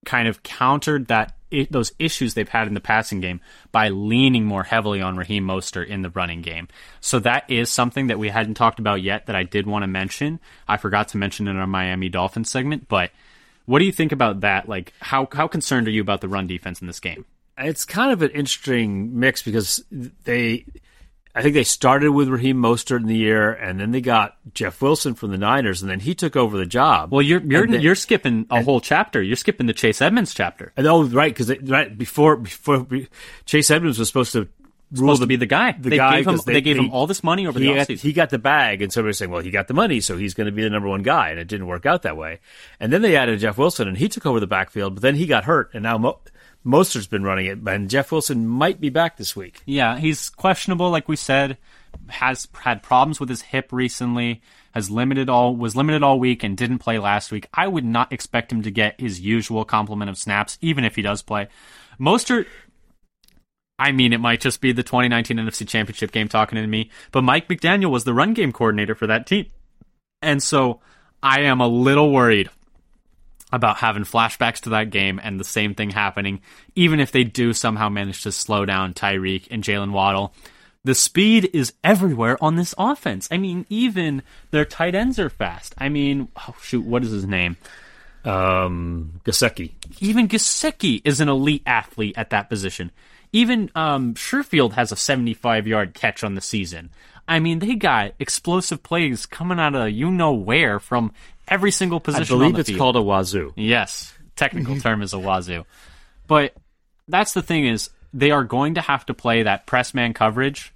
kind 0.05 0.29
of 0.29 0.43
countered 0.43 1.07
that 1.07 1.37
those 1.65 1.93
issues 1.99 2.35
they've 2.35 2.49
had 2.49 2.69
in 2.69 2.75
the 2.75 2.81
passing 2.81 3.21
game 3.21 3.41
by 3.73 3.89
leaning 3.89 4.45
more 4.45 4.63
heavily 4.63 5.01
on 5.01 5.17
Raheem 5.17 5.45
Mostert 5.45 5.89
in 5.89 6.03
the 6.03 6.11
running 6.11 6.43
game. 6.43 6.69
So 7.01 7.19
that 7.21 7.51
is 7.51 7.71
something 7.71 8.09
that 8.09 8.19
we 8.19 8.29
hadn't 8.29 8.55
talked 8.55 8.79
about 8.79 9.03
yet 9.03 9.27
that 9.27 9.37
I 9.37 9.43
did 9.43 9.67
want 9.67 9.83
to 9.83 9.89
mention. 9.89 10.41
I 10.69 10.77
forgot 10.77 11.09
to 11.09 11.17
mention 11.19 11.49
in 11.49 11.57
our 11.57 11.67
Miami 11.67 12.09
Dolphins 12.09 12.51
segment, 12.51 12.89
but 12.89 13.11
what 13.67 13.81
do 13.81 13.85
you 13.85 13.93
think 13.93 14.13
about 14.13 14.41
that? 14.41 14.69
Like, 14.69 14.93
how 15.01 15.29
how 15.33 15.49
concerned 15.49 15.89
are 15.89 15.91
you 15.91 16.01
about 16.01 16.21
the 16.21 16.29
run 16.29 16.47
defense 16.47 16.81
in 16.81 16.87
this 16.87 17.01
game? 17.01 17.25
It's 17.59 17.85
kind 17.85 18.13
of 18.13 18.23
an 18.23 18.31
interesting 18.31 19.19
mix 19.19 19.43
because 19.43 19.83
they, 19.91 20.67
I 21.37 21.43
think 21.43 21.55
they 21.55 21.65
started 21.65 22.11
with 22.13 22.29
Raheem 22.29 22.57
Mostert 22.57 23.01
in 23.01 23.07
the 23.07 23.17
year, 23.17 23.53
and 23.53 23.79
then 23.79 23.91
they 23.91 24.01
got 24.01 24.37
Jeff 24.55 24.81
Wilson 24.81 25.15
from 25.15 25.31
the 25.31 25.39
Niners, 25.39 25.83
and 25.83 25.91
then 25.91 26.01
he 26.01 26.15
took 26.15 26.35
over 26.35 26.57
the 26.57 26.67
job. 26.67 27.13
Well, 27.13 27.23
you're 27.23 27.41
you're 27.43 27.67
then- 27.67 27.81
you're 27.83 27.95
skipping 27.95 28.47
a 28.51 28.63
whole 28.63 28.81
chapter. 28.81 29.23
You're 29.23 29.37
skipping 29.37 29.67
the 29.67 29.75
Chase 29.75 30.01
Edmonds 30.01 30.33
chapter. 30.35 30.73
And 30.77 30.87
oh, 30.87 31.05
right, 31.05 31.33
because 31.35 31.53
right 31.69 31.97
before 31.97 32.37
before 32.37 32.87
Chase 33.45 33.71
Edmonds 33.71 33.99
was 33.99 34.09
supposed 34.09 34.33
to 34.33 34.49
rule 34.93 35.09
Supposed 35.17 35.23
to 35.23 35.27
be 35.27 35.35
the 35.37 35.47
guy. 35.47 35.73
the 35.73 35.91
they 35.91 35.97
guy 35.97 36.17
gave 36.19 36.29
him 36.29 36.35
'cause 36.37 36.45
they, 36.45 36.61
gave 36.61 36.77
him 36.79 36.91
all 36.93 37.09
this 37.09 37.25
money 37.25 37.45
over 37.49 37.59
he 37.59 37.67
the 37.67 37.75
got, 37.75 37.89
offseason. 37.89 38.01
he 38.01 38.13
got 38.13 38.31
the 38.31 38.39
bag, 38.39 38.83
and 38.83 38.93
somebody 38.93 39.09
was 39.09 39.19
saying, 39.19 39.33
"Well, 39.33 39.43
he 39.43 39.51
got 39.51 39.67
the 39.67 39.75
money, 39.75 40.01
so 40.01 40.17
he's 40.17 40.33
going 40.33 40.45
to 40.47 40.53
be 40.53 40.63
the 40.63 40.71
number 40.71 40.89
one 40.89 41.03
guy," 41.03 41.31
and 41.31 41.41
it 41.41 41.49
didn't 41.49 41.67
work 41.67 41.87
out 41.87 42.03
that 42.03 42.17
way. 42.17 42.39
And 42.79 42.93
then 42.93 43.03
they 43.03 43.17
added 43.17 43.41
Jeff 43.41 43.59
Wilson, 43.59 43.89
and 43.89 43.99
he 43.99 44.09
took 44.09 44.25
over 44.25 44.39
the 44.39 44.47
backfield, 44.47 44.95
but 44.95 45.03
then 45.03 45.17
he 45.17 45.27
got 45.27 45.45
hurt, 45.45 45.71
and 45.75 45.83
now 45.83 45.99
Mo- 45.99 46.21
Mostert's 46.67 47.07
been 47.07 47.23
running 47.23 47.47
it, 47.47 47.59
and 47.67 47.89
Jeff 47.89 48.11
Wilson 48.11 48.47
might 48.47 48.81
be 48.81 48.89
back 48.89 49.17
this 49.17 49.37
week. 49.37 49.63
Yeah, 49.67 49.99
he's 49.99 50.29
questionable, 50.29 50.91
like 50.91 51.09
we 51.09 51.15
said. 51.15 51.59
Has 52.09 52.49
had 52.53 52.83
problems 52.83 53.21
with 53.21 53.29
his 53.29 53.41
hip 53.41 53.73
recently. 53.73 54.43
Has 54.75 54.91
limited 54.91 55.31
all 55.31 55.55
was 55.55 55.77
limited 55.77 56.03
all 56.03 56.19
week 56.19 56.43
and 56.43 56.57
didn't 56.57 56.79
play 56.79 56.99
last 56.99 57.31
week. 57.31 57.47
I 57.55 57.69
would 57.69 57.85
not 57.85 58.13
expect 58.13 58.53
him 58.53 58.63
to 58.63 58.71
get 58.71 59.01
his 59.01 59.21
usual 59.21 59.65
complement 59.65 60.11
of 60.11 60.19
snaps, 60.19 60.59
even 60.61 60.85
if 60.85 60.97
he 60.97 61.03
does 61.03 61.23
play. 61.23 61.47
Mostert. 62.01 62.47
I 63.79 63.93
mean, 63.93 64.13
it 64.13 64.21
might 64.21 64.41
just 64.41 64.61
be 64.61 64.73
the 64.73 64.83
2019 64.83 65.37
NFC 65.37 65.69
Championship 65.69 66.11
game 66.11 66.29
talking 66.29 66.57
to 66.57 66.67
me, 66.67 66.91
but 67.13 67.23
Mike 67.23 67.47
McDaniel 67.47 67.91
was 67.91 68.05
the 68.05 68.15
run 68.15 68.35
game 68.35 68.53
coordinator 68.53 68.95
for 68.95 69.07
that 69.07 69.27
team, 69.27 69.47
and 70.21 70.43
so 70.43 70.81
I 71.23 71.43
am 71.43 71.61
a 71.61 71.69
little 71.69 72.11
worried 72.11 72.51
about 73.57 73.79
having 73.79 74.05
flashbacks 74.05 74.61
to 74.61 74.71
that 74.71 74.91
game 74.91 75.19
and 75.23 75.41
the 75.41 75.45
same 75.45 75.75
thing 75.75 75.91
happening, 75.91 76.41
even 76.77 77.01
if 77.01 77.11
they 77.11 77.25
do 77.25 77.53
somehow 77.53 77.89
manage 77.89 78.23
to 78.23 78.31
slow 78.31 78.65
down 78.65 78.95
Tyreek 78.95 79.49
and 79.51 79.65
Jaylen 79.65 79.91
Waddle. 79.91 80.33
The 80.85 80.95
speed 80.95 81.51
is 81.53 81.73
everywhere 81.83 82.43
on 82.45 82.55
this 82.55 82.75
offense. 82.79 83.27
I 83.33 83.39
mean, 83.39 83.67
even 83.69 84.23
their 84.53 84.65
tight 84.65 84.95
ends 84.95 85.19
are 85.19 85.31
fast. 85.31 85.75
I 85.79 85.89
mean, 85.89 86.29
oh 86.37 86.55
shoot, 86.63 86.85
what 86.85 87.03
is 87.03 87.11
his 87.11 87.27
name? 87.27 87.57
Um, 88.25 89.21
Gesicki. 89.25 89.73
Even 90.01 90.29
Gesicki 90.29 91.01
is 91.05 91.21
an 91.21 91.29
elite 91.29 91.63
athlete 91.67 92.15
at 92.17 92.31
that 92.31 92.49
position. 92.49 92.93
Even 93.33 93.71
um, 93.75 94.15
Sherfield 94.15 94.75
has 94.75 94.93
a 94.93 94.97
75 94.97 95.67
yard 95.67 95.95
catch 95.95 96.23
on 96.23 96.35
the 96.35 96.41
season. 96.41 96.91
I 97.29 97.41
mean, 97.41 97.59
they 97.59 97.75
got 97.75 98.13
explosive 98.19 98.83
plays 98.83 99.27
coming 99.27 99.59
out 99.59 99.75
of 99.75 99.91
you 99.91 100.11
know 100.11 100.33
where 100.33 100.79
from 100.79 101.13
every 101.49 101.71
single 101.71 101.99
I 101.99 102.03
position 102.03 102.35
on 102.35 102.39
believe 102.41 102.55
the 102.55 102.61
it's 102.61 102.69
field. 102.69 102.79
called 102.79 102.97
a 102.97 103.03
wazoo. 103.03 103.53
Yes, 103.57 104.15
technical 104.37 104.77
term 104.81 105.03
is 105.03 105.13
a 105.13 105.19
wazoo. 105.19 105.65
But 106.27 106.55
that's 107.09 107.33
the 107.33 107.43
thing 107.43 107.67
is 107.67 107.91
they 108.13 108.31
are 108.31 108.45
going 108.45 108.75
to 108.75 108.81
have 108.81 109.07
to 109.07 109.15
play 109.15 109.43
that 109.43 109.67
press 109.67 109.93
man 109.95 110.15
coverage, 110.15 110.73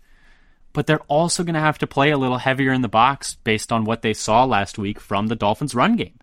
but 0.72 0.86
they're 0.86 1.00
also 1.08 1.44
going 1.44 1.54
to 1.54 1.60
have 1.60 1.78
to 1.78 1.86
play 1.86 2.10
a 2.10 2.18
little 2.18 2.38
heavier 2.38 2.72
in 2.72 2.82
the 2.82 2.88
box 2.88 3.36
based 3.44 3.72
on 3.72 3.84
what 3.84 4.02
they 4.02 4.12
saw 4.12 4.44
last 4.44 4.78
week 4.78 5.00
from 5.00 5.28
the 5.28 5.36
Dolphins 5.36 5.74
run 5.74 5.96
game. 5.96 6.14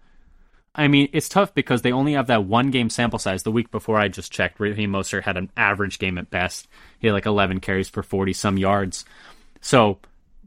I 0.76 0.88
mean, 0.88 1.10
it's 1.12 1.28
tough 1.28 1.56
because 1.56 1.82
they 1.82 1.92
only 1.92 2.14
have 2.14 2.28
that 2.28 2.46
one 2.46 2.70
game 2.70 2.92
sample 2.92 3.18
size. 3.18 3.42
The 3.42 3.52
week 3.52 3.72
before 3.72 3.98
I 3.98 4.10
just 4.10 4.32
checked, 4.32 4.60
Raheem 4.60 4.92
Mostert 4.92 5.24
had 5.24 5.36
an 5.36 5.50
average 5.58 5.98
game 5.98 6.20
at 6.20 6.30
best. 6.30 6.68
He 7.00 7.08
had 7.08 7.14
like 7.14 7.26
11 7.26 7.62
carries 7.62 7.90
for 7.90 8.04
40 8.04 8.34
some 8.34 8.58
yards. 8.60 9.04
So, 9.60 9.98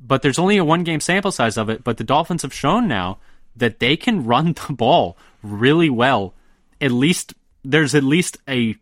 but 0.01 0.23
there's 0.23 0.39
only 0.39 0.57
a 0.57 0.65
one 0.65 0.85
game 0.85 1.01
sample 1.01 1.33
size 1.33 1.57
of 1.57 1.69
it. 1.69 1.85
But 1.85 1.97
the 1.99 2.05
Dolphins 2.05 2.43
have 2.43 2.55
shown 2.55 2.89
now 2.89 3.19
that 3.57 3.79
they 3.81 3.97
can 3.97 4.25
run 4.25 4.55
the 4.55 4.73
ball 4.73 5.17
really 5.43 5.91
well. 5.91 6.35
At 6.81 6.93
least 6.93 7.35
there's 7.65 7.95
at 7.95 8.05
least 8.05 8.39
a 8.49 8.77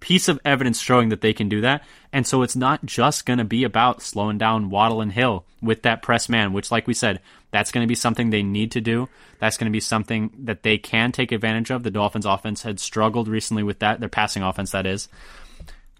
piece 0.00 0.28
of 0.28 0.40
evidence 0.44 0.80
showing 0.80 1.10
that 1.10 1.20
they 1.20 1.32
can 1.32 1.48
do 1.48 1.60
that. 1.60 1.82
And 2.12 2.26
so 2.26 2.42
it's 2.42 2.56
not 2.56 2.84
just 2.84 3.26
going 3.26 3.38
to 3.38 3.44
be 3.44 3.64
about 3.64 4.02
slowing 4.02 4.38
down 4.38 4.70
Waddle 4.70 5.00
and 5.00 5.12
Hill 5.12 5.44
with 5.60 5.82
that 5.82 6.02
press 6.02 6.28
man, 6.28 6.52
which, 6.52 6.70
like 6.70 6.86
we 6.86 6.94
said, 6.94 7.20
that's 7.50 7.70
going 7.70 7.84
to 7.84 7.88
be 7.88 7.94
something 7.94 8.30
they 8.30 8.42
need 8.42 8.72
to 8.72 8.80
do. 8.80 9.08
That's 9.38 9.58
going 9.58 9.70
to 9.70 9.72
be 9.72 9.80
something 9.80 10.30
that 10.44 10.62
they 10.62 10.78
can 10.78 11.12
take 11.12 11.32
advantage 11.32 11.70
of. 11.70 11.82
The 11.82 11.90
Dolphins' 11.90 12.26
offense 12.26 12.62
had 12.62 12.80
struggled 12.80 13.28
recently 13.28 13.62
with 13.62 13.80
that, 13.80 14.00
their 14.00 14.08
passing 14.08 14.42
offense, 14.42 14.70
that 14.70 14.86
is. 14.86 15.08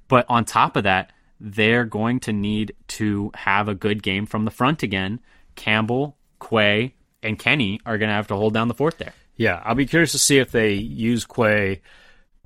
But 0.08 0.26
on 0.28 0.44
top 0.44 0.76
of 0.76 0.84
that, 0.84 1.12
they're 1.42 1.84
going 1.84 2.20
to 2.20 2.32
need 2.32 2.74
to 2.86 3.30
have 3.34 3.68
a 3.68 3.74
good 3.74 4.02
game 4.02 4.26
from 4.26 4.44
the 4.44 4.50
front 4.50 4.82
again. 4.82 5.20
Campbell, 5.56 6.16
Quay, 6.40 6.94
and 7.22 7.38
Kenny 7.38 7.80
are 7.84 7.98
going 7.98 8.08
to 8.08 8.14
have 8.14 8.28
to 8.28 8.36
hold 8.36 8.54
down 8.54 8.68
the 8.68 8.74
fort 8.74 8.98
there. 8.98 9.12
Yeah, 9.36 9.60
I'll 9.64 9.74
be 9.74 9.86
curious 9.86 10.12
to 10.12 10.18
see 10.18 10.38
if 10.38 10.52
they 10.52 10.72
use 10.74 11.24
Quay 11.26 11.80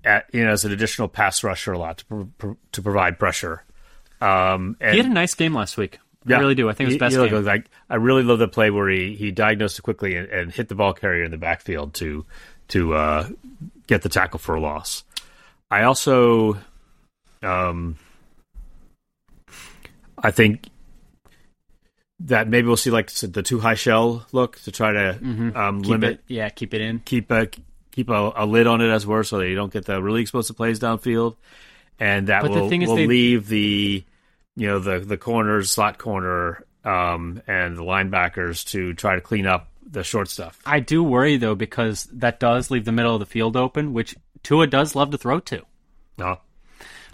at, 0.05 0.27
you 0.33 0.45
know, 0.45 0.53
as 0.53 0.65
an 0.65 0.73
additional 0.73 1.09
pass 1.09 1.45
rusher 1.45 1.73
a 1.73 1.79
lot 1.79 1.99
to 1.99 2.29
pro- 2.39 2.57
to 2.73 2.83
provide 2.83 3.19
pressure. 3.19 3.65
Um, 4.21 4.77
and 4.81 4.93
He 4.93 4.97
had 4.99 5.07
a 5.07 5.15
nice 5.15 5.35
game 5.35 5.55
last 5.55 5.77
week. 5.77 5.99
I 6.29 6.39
really 6.39 6.55
do. 6.55 6.69
I 6.69 6.73
think 6.73 6.89
it 6.89 6.95
was 6.95 6.99
best 6.99 7.13
he 7.15 7.21
looked 7.21 7.33
game. 7.33 7.45
Like, 7.45 7.67
I 7.89 7.97
really 7.97 8.23
love 8.25 8.41
the 8.41 8.49
play 8.49 8.71
where 8.71 8.89
he, 8.89 9.15
he 9.15 9.31
diagnosed 9.31 9.79
it 9.79 9.83
quickly 9.83 10.17
and, 10.17 10.29
and 10.29 10.51
hit 10.53 10.69
the 10.69 10.75
ball 10.75 10.93
carrier 10.93 11.23
in 11.23 11.31
the 11.31 11.37
backfield 11.37 11.95
to 11.95 12.25
to 12.69 12.95
uh, 12.95 13.29
get 13.87 14.03
the 14.03 14.09
tackle 14.09 14.41
for 14.41 14.57
a 14.57 14.61
loss. 14.61 15.05
I 15.71 15.83
also, 15.83 16.59
um, 17.43 17.97
I 20.27 20.31
think 20.33 20.69
that 22.21 22.49
maybe 22.49 22.67
we'll 22.67 22.77
see 22.77 22.91
like 22.91 23.11
the 23.13 23.43
two 23.43 23.61
high 23.61 23.75
shell 23.75 24.27
look 24.33 24.59
to 24.63 24.73
try 24.73 24.93
to 24.93 25.11
um, 25.55 25.83
Keep 25.83 25.91
limit 25.91 26.11
it, 26.15 26.21
yeah, 26.29 26.49
keep 26.49 26.73
it 26.75 26.81
in. 26.81 27.01
keep 27.01 27.31
a 27.31 27.49
keep 27.93 28.09
a, 28.09 28.33
a 28.37 28.47
lid 28.47 28.67
on 28.67 28.81
it 28.81 28.91
as 28.91 29.07
well, 29.07 29.23
so 29.25 29.39
that 29.39 29.49
you 29.49 29.55
don't 29.55 29.73
get 29.73 29.85
the 29.85 30.03
really 30.03 30.23
explosive 30.23 30.57
plays 30.57 30.81
downfield, 30.81 31.37
and 31.99 32.27
that 32.29 32.43
But 32.43 32.53
the 32.53 32.61
will, 32.63 32.69
thing 32.69 32.83
is 32.83 32.89
will 32.89 32.97
they- 32.97 33.07
leave 33.07 33.49
the 33.49 34.05
you 34.57 34.67
know 34.67 34.79
the 34.79 34.99
the 35.01 35.17
corners, 35.19 35.71
slot 35.71 35.99
corner, 35.99 36.65
um, 36.85 37.43
and 37.47 37.77
the 37.77 37.83
linebackers 37.83 38.65
to 38.71 38.95
try 38.95 39.15
to 39.15 39.21
clean 39.21 39.47
up 39.47 39.69
the 39.89 40.03
short 40.03 40.29
stuff. 40.29 40.59
I 40.67 40.81
do 40.81 41.05
worry 41.05 41.37
though 41.37 41.55
because 41.55 42.05
that 42.13 42.41
does 42.41 42.71
leave 42.71 42.85
the 42.87 42.93
middle 42.93 43.15
of 43.15 43.21
the 43.21 43.27
field 43.27 43.57
open, 43.57 43.93
which 43.93 44.17
Tua 44.43 44.67
does 44.67 44.95
love 44.97 45.11
to 45.11 45.19
throw 45.19 45.39
to. 45.41 45.63
No, 46.19 46.41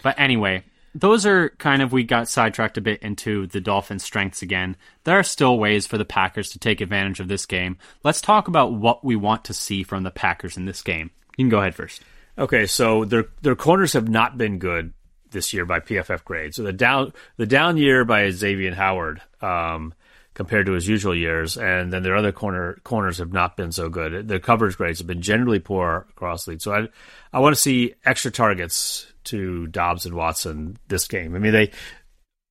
But 0.03 0.19
anyway, 0.19 0.63
those 0.95 1.25
are 1.25 1.51
kind 1.59 1.83
of 1.83 1.93
we 1.93 2.05
got 2.05 2.29
sidetracked 2.29 2.77
a 2.77 2.83
bit 2.83 3.03
into 3.03 3.47
the 3.47 3.61
Dolphins' 3.61 4.05
strengths 4.05 4.43
again. 4.43 4.77
There 5.05 5.19
are 5.19 5.23
still 5.23 5.59
ways 5.59 5.87
for 5.87 5.97
the 5.99 6.05
Packers 6.05 6.51
to 6.51 6.59
take 6.59 6.81
advantage 6.81 7.21
of 7.21 7.29
this 7.29 7.47
game. 7.47 7.79
Let's 8.05 8.21
talk 8.21 8.49
about 8.49 8.75
what 8.75 9.05
we 9.05 9.17
want 9.17 9.45
to 9.47 9.55
see 9.55 9.83
from 9.83 10.03
the 10.03 10.11
Packers 10.11 10.57
in 10.57 10.67
this 10.67 10.83
game. 10.83 11.11
You 11.37 11.45
can 11.45 11.51
go 11.51 11.61
ahead 11.61 11.75
first. 11.75 12.03
Okay, 12.39 12.67
so 12.67 13.05
their 13.05 13.27
their 13.43 13.57
corners 13.57 13.93
have 13.95 14.09
not 14.09 14.39
been 14.39 14.59
good 14.59 14.93
this 15.31 15.53
year 15.53 15.65
by 15.65 15.81
PFF 15.81 16.25
grade. 16.25 16.55
So 16.55 16.63
the 16.63 16.73
down 16.73 17.13
the 17.37 17.47
down 17.47 17.77
year 17.77 18.05
by 18.05 18.25
Xavien 18.25 18.75
Howard 18.75 19.21
um, 19.41 19.95
compared 20.35 20.67
to 20.67 20.73
his 20.73 20.89
usual 20.89 21.15
years, 21.15 21.57
and 21.57 21.93
then 21.93 22.03
their 22.03 22.17
other 22.17 22.33
corner 22.33 22.79
corners 22.85 23.19
have 23.19 23.33
not 23.33 23.57
been 23.57 23.73
so 23.73 23.89
good. 23.89 24.29
Their 24.29 24.39
coverage 24.39 24.77
grades 24.77 24.99
have 24.99 25.07
been 25.07 25.23
generally 25.23 25.59
poor 25.59 26.07
across 26.11 26.45
the 26.45 26.53
league. 26.53 26.63
So 26.63 26.73
I 26.73 26.89
I 27.33 27.41
want 27.41 27.55
to 27.55 27.61
see 27.61 27.95
extra 28.05 28.31
targets 28.31 29.07
to 29.25 29.67
Doubs 29.69 30.07
and 30.07 30.15
Watson 30.15 30.77
this 30.89 31.07
game. 31.09 31.35
I 31.35 31.39
mean 31.39 31.53
they 31.53 31.71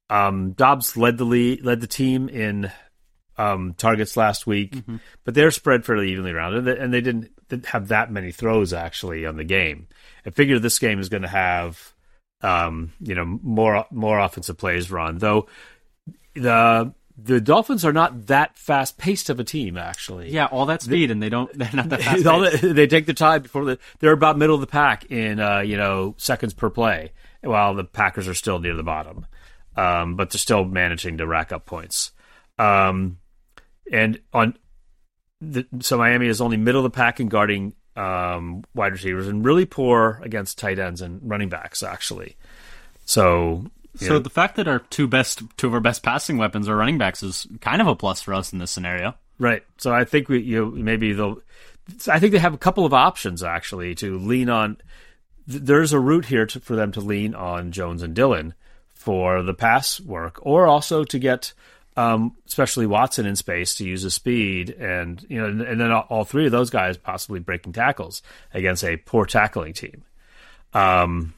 um, 0.09 0.51
Doubs 0.51 0.97
led 0.97 1.17
the 1.17 1.25
lead, 1.25 1.63
led 1.63 1.81
the 1.81 1.87
team 1.87 2.27
in 2.27 2.71
um, 3.37 3.73
targets 3.75 4.17
last 4.17 4.45
week, 4.45 4.75
but 5.23 5.33
they're 5.33 5.51
spread 5.51 5.85
fairly 5.85 6.11
evenly 6.11 6.31
around, 6.31 6.53
and 6.55 6.67
they, 6.67 6.77
and 6.77 6.93
they 6.93 6.99
didn't, 6.99 7.31
didn't 7.47 7.67
have 7.67 7.87
that 7.87 8.11
many 8.11 8.31
throws 8.31 8.73
actually 8.73 9.25
on 9.25 9.37
the 9.37 9.45
game. 9.45 9.87
I 10.25 10.31
figure 10.31 10.59
this 10.59 10.79
game 10.79 10.99
is 10.99 11.07
going 11.07 11.21
to 11.21 11.29
have 11.29 11.93
um, 12.43 12.91
you 12.99 13.15
know, 13.15 13.25
more 13.25 13.85
more 13.91 14.19
offensive 14.19 14.57
plays 14.57 14.91
run. 14.91 15.17
Though 15.17 15.47
the 16.33 16.93
the 17.23 17.41
Dolphins 17.41 17.85
are 17.85 17.93
not 17.93 18.27
that 18.27 18.57
fast 18.57 18.97
paced 18.97 19.29
of 19.29 19.39
a 19.39 19.43
team, 19.43 19.77
actually. 19.77 20.31
Yeah, 20.31 20.45
all 20.45 20.65
that 20.67 20.81
speed, 20.81 21.11
and 21.11 21.21
they 21.21 21.29
don't. 21.29 21.51
They're 21.57 21.69
not 21.73 21.89
that 21.89 22.01
fast. 22.23 22.61
they, 22.61 22.73
they 22.73 22.87
take 22.87 23.05
the 23.05 23.13
time 23.13 23.43
before 23.43 23.65
the, 23.65 23.79
they're 23.99 24.13
about 24.13 24.37
middle 24.37 24.55
of 24.55 24.61
the 24.61 24.67
pack 24.67 25.05
in 25.11 25.39
uh, 25.39 25.59
you 25.59 25.77
know 25.77 26.15
seconds 26.17 26.53
per 26.53 26.69
play, 26.69 27.11
while 27.41 27.73
the 27.73 27.83
Packers 27.83 28.27
are 28.27 28.33
still 28.33 28.59
near 28.59 28.75
the 28.75 28.83
bottom, 28.83 29.25
um, 29.75 30.15
but 30.15 30.31
they're 30.31 30.39
still 30.39 30.65
managing 30.65 31.17
to 31.17 31.27
rack 31.27 31.51
up 31.51 31.65
points. 31.65 32.11
Um, 32.57 33.17
and 33.91 34.19
on 34.33 34.57
the, 35.41 35.65
so 35.79 35.97
Miami 35.97 36.27
is 36.27 36.41
only 36.41 36.57
middle 36.57 36.85
of 36.85 36.91
the 36.91 36.95
pack 36.95 37.19
in 37.19 37.27
guarding 37.27 37.73
um, 37.95 38.63
wide 38.73 38.93
receivers 38.93 39.27
and 39.27 39.43
really 39.43 39.65
poor 39.65 40.21
against 40.23 40.57
tight 40.57 40.79
ends 40.79 41.01
and 41.01 41.19
running 41.23 41.49
backs 41.49 41.83
actually. 41.83 42.37
So 43.05 43.65
so 43.95 44.19
the 44.19 44.29
fact 44.29 44.55
that 44.55 44.67
our 44.67 44.79
two 44.79 45.07
best 45.07 45.41
two 45.57 45.67
of 45.67 45.73
our 45.73 45.79
best 45.79 46.03
passing 46.03 46.37
weapons 46.37 46.69
are 46.69 46.75
running 46.75 46.97
backs 46.97 47.23
is 47.23 47.47
kind 47.59 47.81
of 47.81 47.87
a 47.87 47.95
plus 47.95 48.21
for 48.21 48.33
us 48.33 48.53
in 48.53 48.59
this 48.59 48.71
scenario. 48.71 49.15
Right. 49.37 49.63
So 49.77 49.93
I 49.93 50.05
think 50.05 50.29
we 50.29 50.41
you 50.41 50.71
maybe 50.71 51.13
they'll 51.13 51.41
I 52.07 52.19
think 52.19 52.31
they 52.31 52.39
have 52.39 52.53
a 52.53 52.59
couple 52.59 52.85
of 52.85 52.93
options 52.93 53.43
actually 53.43 53.95
to 53.95 54.17
lean 54.17 54.49
on 54.49 54.77
there's 55.47 55.91
a 55.91 55.99
route 55.99 56.25
here 56.25 56.45
to, 56.45 56.59
for 56.59 56.75
them 56.75 56.91
to 56.93 57.01
lean 57.01 57.35
on 57.35 57.71
Jones 57.71 58.03
and 58.03 58.13
Dillon 58.13 58.53
for 58.93 59.41
the 59.41 59.53
pass 59.53 59.99
work 59.99 60.39
or 60.43 60.67
also 60.67 61.03
to 61.03 61.19
get 61.19 61.53
um, 61.97 62.35
especially 62.47 62.85
Watson 62.85 63.25
in 63.25 63.35
space 63.35 63.75
to 63.75 63.85
use 63.85 64.03
his 64.03 64.13
speed, 64.13 64.69
and 64.69 65.23
you 65.27 65.39
know, 65.39 65.47
and, 65.47 65.61
and 65.61 65.81
then 65.81 65.91
all, 65.91 66.23
three 66.23 66.45
of 66.45 66.51
those 66.51 66.69
guys 66.69 66.97
possibly 66.97 67.39
breaking 67.39 67.73
tackles 67.73 68.21
against 68.53 68.83
a 68.83 68.97
poor 68.97 69.25
tackling 69.25 69.73
team. 69.73 70.03
Um, 70.73 71.33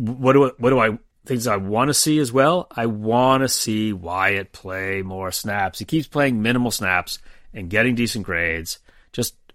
what 0.00 0.32
do 0.32 0.44
I, 0.46 0.50
what 0.58 0.70
do 0.70 0.78
I 0.78 0.98
things 1.26 1.46
I 1.46 1.56
want 1.56 1.88
to 1.88 1.94
see 1.94 2.18
as 2.18 2.32
well? 2.32 2.66
I 2.70 2.86
want 2.86 3.42
to 3.42 3.48
see 3.48 3.92
Wyatt 3.92 4.52
play 4.52 5.02
more 5.02 5.30
snaps. 5.30 5.78
He 5.78 5.84
keeps 5.84 6.08
playing 6.08 6.42
minimal 6.42 6.70
snaps 6.70 7.18
and 7.52 7.68
getting 7.68 7.94
decent 7.94 8.24
grades. 8.24 8.78
Just 9.12 9.34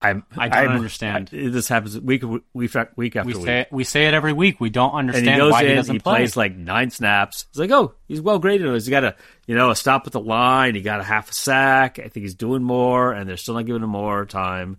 I'm, 0.00 0.24
I 0.36 0.48
don't 0.48 0.68
I'm, 0.70 0.76
understand. 0.76 1.30
I, 1.32 1.48
this 1.48 1.66
happens 1.66 1.98
week 1.98 2.22
week 2.52 2.72
week 2.96 3.16
after 3.16 3.26
we 3.26 3.34
week. 3.34 3.44
Say 3.44 3.60
it, 3.62 3.68
we 3.72 3.82
say 3.82 4.06
it 4.06 4.14
every 4.14 4.32
week. 4.32 4.60
We 4.60 4.70
don't 4.70 4.92
understand 4.92 5.26
and 5.26 5.34
he 5.34 5.40
goes 5.40 5.52
why 5.52 5.62
in, 5.62 5.68
he 5.70 5.74
doesn't 5.74 5.94
he 5.96 5.98
play. 5.98 6.18
plays 6.18 6.36
like 6.36 6.56
nine 6.56 6.90
snaps. 6.90 7.46
It's 7.50 7.58
like, 7.58 7.72
oh, 7.72 7.94
he's 8.06 8.20
well 8.20 8.38
graded. 8.38 8.72
He's 8.72 8.88
got 8.88 9.02
a 9.02 9.16
you 9.48 9.56
know 9.56 9.70
a 9.70 9.76
stop 9.76 10.06
at 10.06 10.12
the 10.12 10.20
line. 10.20 10.76
He 10.76 10.82
got 10.82 11.00
a 11.00 11.02
half 11.02 11.30
a 11.30 11.34
sack. 11.34 11.98
I 11.98 12.06
think 12.08 12.22
he's 12.22 12.36
doing 12.36 12.62
more, 12.62 13.12
and 13.12 13.28
they're 13.28 13.36
still 13.36 13.54
not 13.54 13.66
giving 13.66 13.82
him 13.82 13.90
more 13.90 14.24
time. 14.24 14.76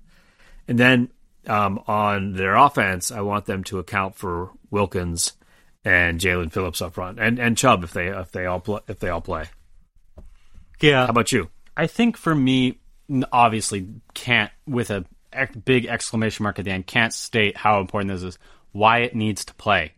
And 0.70 0.80
then 0.80 1.10
um, 1.50 1.84
on 1.88 2.34
their 2.34 2.56
offense, 2.56 3.12
I 3.12 3.22
want 3.22 3.46
them 3.46 3.64
to 3.66 3.80
account 3.80 4.16
for 4.16 4.52
Wilkins 4.70 5.34
and 5.84 6.20
Jaelan 6.20 6.52
Phillips 6.52 6.82
up 6.82 6.94
front, 6.94 7.20
and 7.20 7.40
and 7.40 7.58
Chubb 7.58 7.84
if 7.84 7.94
they 7.94 8.08
if 8.08 8.32
they 8.32 8.46
all 8.46 8.60
play, 8.60 8.82
if 8.88 9.00
they 9.00 9.10
all 9.10 9.22
play. 9.22 9.46
Yeah. 10.80 11.06
How 11.06 11.12
about 11.12 11.32
you? 11.32 11.50
I 11.76 11.88
think 11.88 12.18
for 12.18 12.34
me, 12.34 12.80
obviously 13.32 13.88
can't 14.14 14.52
with 14.68 14.92
a 14.92 15.06
big 15.66 15.86
exclamation 15.86 16.44
mark 16.44 16.60
at 16.60 16.66
the 16.66 16.72
end 16.72 16.88
can't 16.88 17.14
state 17.14 17.58
how 17.58 17.80
important 17.80 18.12
this 18.12 18.24
is. 18.24 18.40
Wyatt 18.74 19.16
needs 19.16 19.46
to 19.46 19.54
play. 19.56 19.94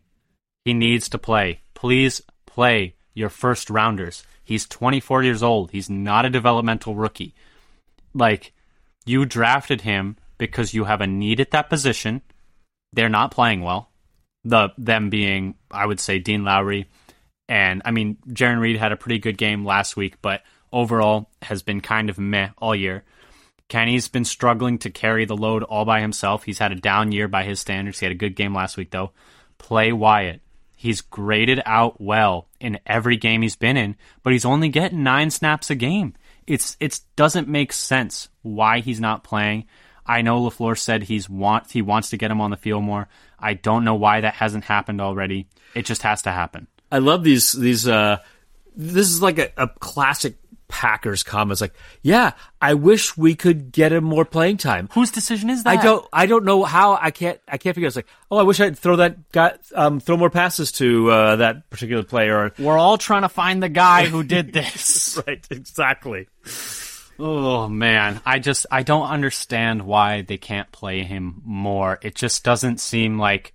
He 0.66 0.74
needs 0.74 1.10
to 1.10 1.18
play. 1.18 1.62
Please 1.74 2.22
play 2.46 2.96
your 3.14 3.30
first 3.30 3.70
rounders. 3.70 4.24
He's 4.44 4.66
24 4.66 5.24
years 5.24 5.44
old. 5.44 5.72
He's 5.72 5.90
not 5.90 6.26
a 6.26 6.30
developmental 6.30 6.96
rookie. 6.96 7.34
Like 8.14 8.54
you 9.06 9.26
drafted 9.26 9.82
him 9.82 10.18
because 10.42 10.74
you 10.74 10.86
have 10.86 11.02
a 11.02 11.08
need 11.08 11.40
at 11.40 11.52
that 11.52 11.70
position. 11.70 12.20
They're 12.94 13.10
not 13.10 13.30
playing 13.30 13.62
well. 13.62 13.92
The 14.44 14.70
them 14.76 15.12
being, 15.12 15.54
I 15.70 15.86
would 15.86 16.00
say, 16.00 16.18
Dean 16.18 16.44
Lowry, 16.44 16.90
and 17.48 17.84
I 17.86 17.92
mean, 17.92 18.18
Jarran 18.30 18.60
Reed 18.60 18.78
had 18.78 18.92
a 18.92 18.98
pretty 18.98 19.20
good 19.20 19.38
game 19.38 19.64
last 19.64 19.96
week, 19.96 20.16
but 20.20 20.42
overall 20.74 21.30
has 21.44 21.62
been 21.62 21.80
kind 21.80 22.10
of 22.10 22.18
meh 22.18 22.50
all 22.58 22.76
year. 22.76 23.04
Kenny's 23.70 24.08
been 24.08 24.26
struggling 24.26 24.80
to 24.80 24.90
carry 24.90 25.26
the 25.26 25.38
load 25.38 25.62
all 25.62 25.86
by 25.86 26.02
himself. 26.02 26.44
He's 26.44 26.58
had 26.58 26.72
a 26.72 26.76
down 26.76 27.12
year 27.12 27.28
by 27.28 27.44
his 27.44 27.60
standards. 27.60 28.00
He 28.00 28.06
had 28.08 28.12
a 28.12 28.16
good 28.16 28.36
game 28.36 28.56
last 28.56 28.78
week, 28.78 28.90
though. 28.90 29.12
Play 29.60 29.94
Wyatt. 29.94 30.42
He's 30.76 31.02
graded 31.02 31.62
out 31.68 32.02
well 32.02 32.48
in 32.60 32.80
every 32.88 33.16
game 33.16 33.44
he's 33.44 33.56
been 33.56 33.78
in, 33.78 33.96
but 34.24 34.34
he's 34.34 34.46
only 34.46 34.70
getting 34.70 35.04
nine 35.04 35.30
snaps 35.30 35.70
a 35.70 35.76
game. 35.76 36.16
It's 36.48 36.76
it 36.80 37.00
doesn't 37.16 37.48
make 37.48 37.72
sense 37.72 38.30
why 38.42 38.80
he's 38.80 39.00
not 39.00 39.24
playing. 39.24 39.66
I 40.18 40.22
know 40.24 40.42
Lafleur 40.42 40.78
said 40.78 41.04
he's 41.04 41.30
want 41.30 41.72
he 41.72 41.82
wants 41.82 42.10
to 42.10 42.18
get 42.18 42.32
him 42.32 42.42
on 42.42 42.52
the 42.52 42.58
field 42.58 42.84
more. 42.84 43.08
I 43.40 43.54
don't 43.54 43.84
know 43.86 43.96
why 43.96 44.22
that 44.22 44.34
hasn't 44.36 44.66
happened 44.66 45.00
already. 45.02 45.48
It 45.74 45.86
just 45.86 46.02
has 46.04 46.22
to 46.24 46.32
happen. 46.32 46.68
I 46.92 46.98
love 47.00 47.24
these 47.24 47.54
these. 47.54 47.88
uh 47.88 48.18
This 48.76 49.08
is 49.10 49.22
like 49.22 49.40
a, 49.40 49.50
a 49.58 49.68
classic 49.80 50.36
Packers 50.68 51.24
comments 51.24 51.60
like, 51.60 51.74
"Yeah, 52.02 52.32
I 52.62 52.76
wish 52.76 53.18
we 53.18 53.36
could 53.36 53.74
get 53.74 53.92
him 53.92 54.06
more 54.06 54.24
playing 54.24 54.56
time." 54.56 54.88
Whose 54.94 55.12
decision 55.12 55.50
is 55.50 55.64
that? 55.64 55.80
I 55.80 55.84
don't. 55.84 56.06
I 56.14 56.26
don't 56.28 56.46
know 56.46 56.64
how. 56.64 56.98
I 57.00 57.12
can't. 57.12 57.40
I 57.48 57.58
can't 57.58 57.76
figure. 57.76 57.88
It's 57.88 57.98
like, 57.98 58.08
oh, 58.32 58.38
I 58.38 58.44
wish 58.44 58.60
I'd 58.62 58.78
throw 58.80 58.96
that 58.96 59.32
guy, 59.34 59.58
um, 59.76 60.00
throw 60.00 60.16
more 60.16 60.30
passes 60.30 60.72
to 60.74 61.12
uh, 61.12 61.36
that 61.38 61.70
particular 61.70 62.04
player. 62.04 62.54
We're 62.58 62.78
all 62.78 62.98
trying 62.98 63.24
to 63.24 63.30
find 63.30 63.62
the 63.62 63.68
guy 63.70 64.06
who 64.08 64.24
did 64.24 64.54
this. 64.60 65.20
right. 65.28 65.46
Exactly. 65.52 66.28
Oh 67.24 67.68
man, 67.68 68.20
I 68.26 68.40
just 68.40 68.66
I 68.72 68.82
don't 68.82 69.08
understand 69.08 69.84
why 69.84 70.24
they 70.24 70.40
can't 70.40 70.72
play 70.72 71.04
him 71.04 71.44
more. 71.46 72.00
It 72.02 72.16
just 72.16 72.44
doesn't 72.44 72.80
seem 72.80 73.20
like 73.20 73.54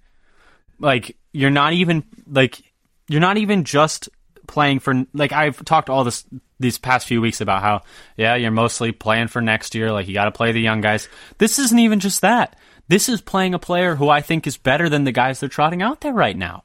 like 0.79 1.17
you're 1.33 1.51
not 1.51 1.73
even 1.73 2.05
like 2.31 2.63
you're 3.09 3.21
not 3.21 3.39
even 3.39 3.65
just 3.65 4.09
playing 4.47 4.79
for 4.79 5.05
like 5.13 5.33
I've 5.33 5.65
talked 5.65 5.91
all 5.91 6.05
this 6.05 6.25
these 6.61 6.79
past 6.79 7.09
few 7.09 7.21
weeks 7.21 7.41
about 7.41 7.61
how 7.61 7.83
yeah 8.17 8.37
you're 8.37 8.53
mostly 8.53 8.93
playing 8.93 9.27
for 9.27 9.43
next 9.43 9.75
year. 9.75 9.91
Like 9.91 10.07
you 10.07 10.15
got 10.15 10.27
to 10.27 10.31
play 10.31 10.53
the 10.53 10.61
young 10.61 10.81
guys. 10.81 11.09
This 11.39 11.59
isn't 11.59 11.81
even 11.81 11.99
just 11.99 12.21
that. 12.21 12.55
This 12.87 13.09
is 13.09 13.21
playing 13.21 13.53
a 13.53 13.59
player 13.59 13.97
who 13.97 14.09
I 14.09 14.21
think 14.21 14.47
is 14.47 14.57
better 14.57 14.89
than 14.89 15.03
the 15.03 15.11
guys 15.11 15.41
they're 15.41 15.49
trotting 15.49 15.83
out 15.83 16.03
there 16.03 16.15
right 16.15 16.37
now. 16.37 16.63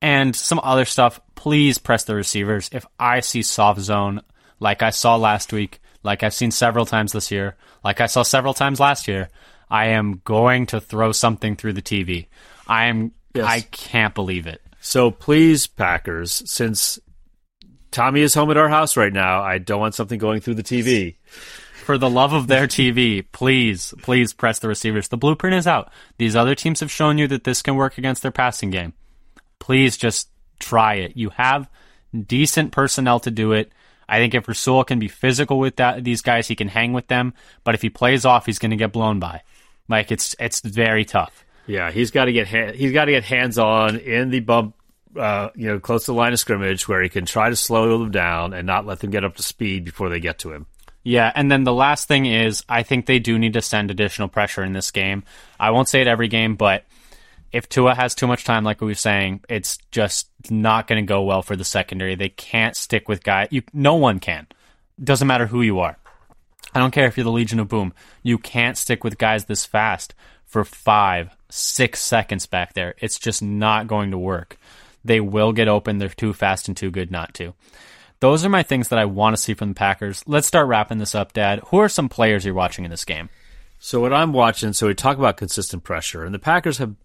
And 0.00 0.34
some 0.34 0.60
other 0.62 0.86
stuff. 0.86 1.20
Please 1.34 1.76
press 1.76 2.04
the 2.04 2.14
receivers. 2.14 2.70
If 2.72 2.86
I 2.98 3.20
see 3.20 3.42
soft 3.42 3.80
zone 3.80 4.22
like 4.60 4.82
I 4.82 4.90
saw 4.90 5.16
last 5.16 5.52
week 5.52 5.82
like 6.08 6.22
I've 6.22 6.34
seen 6.34 6.50
several 6.50 6.86
times 6.86 7.12
this 7.12 7.30
year 7.30 7.56
like 7.84 8.00
I 8.00 8.06
saw 8.06 8.22
several 8.22 8.54
times 8.54 8.80
last 8.80 9.06
year 9.06 9.28
I 9.70 9.88
am 9.88 10.22
going 10.24 10.66
to 10.66 10.80
throw 10.80 11.12
something 11.12 11.54
through 11.54 11.74
the 11.74 11.82
TV 11.82 12.26
I 12.66 12.86
am 12.86 13.12
yes. 13.34 13.46
I 13.46 13.60
can't 13.60 14.14
believe 14.14 14.46
it 14.46 14.62
so 14.80 15.10
please, 15.10 15.66
Packers, 15.66 16.42
since 16.50 16.98
Tommy 17.90 18.20
is 18.20 18.34
home 18.34 18.50
at 18.50 18.56
our 18.56 18.68
house 18.68 18.96
right 18.96 19.12
now. 19.12 19.42
I 19.42 19.58
don't 19.58 19.80
want 19.80 19.94
something 19.94 20.18
going 20.18 20.40
through 20.40 20.54
the 20.54 20.62
TV. 20.62 21.16
For 21.84 21.98
the 21.98 22.10
love 22.10 22.32
of 22.32 22.46
their 22.46 22.66
TV, 22.66 23.24
please, 23.32 23.94
please 24.02 24.32
press 24.32 24.58
the 24.58 24.68
receivers. 24.68 25.08
The 25.08 25.16
blueprint 25.16 25.56
is 25.56 25.66
out. 25.66 25.90
These 26.18 26.36
other 26.36 26.54
teams 26.54 26.80
have 26.80 26.90
shown 26.90 27.18
you 27.18 27.26
that 27.28 27.44
this 27.44 27.62
can 27.62 27.76
work 27.76 27.96
against 27.96 28.22
their 28.22 28.30
passing 28.30 28.70
game. 28.70 28.92
Please 29.58 29.96
just 29.96 30.28
try 30.58 30.94
it. 30.94 31.16
You 31.16 31.30
have 31.30 31.68
decent 32.26 32.72
personnel 32.72 33.20
to 33.20 33.30
do 33.30 33.52
it. 33.52 33.72
I 34.08 34.18
think 34.18 34.34
if 34.34 34.48
Rasul 34.48 34.84
can 34.84 34.98
be 34.98 35.08
physical 35.08 35.58
with 35.58 35.76
that, 35.76 36.02
these 36.02 36.22
guys, 36.22 36.48
he 36.48 36.54
can 36.54 36.68
hang 36.68 36.92
with 36.92 37.08
them. 37.08 37.34
But 37.64 37.74
if 37.74 37.82
he 37.82 37.90
plays 37.90 38.24
off, 38.24 38.46
he's 38.46 38.58
going 38.58 38.70
to 38.70 38.76
get 38.76 38.92
blown 38.92 39.18
by. 39.18 39.42
Like 39.88 40.10
it's 40.12 40.34
it's 40.38 40.60
very 40.60 41.04
tough. 41.04 41.44
Yeah, 41.66 41.90
he's 41.90 42.10
got 42.10 42.26
to 42.26 42.32
get 42.32 42.48
ha- 42.48 42.72
he's 42.72 42.92
got 42.92 43.06
to 43.06 43.12
get 43.12 43.24
hands 43.24 43.58
on 43.58 43.96
in 43.96 44.30
the 44.30 44.40
bump 44.40 44.74
uh, 45.16 45.50
you 45.54 45.66
know, 45.66 45.80
close 45.80 46.04
to 46.04 46.12
the 46.12 46.16
line 46.16 46.32
of 46.32 46.38
scrimmage 46.38 46.86
where 46.88 47.02
he 47.02 47.08
can 47.08 47.24
try 47.24 47.48
to 47.50 47.56
slow 47.56 47.98
them 47.98 48.10
down 48.10 48.52
and 48.52 48.66
not 48.66 48.86
let 48.86 49.00
them 49.00 49.10
get 49.10 49.24
up 49.24 49.36
to 49.36 49.42
speed 49.42 49.84
before 49.84 50.08
they 50.08 50.20
get 50.20 50.38
to 50.40 50.52
him. 50.52 50.66
Yeah, 51.02 51.32
and 51.34 51.50
then 51.50 51.64
the 51.64 51.72
last 51.72 52.08
thing 52.08 52.26
is 52.26 52.64
I 52.68 52.82
think 52.82 53.06
they 53.06 53.18
do 53.18 53.38
need 53.38 53.54
to 53.54 53.62
send 53.62 53.90
additional 53.90 54.28
pressure 54.28 54.62
in 54.62 54.72
this 54.72 54.90
game. 54.90 55.24
I 55.58 55.70
won't 55.70 55.88
say 55.88 56.00
it 56.00 56.06
every 56.06 56.28
game, 56.28 56.56
but 56.56 56.84
if 57.52 57.68
Tua 57.68 57.94
has 57.94 58.14
too 58.14 58.26
much 58.26 58.44
time, 58.44 58.64
like 58.64 58.80
we 58.80 58.88
were 58.88 58.94
saying, 58.94 59.42
it's 59.48 59.78
just 59.90 60.28
not 60.50 60.86
going 60.86 61.02
to 61.02 61.08
go 61.08 61.22
well 61.22 61.42
for 61.42 61.56
the 61.56 61.64
secondary. 61.64 62.14
They 62.14 62.28
can't 62.28 62.76
stick 62.76 63.08
with 63.08 63.24
guys. 63.24 63.48
You, 63.50 63.62
no 63.72 63.94
one 63.94 64.20
can. 64.20 64.46
Doesn't 65.02 65.28
matter 65.28 65.46
who 65.46 65.62
you 65.62 65.80
are. 65.80 65.96
I 66.74 66.80
don't 66.80 66.90
care 66.90 67.06
if 67.06 67.16
you're 67.16 67.24
the 67.24 67.32
Legion 67.32 67.60
of 67.60 67.68
Boom. 67.68 67.94
You 68.22 68.36
can't 68.36 68.76
stick 68.76 69.02
with 69.02 69.18
guys 69.18 69.46
this 69.46 69.64
fast 69.64 70.14
for 70.44 70.64
five, 70.64 71.34
six 71.48 72.00
seconds 72.00 72.46
back 72.46 72.74
there. 72.74 72.94
It's 72.98 73.18
just 73.18 73.42
not 73.42 73.86
going 73.86 74.10
to 74.10 74.18
work. 74.18 74.58
They 75.04 75.20
will 75.20 75.52
get 75.52 75.68
open. 75.68 75.98
They're 75.98 76.08
too 76.08 76.34
fast 76.34 76.68
and 76.68 76.76
too 76.76 76.90
good 76.90 77.10
not 77.10 77.32
to. 77.34 77.54
Those 78.20 78.44
are 78.44 78.50
my 78.50 78.62
things 78.62 78.88
that 78.88 78.98
I 78.98 79.04
want 79.04 79.36
to 79.36 79.42
see 79.42 79.54
from 79.54 79.68
the 79.68 79.74
Packers. 79.74 80.24
Let's 80.26 80.48
start 80.48 80.66
wrapping 80.66 80.98
this 80.98 81.14
up, 81.14 81.32
Dad. 81.32 81.60
Who 81.68 81.78
are 81.78 81.88
some 81.88 82.08
players 82.08 82.44
you're 82.44 82.52
watching 82.52 82.84
in 82.84 82.90
this 82.90 83.04
game? 83.04 83.30
So 83.78 84.00
what 84.00 84.12
I'm 84.12 84.32
watching, 84.32 84.72
so 84.72 84.88
we 84.88 84.94
talk 84.94 85.18
about 85.18 85.36
consistent 85.36 85.84
pressure, 85.84 86.24
and 86.24 86.34
the 86.34 86.40
Packers 86.40 86.78
have 86.78 86.96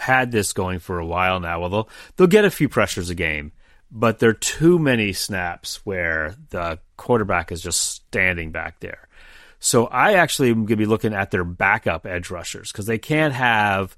had 0.00 0.32
this 0.32 0.52
going 0.52 0.78
for 0.78 0.98
a 0.98 1.06
while 1.06 1.40
now. 1.40 1.60
Well, 1.60 1.70
they'll 1.70 1.88
they'll 2.16 2.26
get 2.26 2.44
a 2.44 2.50
few 2.50 2.68
pressures 2.68 3.10
a 3.10 3.14
game, 3.14 3.52
but 3.90 4.18
there 4.18 4.30
are 4.30 4.34
too 4.34 4.78
many 4.78 5.12
snaps 5.12 5.84
where 5.84 6.34
the 6.50 6.78
quarterback 6.96 7.52
is 7.52 7.62
just 7.62 7.80
standing 7.80 8.50
back 8.50 8.80
there. 8.80 9.08
So 9.58 9.86
I 9.86 10.14
actually 10.14 10.50
am 10.50 10.66
going 10.66 10.68
to 10.68 10.76
be 10.76 10.86
looking 10.86 11.14
at 11.14 11.30
their 11.30 11.44
backup 11.44 12.04
edge 12.04 12.30
rushers 12.30 12.72
because 12.72 12.86
they 12.86 12.98
can't 12.98 13.34
have 13.34 13.96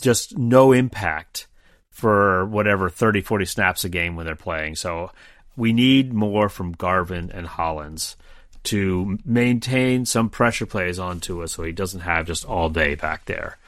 just 0.00 0.36
no 0.36 0.72
impact 0.72 1.46
for 1.90 2.44
whatever 2.46 2.90
30, 2.90 3.22
40 3.22 3.44
snaps 3.44 3.84
a 3.84 3.88
game 3.88 4.16
when 4.16 4.26
they're 4.26 4.34
playing. 4.34 4.76
So 4.76 5.12
we 5.56 5.72
need 5.72 6.12
more 6.12 6.48
from 6.48 6.72
Garvin 6.72 7.30
and 7.32 7.46
Hollins 7.46 8.16
to 8.64 9.16
maintain 9.24 10.04
some 10.04 10.28
pressure 10.28 10.66
plays 10.66 10.98
onto 10.98 11.42
us 11.42 11.52
so 11.52 11.62
he 11.62 11.72
doesn't 11.72 12.00
have 12.00 12.26
just 12.26 12.44
all 12.44 12.68
day 12.68 12.96
back 12.96 13.24
there. 13.26 13.58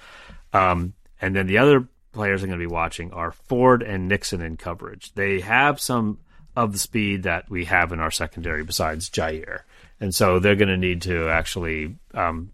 Um, 0.52 0.92
and 1.20 1.34
then 1.34 1.46
the 1.46 1.58
other 1.58 1.88
players 2.12 2.42
I'm 2.42 2.48
going 2.48 2.58
to 2.58 2.66
be 2.66 2.72
watching 2.72 3.12
are 3.12 3.32
Ford 3.32 3.82
and 3.82 4.08
Nixon 4.08 4.40
in 4.40 4.56
coverage. 4.56 5.12
They 5.14 5.40
have 5.40 5.80
some 5.80 6.18
of 6.56 6.72
the 6.72 6.78
speed 6.78 7.22
that 7.22 7.48
we 7.48 7.66
have 7.66 7.92
in 7.92 8.00
our 8.00 8.10
secondary 8.10 8.64
besides 8.64 9.10
Jaire. 9.10 9.60
And 10.00 10.14
so 10.14 10.38
they're 10.38 10.56
going 10.56 10.68
to 10.68 10.76
need 10.76 11.02
to 11.02 11.28
actually 11.28 11.96
um, 12.14 12.50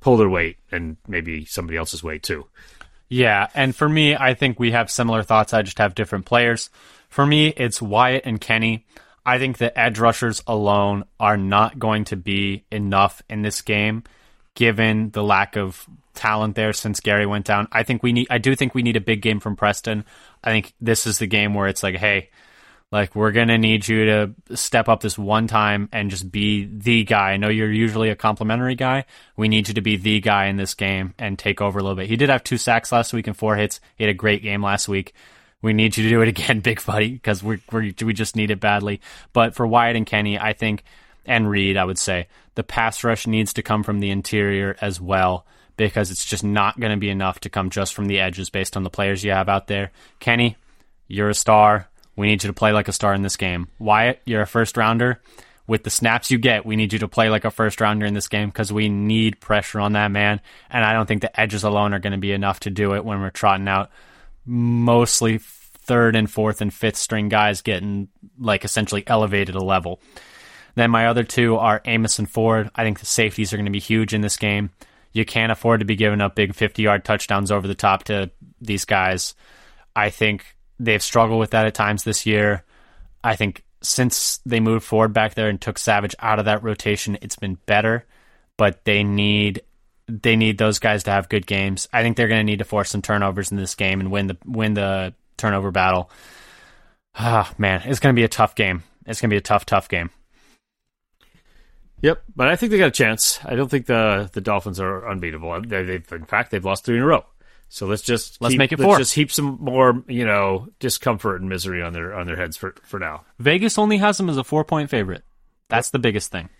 pull 0.00 0.16
their 0.16 0.28
weight 0.28 0.56
and 0.70 0.96
maybe 1.06 1.44
somebody 1.44 1.76
else's 1.76 2.02
weight 2.02 2.22
too. 2.22 2.46
Yeah, 3.08 3.48
and 3.54 3.76
for 3.76 3.86
me, 3.86 4.16
I 4.16 4.32
think 4.32 4.58
we 4.58 4.70
have 4.70 4.90
similar 4.90 5.22
thoughts. 5.22 5.52
I 5.52 5.60
just 5.60 5.78
have 5.78 5.94
different 5.94 6.24
players. 6.24 6.70
For 7.10 7.26
me, 7.26 7.48
it's 7.48 7.82
Wyatt 7.82 8.22
and 8.24 8.40
Kenny. 8.40 8.86
I 9.24 9.38
think 9.38 9.58
the 9.58 9.78
edge 9.78 9.98
rushers 9.98 10.42
alone 10.46 11.04
are 11.20 11.36
not 11.36 11.78
going 11.78 12.04
to 12.06 12.16
be 12.16 12.64
enough 12.72 13.20
in 13.28 13.42
this 13.42 13.60
game, 13.60 14.04
given 14.54 15.10
the 15.10 15.22
lack 15.22 15.56
of 15.56 15.86
talent 16.14 16.54
there 16.54 16.72
since 16.72 17.00
Gary 17.00 17.26
went 17.26 17.46
down. 17.46 17.68
I 17.72 17.82
think 17.82 18.02
we 18.02 18.12
need. 18.12 18.26
I 18.30 18.38
do 18.38 18.54
think 18.54 18.74
we 18.74 18.82
need 18.82 18.96
a 18.96 19.00
big 19.00 19.22
game 19.22 19.40
from 19.40 19.56
Preston. 19.56 20.04
I 20.42 20.50
think 20.50 20.74
this 20.80 21.06
is 21.06 21.18
the 21.18 21.26
game 21.26 21.54
where 21.54 21.68
it's 21.68 21.82
like, 21.82 21.96
hey, 21.96 22.30
like 22.90 23.14
we're 23.14 23.32
gonna 23.32 23.58
need 23.58 23.86
you 23.86 24.04
to 24.06 24.56
step 24.56 24.88
up 24.88 25.00
this 25.00 25.18
one 25.18 25.46
time 25.46 25.88
and 25.92 26.10
just 26.10 26.30
be 26.30 26.64
the 26.64 27.04
guy. 27.04 27.32
I 27.32 27.36
know 27.36 27.48
you're 27.48 27.72
usually 27.72 28.10
a 28.10 28.16
complimentary 28.16 28.74
guy. 28.74 29.04
We 29.36 29.48
need 29.48 29.68
you 29.68 29.74
to 29.74 29.80
be 29.80 29.96
the 29.96 30.20
guy 30.20 30.46
in 30.46 30.56
this 30.56 30.74
game 30.74 31.14
and 31.18 31.38
take 31.38 31.60
over 31.60 31.78
a 31.78 31.82
little 31.82 31.96
bit. 31.96 32.08
He 32.08 32.16
did 32.16 32.28
have 32.28 32.44
two 32.44 32.58
sacks 32.58 32.92
last 32.92 33.12
week 33.12 33.26
and 33.26 33.36
four 33.36 33.56
hits. 33.56 33.80
He 33.96 34.04
had 34.04 34.10
a 34.10 34.14
great 34.14 34.42
game 34.42 34.62
last 34.62 34.88
week 34.88 35.14
we 35.62 35.72
need 35.72 35.96
you 35.96 36.02
to 36.04 36.10
do 36.10 36.20
it 36.20 36.28
again, 36.40 36.60
Big 36.60 36.84
Buddy, 36.84 37.12
because 37.12 37.42
we 37.42 37.60
we 37.70 37.94
we 38.02 38.12
just 38.12 38.36
need 38.36 38.50
it 38.50 38.60
badly. 38.60 39.00
But 39.32 39.54
for 39.54 39.66
Wyatt 39.66 39.96
and 39.96 40.06
Kenny, 40.06 40.38
I 40.38 40.52
think, 40.52 40.82
and 41.24 41.48
Reed, 41.48 41.76
I 41.76 41.84
would 41.84 41.98
say 41.98 42.26
the 42.56 42.64
pass 42.64 43.02
rush 43.02 43.26
needs 43.26 43.54
to 43.54 43.62
come 43.62 43.82
from 43.82 44.00
the 44.00 44.10
interior 44.10 44.76
as 44.80 45.00
well 45.00 45.46
because 45.76 46.10
it's 46.10 46.24
just 46.24 46.44
not 46.44 46.78
going 46.78 46.92
to 46.92 46.98
be 46.98 47.10
enough 47.10 47.40
to 47.40 47.48
come 47.48 47.70
just 47.70 47.94
from 47.94 48.06
the 48.06 48.20
edges 48.20 48.50
based 48.50 48.76
on 48.76 48.82
the 48.82 48.90
players 48.90 49.24
you 49.24 49.30
have 49.30 49.48
out 49.48 49.66
there. 49.66 49.90
Kenny, 50.20 50.56
you're 51.08 51.30
a 51.30 51.34
star. 51.34 51.88
We 52.16 52.26
need 52.26 52.42
you 52.42 52.48
to 52.48 52.54
play 52.54 52.72
like 52.72 52.88
a 52.88 52.92
star 52.92 53.14
in 53.14 53.22
this 53.22 53.36
game. 53.36 53.68
Wyatt, 53.78 54.20
you're 54.24 54.42
a 54.42 54.46
first 54.46 54.76
rounder. 54.76 55.20
With 55.66 55.84
the 55.84 55.90
snaps 55.90 56.30
you 56.30 56.38
get, 56.38 56.66
we 56.66 56.76
need 56.76 56.92
you 56.92 56.98
to 56.98 57.08
play 57.08 57.30
like 57.30 57.44
a 57.44 57.50
first 57.50 57.80
rounder 57.80 58.04
in 58.04 58.14
this 58.14 58.28
game 58.28 58.48
because 58.48 58.72
we 58.72 58.88
need 58.88 59.40
pressure 59.40 59.80
on 59.80 59.92
that 59.92 60.10
man. 60.10 60.40
And 60.70 60.84
I 60.84 60.92
don't 60.92 61.06
think 61.06 61.22
the 61.22 61.40
edges 61.40 61.64
alone 61.64 61.94
are 61.94 62.00
going 62.00 62.12
to 62.12 62.18
be 62.18 62.32
enough 62.32 62.60
to 62.60 62.70
do 62.70 62.94
it 62.94 63.04
when 63.04 63.20
we're 63.20 63.30
trotting 63.30 63.68
out 63.68 63.90
mostly 64.44 65.38
third 65.38 66.16
and 66.16 66.30
fourth 66.30 66.60
and 66.60 66.72
fifth 66.72 66.96
string 66.96 67.28
guys 67.28 67.62
getting 67.62 68.08
like 68.38 68.64
essentially 68.64 69.04
elevated 69.06 69.54
a 69.54 69.64
level. 69.64 70.00
Then 70.74 70.90
my 70.90 71.06
other 71.06 71.24
two 71.24 71.56
are 71.56 71.82
Amos 71.84 72.18
and 72.18 72.28
Ford. 72.28 72.70
I 72.74 72.82
think 72.82 73.00
the 73.00 73.06
safeties 73.06 73.52
are 73.52 73.56
going 73.56 73.66
to 73.66 73.72
be 73.72 73.78
huge 73.78 74.14
in 74.14 74.20
this 74.20 74.36
game. 74.36 74.70
You 75.12 75.24
can't 75.24 75.52
afford 75.52 75.80
to 75.80 75.86
be 75.86 75.96
giving 75.96 76.20
up 76.20 76.34
big 76.34 76.54
50 76.54 76.82
yard 76.82 77.04
touchdowns 77.04 77.50
over 77.50 77.68
the 77.68 77.74
top 77.74 78.04
to 78.04 78.30
these 78.60 78.84
guys. 78.84 79.34
I 79.94 80.10
think 80.10 80.56
they've 80.78 81.02
struggled 81.02 81.40
with 81.40 81.50
that 81.50 81.66
at 81.66 81.74
times 81.74 82.04
this 82.04 82.26
year. 82.26 82.64
I 83.22 83.36
think 83.36 83.64
since 83.82 84.38
they 84.46 84.60
moved 84.60 84.84
forward 84.84 85.12
back 85.12 85.34
there 85.34 85.48
and 85.48 85.60
took 85.60 85.78
Savage 85.78 86.14
out 86.18 86.38
of 86.38 86.46
that 86.46 86.62
rotation, 86.62 87.18
it's 87.20 87.36
been 87.36 87.58
better, 87.66 88.06
but 88.56 88.84
they 88.84 89.04
need 89.04 89.62
they 90.08 90.36
need 90.36 90.58
those 90.58 90.78
guys 90.78 91.04
to 91.04 91.10
have 91.10 91.28
good 91.28 91.46
games. 91.46 91.88
I 91.92 92.02
think 92.02 92.16
they're 92.16 92.28
going 92.28 92.40
to 92.40 92.50
need 92.50 92.58
to 92.58 92.64
force 92.64 92.90
some 92.90 93.02
turnovers 93.02 93.50
in 93.50 93.56
this 93.56 93.74
game 93.74 94.00
and 94.00 94.10
win 94.10 94.26
the 94.26 94.36
win 94.44 94.74
the 94.74 95.14
turnover 95.36 95.70
battle. 95.70 96.10
Ah, 97.14 97.52
man, 97.58 97.82
it's 97.84 98.00
going 98.00 98.14
to 98.14 98.18
be 98.18 98.24
a 98.24 98.28
tough 98.28 98.54
game. 98.54 98.82
It's 99.06 99.20
going 99.20 99.30
to 99.30 99.34
be 99.34 99.38
a 99.38 99.42
tough, 99.42 99.66
tough 99.66 99.88
game. 99.88 100.10
Yep, 102.02 102.22
but 102.34 102.48
I 102.48 102.56
think 102.56 102.72
they 102.72 102.78
got 102.78 102.88
a 102.88 102.90
chance. 102.90 103.38
I 103.44 103.54
don't 103.54 103.70
think 103.70 103.86
the 103.86 104.28
the 104.32 104.40
Dolphins 104.40 104.80
are 104.80 105.08
unbeatable. 105.08 105.50
Uh, 105.50 105.60
they, 105.64 105.92
have 105.92 106.12
in 106.12 106.24
fact, 106.24 106.50
they've 106.50 106.64
lost 106.64 106.84
three 106.84 106.96
in 106.96 107.02
a 107.02 107.06
row. 107.06 107.24
So 107.68 107.86
let's 107.86 108.02
just 108.02 108.40
let's 108.42 108.52
keep, 108.52 108.58
make 108.58 108.72
it 108.72 108.78
let's 108.80 108.86
four. 108.86 108.98
Just 108.98 109.14
heap 109.14 109.32
some 109.32 109.56
more, 109.60 110.04
you 110.06 110.26
know, 110.26 110.68
discomfort 110.78 111.40
and 111.40 111.48
misery 111.48 111.80
on 111.80 111.92
their 111.92 112.14
on 112.14 112.26
their 112.26 112.36
heads 112.36 112.56
for 112.56 112.74
for 112.82 112.98
now. 112.98 113.24
Vegas 113.38 113.78
only 113.78 113.96
has 113.98 114.18
them 114.18 114.28
as 114.28 114.36
a 114.36 114.44
four 114.44 114.64
point 114.64 114.90
favorite. 114.90 115.24
That's 115.68 115.90
the 115.90 115.98
biggest 115.98 116.30
thing. 116.30 116.50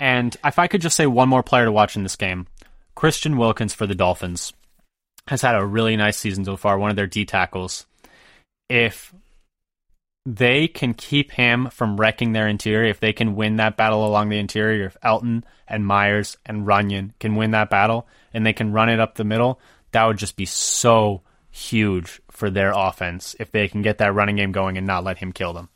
And 0.00 0.36
if 0.44 0.58
I 0.58 0.66
could 0.66 0.80
just 0.80 0.96
say 0.96 1.06
one 1.06 1.28
more 1.28 1.44
player 1.44 1.66
to 1.66 1.72
watch 1.72 1.94
in 1.94 2.02
this 2.02 2.16
game, 2.16 2.48
Christian 2.96 3.36
Wilkins 3.36 3.72
for 3.72 3.86
the 3.86 3.94
Dolphins 3.94 4.52
has 5.28 5.42
had 5.42 5.54
a 5.54 5.64
really 5.64 5.96
nice 5.96 6.16
season 6.16 6.44
so 6.44 6.56
far. 6.56 6.78
One 6.78 6.90
of 6.90 6.96
their 6.96 7.06
D 7.06 7.24
tackles. 7.24 7.86
If 8.68 9.14
they 10.24 10.68
can 10.68 10.94
keep 10.94 11.32
him 11.32 11.68
from 11.70 11.98
wrecking 11.98 12.32
their 12.32 12.46
interior, 12.46 12.88
if 12.88 13.00
they 13.00 13.12
can 13.12 13.34
win 13.34 13.56
that 13.56 13.76
battle 13.76 14.06
along 14.06 14.28
the 14.28 14.38
interior, 14.38 14.86
if 14.86 14.96
Elgton 15.04 15.42
and 15.66 15.86
Myers 15.86 16.36
and 16.46 16.66
Runyan 16.66 17.12
can 17.18 17.34
win 17.34 17.50
that 17.52 17.70
battle 17.70 18.06
and 18.32 18.46
they 18.46 18.52
can 18.52 18.72
run 18.72 18.88
it 18.88 19.00
up 19.00 19.14
the 19.14 19.24
middle, 19.24 19.60
that 19.90 20.04
would 20.04 20.18
just 20.18 20.36
be 20.36 20.46
so 20.46 21.22
huge 21.50 22.20
for 22.30 22.50
their 22.50 22.72
offense 22.74 23.36
if 23.38 23.50
they 23.50 23.68
can 23.68 23.82
get 23.82 23.98
that 23.98 24.14
running 24.14 24.36
game 24.36 24.52
going 24.52 24.78
and 24.78 24.86
not 24.86 25.04
let 25.04 25.18
him 25.18 25.32
kill 25.32 25.52
them. 25.52 25.68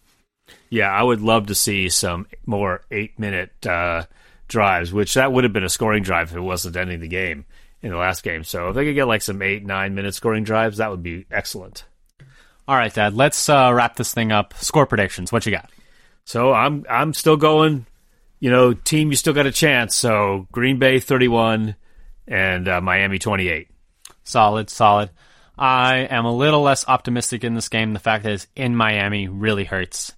Yeah, 0.70 0.90
I 0.90 1.02
would 1.02 1.20
love 1.20 1.46
to 1.46 1.54
see 1.54 1.88
some 1.88 2.26
more 2.46 2.82
eight 2.90 3.18
minute 3.18 3.66
uh, 3.66 4.04
drives, 4.46 4.92
which 4.92 5.14
that 5.14 5.32
would 5.32 5.44
have 5.44 5.52
been 5.52 5.64
a 5.64 5.68
scoring 5.68 6.04
drive 6.04 6.30
if 6.30 6.36
it 6.36 6.40
wasn't 6.40 6.76
ending 6.76 7.00
the 7.00 7.08
game 7.08 7.46
in 7.82 7.90
the 7.90 7.96
last 7.96 8.22
game. 8.22 8.44
So 8.44 8.68
if 8.68 8.76
they 8.76 8.84
could 8.84 8.94
get 8.94 9.08
like 9.08 9.22
some 9.22 9.42
eight, 9.42 9.64
nine 9.64 9.94
minute 9.94 10.14
scoring 10.14 10.44
drives, 10.44 10.78
that 10.78 10.90
would 10.90 11.02
be 11.02 11.26
excellent. 11.30 11.84
All 12.68 12.76
right, 12.76 12.92
Dad. 12.92 13.14
Let's 13.14 13.48
uh, 13.48 13.70
wrap 13.72 13.96
this 13.96 14.12
thing 14.12 14.32
up. 14.32 14.54
Score 14.54 14.86
predictions. 14.86 15.32
What 15.32 15.46
you 15.46 15.52
got? 15.52 15.70
So 16.24 16.52
I'm 16.52 16.84
I'm 16.88 17.14
still 17.14 17.36
going. 17.36 17.86
You 18.40 18.50
know, 18.50 18.74
team, 18.74 19.10
you 19.10 19.16
still 19.16 19.32
got 19.32 19.46
a 19.46 19.52
chance. 19.52 19.94
So 19.96 20.46
Green 20.52 20.78
Bay 20.78 20.98
31 21.00 21.76
and 22.28 22.68
uh, 22.68 22.80
Miami 22.80 23.18
28. 23.18 23.68
Solid, 24.24 24.68
solid. 24.68 25.10
I 25.56 25.98
am 25.98 26.26
a 26.26 26.36
little 26.36 26.60
less 26.60 26.86
optimistic 26.86 27.44
in 27.44 27.54
this 27.54 27.68
game. 27.68 27.92
The 27.92 27.98
fact 27.98 28.24
that 28.24 28.32
it's 28.32 28.46
in 28.54 28.76
Miami 28.76 29.28
really 29.28 29.64
hurts. 29.64 30.12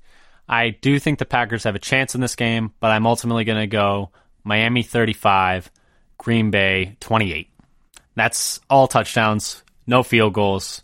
I 0.48 0.70
do 0.70 0.98
think 0.98 1.18
the 1.18 1.26
Packers 1.26 1.64
have 1.64 1.74
a 1.74 1.80
chance 1.80 2.14
in 2.14 2.20
this 2.20 2.34
game, 2.34 2.72
but 2.80 2.90
I'm 2.90 3.06
ultimately 3.06 3.44
going 3.44 3.60
to 3.60 3.66
go 3.66 4.10
Miami 4.42 4.82
35, 4.82 5.70
Green 6.16 6.50
Bay 6.50 6.96
28. 7.00 7.50
That's 8.16 8.58
all 8.70 8.88
touchdowns, 8.88 9.62
no 9.86 10.02
field 10.02 10.32
goals. 10.32 10.82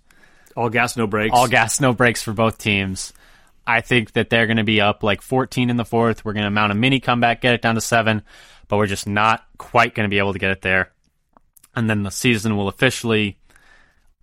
All 0.56 0.70
gas, 0.70 0.96
no 0.96 1.06
brakes. 1.06 1.34
All 1.34 1.48
gas, 1.48 1.80
no 1.80 1.92
brakes 1.92 2.22
for 2.22 2.32
both 2.32 2.58
teams. 2.58 3.12
I 3.66 3.80
think 3.80 4.12
that 4.12 4.30
they're 4.30 4.46
going 4.46 4.58
to 4.58 4.64
be 4.64 4.80
up 4.80 5.02
like 5.02 5.22
14 5.22 5.70
in 5.70 5.76
the 5.76 5.84
fourth. 5.84 6.24
We're 6.24 6.34
going 6.34 6.44
to 6.44 6.50
mount 6.50 6.72
a 6.72 6.74
mini 6.74 7.00
comeback, 7.00 7.40
get 7.40 7.54
it 7.54 7.62
down 7.62 7.76
to 7.76 7.80
seven, 7.80 8.22
but 8.68 8.76
we're 8.76 8.86
just 8.86 9.06
not 9.06 9.44
quite 9.58 9.94
going 9.94 10.08
to 10.08 10.10
be 10.10 10.18
able 10.18 10.34
to 10.34 10.38
get 10.38 10.50
it 10.50 10.62
there. 10.62 10.92
And 11.74 11.88
then 11.88 12.02
the 12.02 12.10
season 12.10 12.56
will 12.56 12.68
officially, 12.68 13.38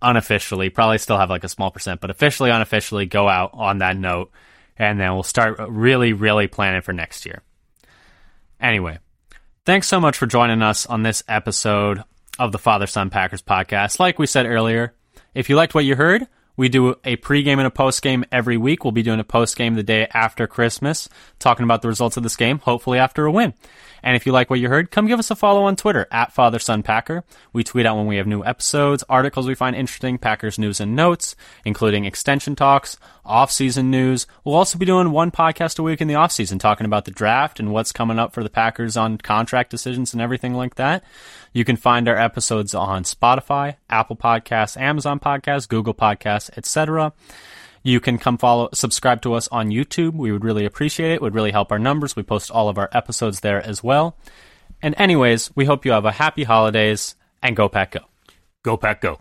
unofficially, 0.00 0.70
probably 0.70 0.98
still 0.98 1.18
have 1.18 1.28
like 1.28 1.44
a 1.44 1.48
small 1.48 1.70
percent, 1.70 2.00
but 2.00 2.10
officially, 2.10 2.50
unofficially 2.50 3.06
go 3.06 3.28
out 3.28 3.50
on 3.52 3.78
that 3.78 3.96
note 3.96 4.30
and 4.76 4.98
then 4.98 5.12
we'll 5.12 5.22
start 5.22 5.58
really, 5.68 6.12
really 6.12 6.46
planning 6.46 6.82
for 6.82 6.92
next 6.92 7.26
year. 7.26 7.42
Anyway, 8.60 8.98
thanks 9.64 9.88
so 9.88 10.00
much 10.00 10.16
for 10.16 10.26
joining 10.26 10.62
us 10.62 10.86
on 10.86 11.02
this 11.02 11.22
episode 11.28 12.02
of 12.38 12.52
the 12.52 12.58
Father 12.58 12.86
Son 12.86 13.10
Packers 13.10 13.42
podcast. 13.42 13.98
Like 13.98 14.18
we 14.18 14.26
said 14.26 14.46
earlier, 14.46 14.94
if 15.34 15.48
you 15.48 15.56
liked 15.56 15.74
what 15.74 15.84
you 15.84 15.96
heard, 15.96 16.26
we 16.56 16.68
do 16.68 16.90
a 17.04 17.16
pregame 17.16 17.58
and 17.58 17.66
a 17.66 17.70
postgame 17.70 18.24
every 18.30 18.58
week. 18.58 18.84
We'll 18.84 18.92
be 18.92 19.02
doing 19.02 19.20
a 19.20 19.24
postgame 19.24 19.74
the 19.74 19.82
day 19.82 20.06
after 20.12 20.46
Christmas, 20.46 21.08
talking 21.38 21.64
about 21.64 21.80
the 21.80 21.88
results 21.88 22.18
of 22.18 22.22
this 22.22 22.36
game, 22.36 22.58
hopefully 22.58 22.98
after 22.98 23.24
a 23.24 23.32
win. 23.32 23.54
And 24.02 24.16
if 24.16 24.26
you 24.26 24.32
like 24.32 24.50
what 24.50 24.58
you 24.58 24.68
heard, 24.68 24.90
come 24.90 25.06
give 25.06 25.18
us 25.18 25.30
a 25.30 25.36
follow 25.36 25.62
on 25.62 25.76
Twitter 25.76 26.08
at 26.10 26.32
Father 26.32 26.58
Son 26.58 26.82
Packer. 26.82 27.24
We 27.52 27.64
tweet 27.64 27.86
out 27.86 27.96
when 27.96 28.06
we 28.06 28.16
have 28.16 28.26
new 28.26 28.44
episodes, 28.44 29.04
articles 29.08 29.46
we 29.46 29.54
find 29.54 29.76
interesting, 29.76 30.18
Packers 30.18 30.58
news 30.58 30.80
and 30.80 30.96
notes, 30.96 31.36
including 31.64 32.04
extension 32.04 32.56
talks, 32.56 32.98
off-season 33.24 33.90
news. 33.90 34.26
We'll 34.44 34.56
also 34.56 34.76
be 34.76 34.84
doing 34.84 35.12
one 35.12 35.30
podcast 35.30 35.78
a 35.78 35.82
week 35.82 36.00
in 36.00 36.08
the 36.08 36.16
off-season, 36.16 36.58
talking 36.58 36.84
about 36.84 37.04
the 37.04 37.12
draft 37.12 37.60
and 37.60 37.72
what's 37.72 37.92
coming 37.92 38.18
up 38.18 38.34
for 38.34 38.42
the 38.42 38.50
Packers 38.50 38.96
on 38.96 39.18
contract 39.18 39.70
decisions 39.70 40.12
and 40.12 40.20
everything 40.20 40.52
like 40.52 40.74
that. 40.74 41.04
You 41.52 41.64
can 41.64 41.76
find 41.76 42.08
our 42.08 42.16
episodes 42.16 42.74
on 42.74 43.04
Spotify, 43.04 43.76
Apple 43.90 44.16
Podcasts, 44.16 44.80
Amazon 44.80 45.20
Podcasts, 45.20 45.68
Google 45.68 45.94
Podcasts, 45.94 46.50
etc. 46.56 47.12
You 47.82 48.00
can 48.00 48.18
come 48.18 48.38
follow, 48.38 48.68
subscribe 48.72 49.22
to 49.22 49.34
us 49.34 49.48
on 49.48 49.68
YouTube. 49.68 50.14
We 50.14 50.32
would 50.32 50.44
really 50.44 50.64
appreciate 50.64 51.10
it. 51.10 51.14
it. 51.14 51.22
Would 51.22 51.34
really 51.34 51.50
help 51.50 51.72
our 51.72 51.78
numbers. 51.78 52.16
We 52.16 52.22
post 52.22 52.50
all 52.50 52.68
of 52.68 52.78
our 52.78 52.88
episodes 52.92 53.40
there 53.40 53.60
as 53.60 53.82
well. 53.82 54.16
And 54.80 54.94
anyways, 54.98 55.54
we 55.54 55.64
hope 55.64 55.84
you 55.84 55.92
have 55.92 56.04
a 56.04 56.12
happy 56.12 56.44
holidays 56.44 57.16
and 57.42 57.56
go 57.56 57.68
pack 57.68 57.92
go. 57.92 58.00
Go 58.62 58.76
pack 58.76 59.00
go. 59.00 59.20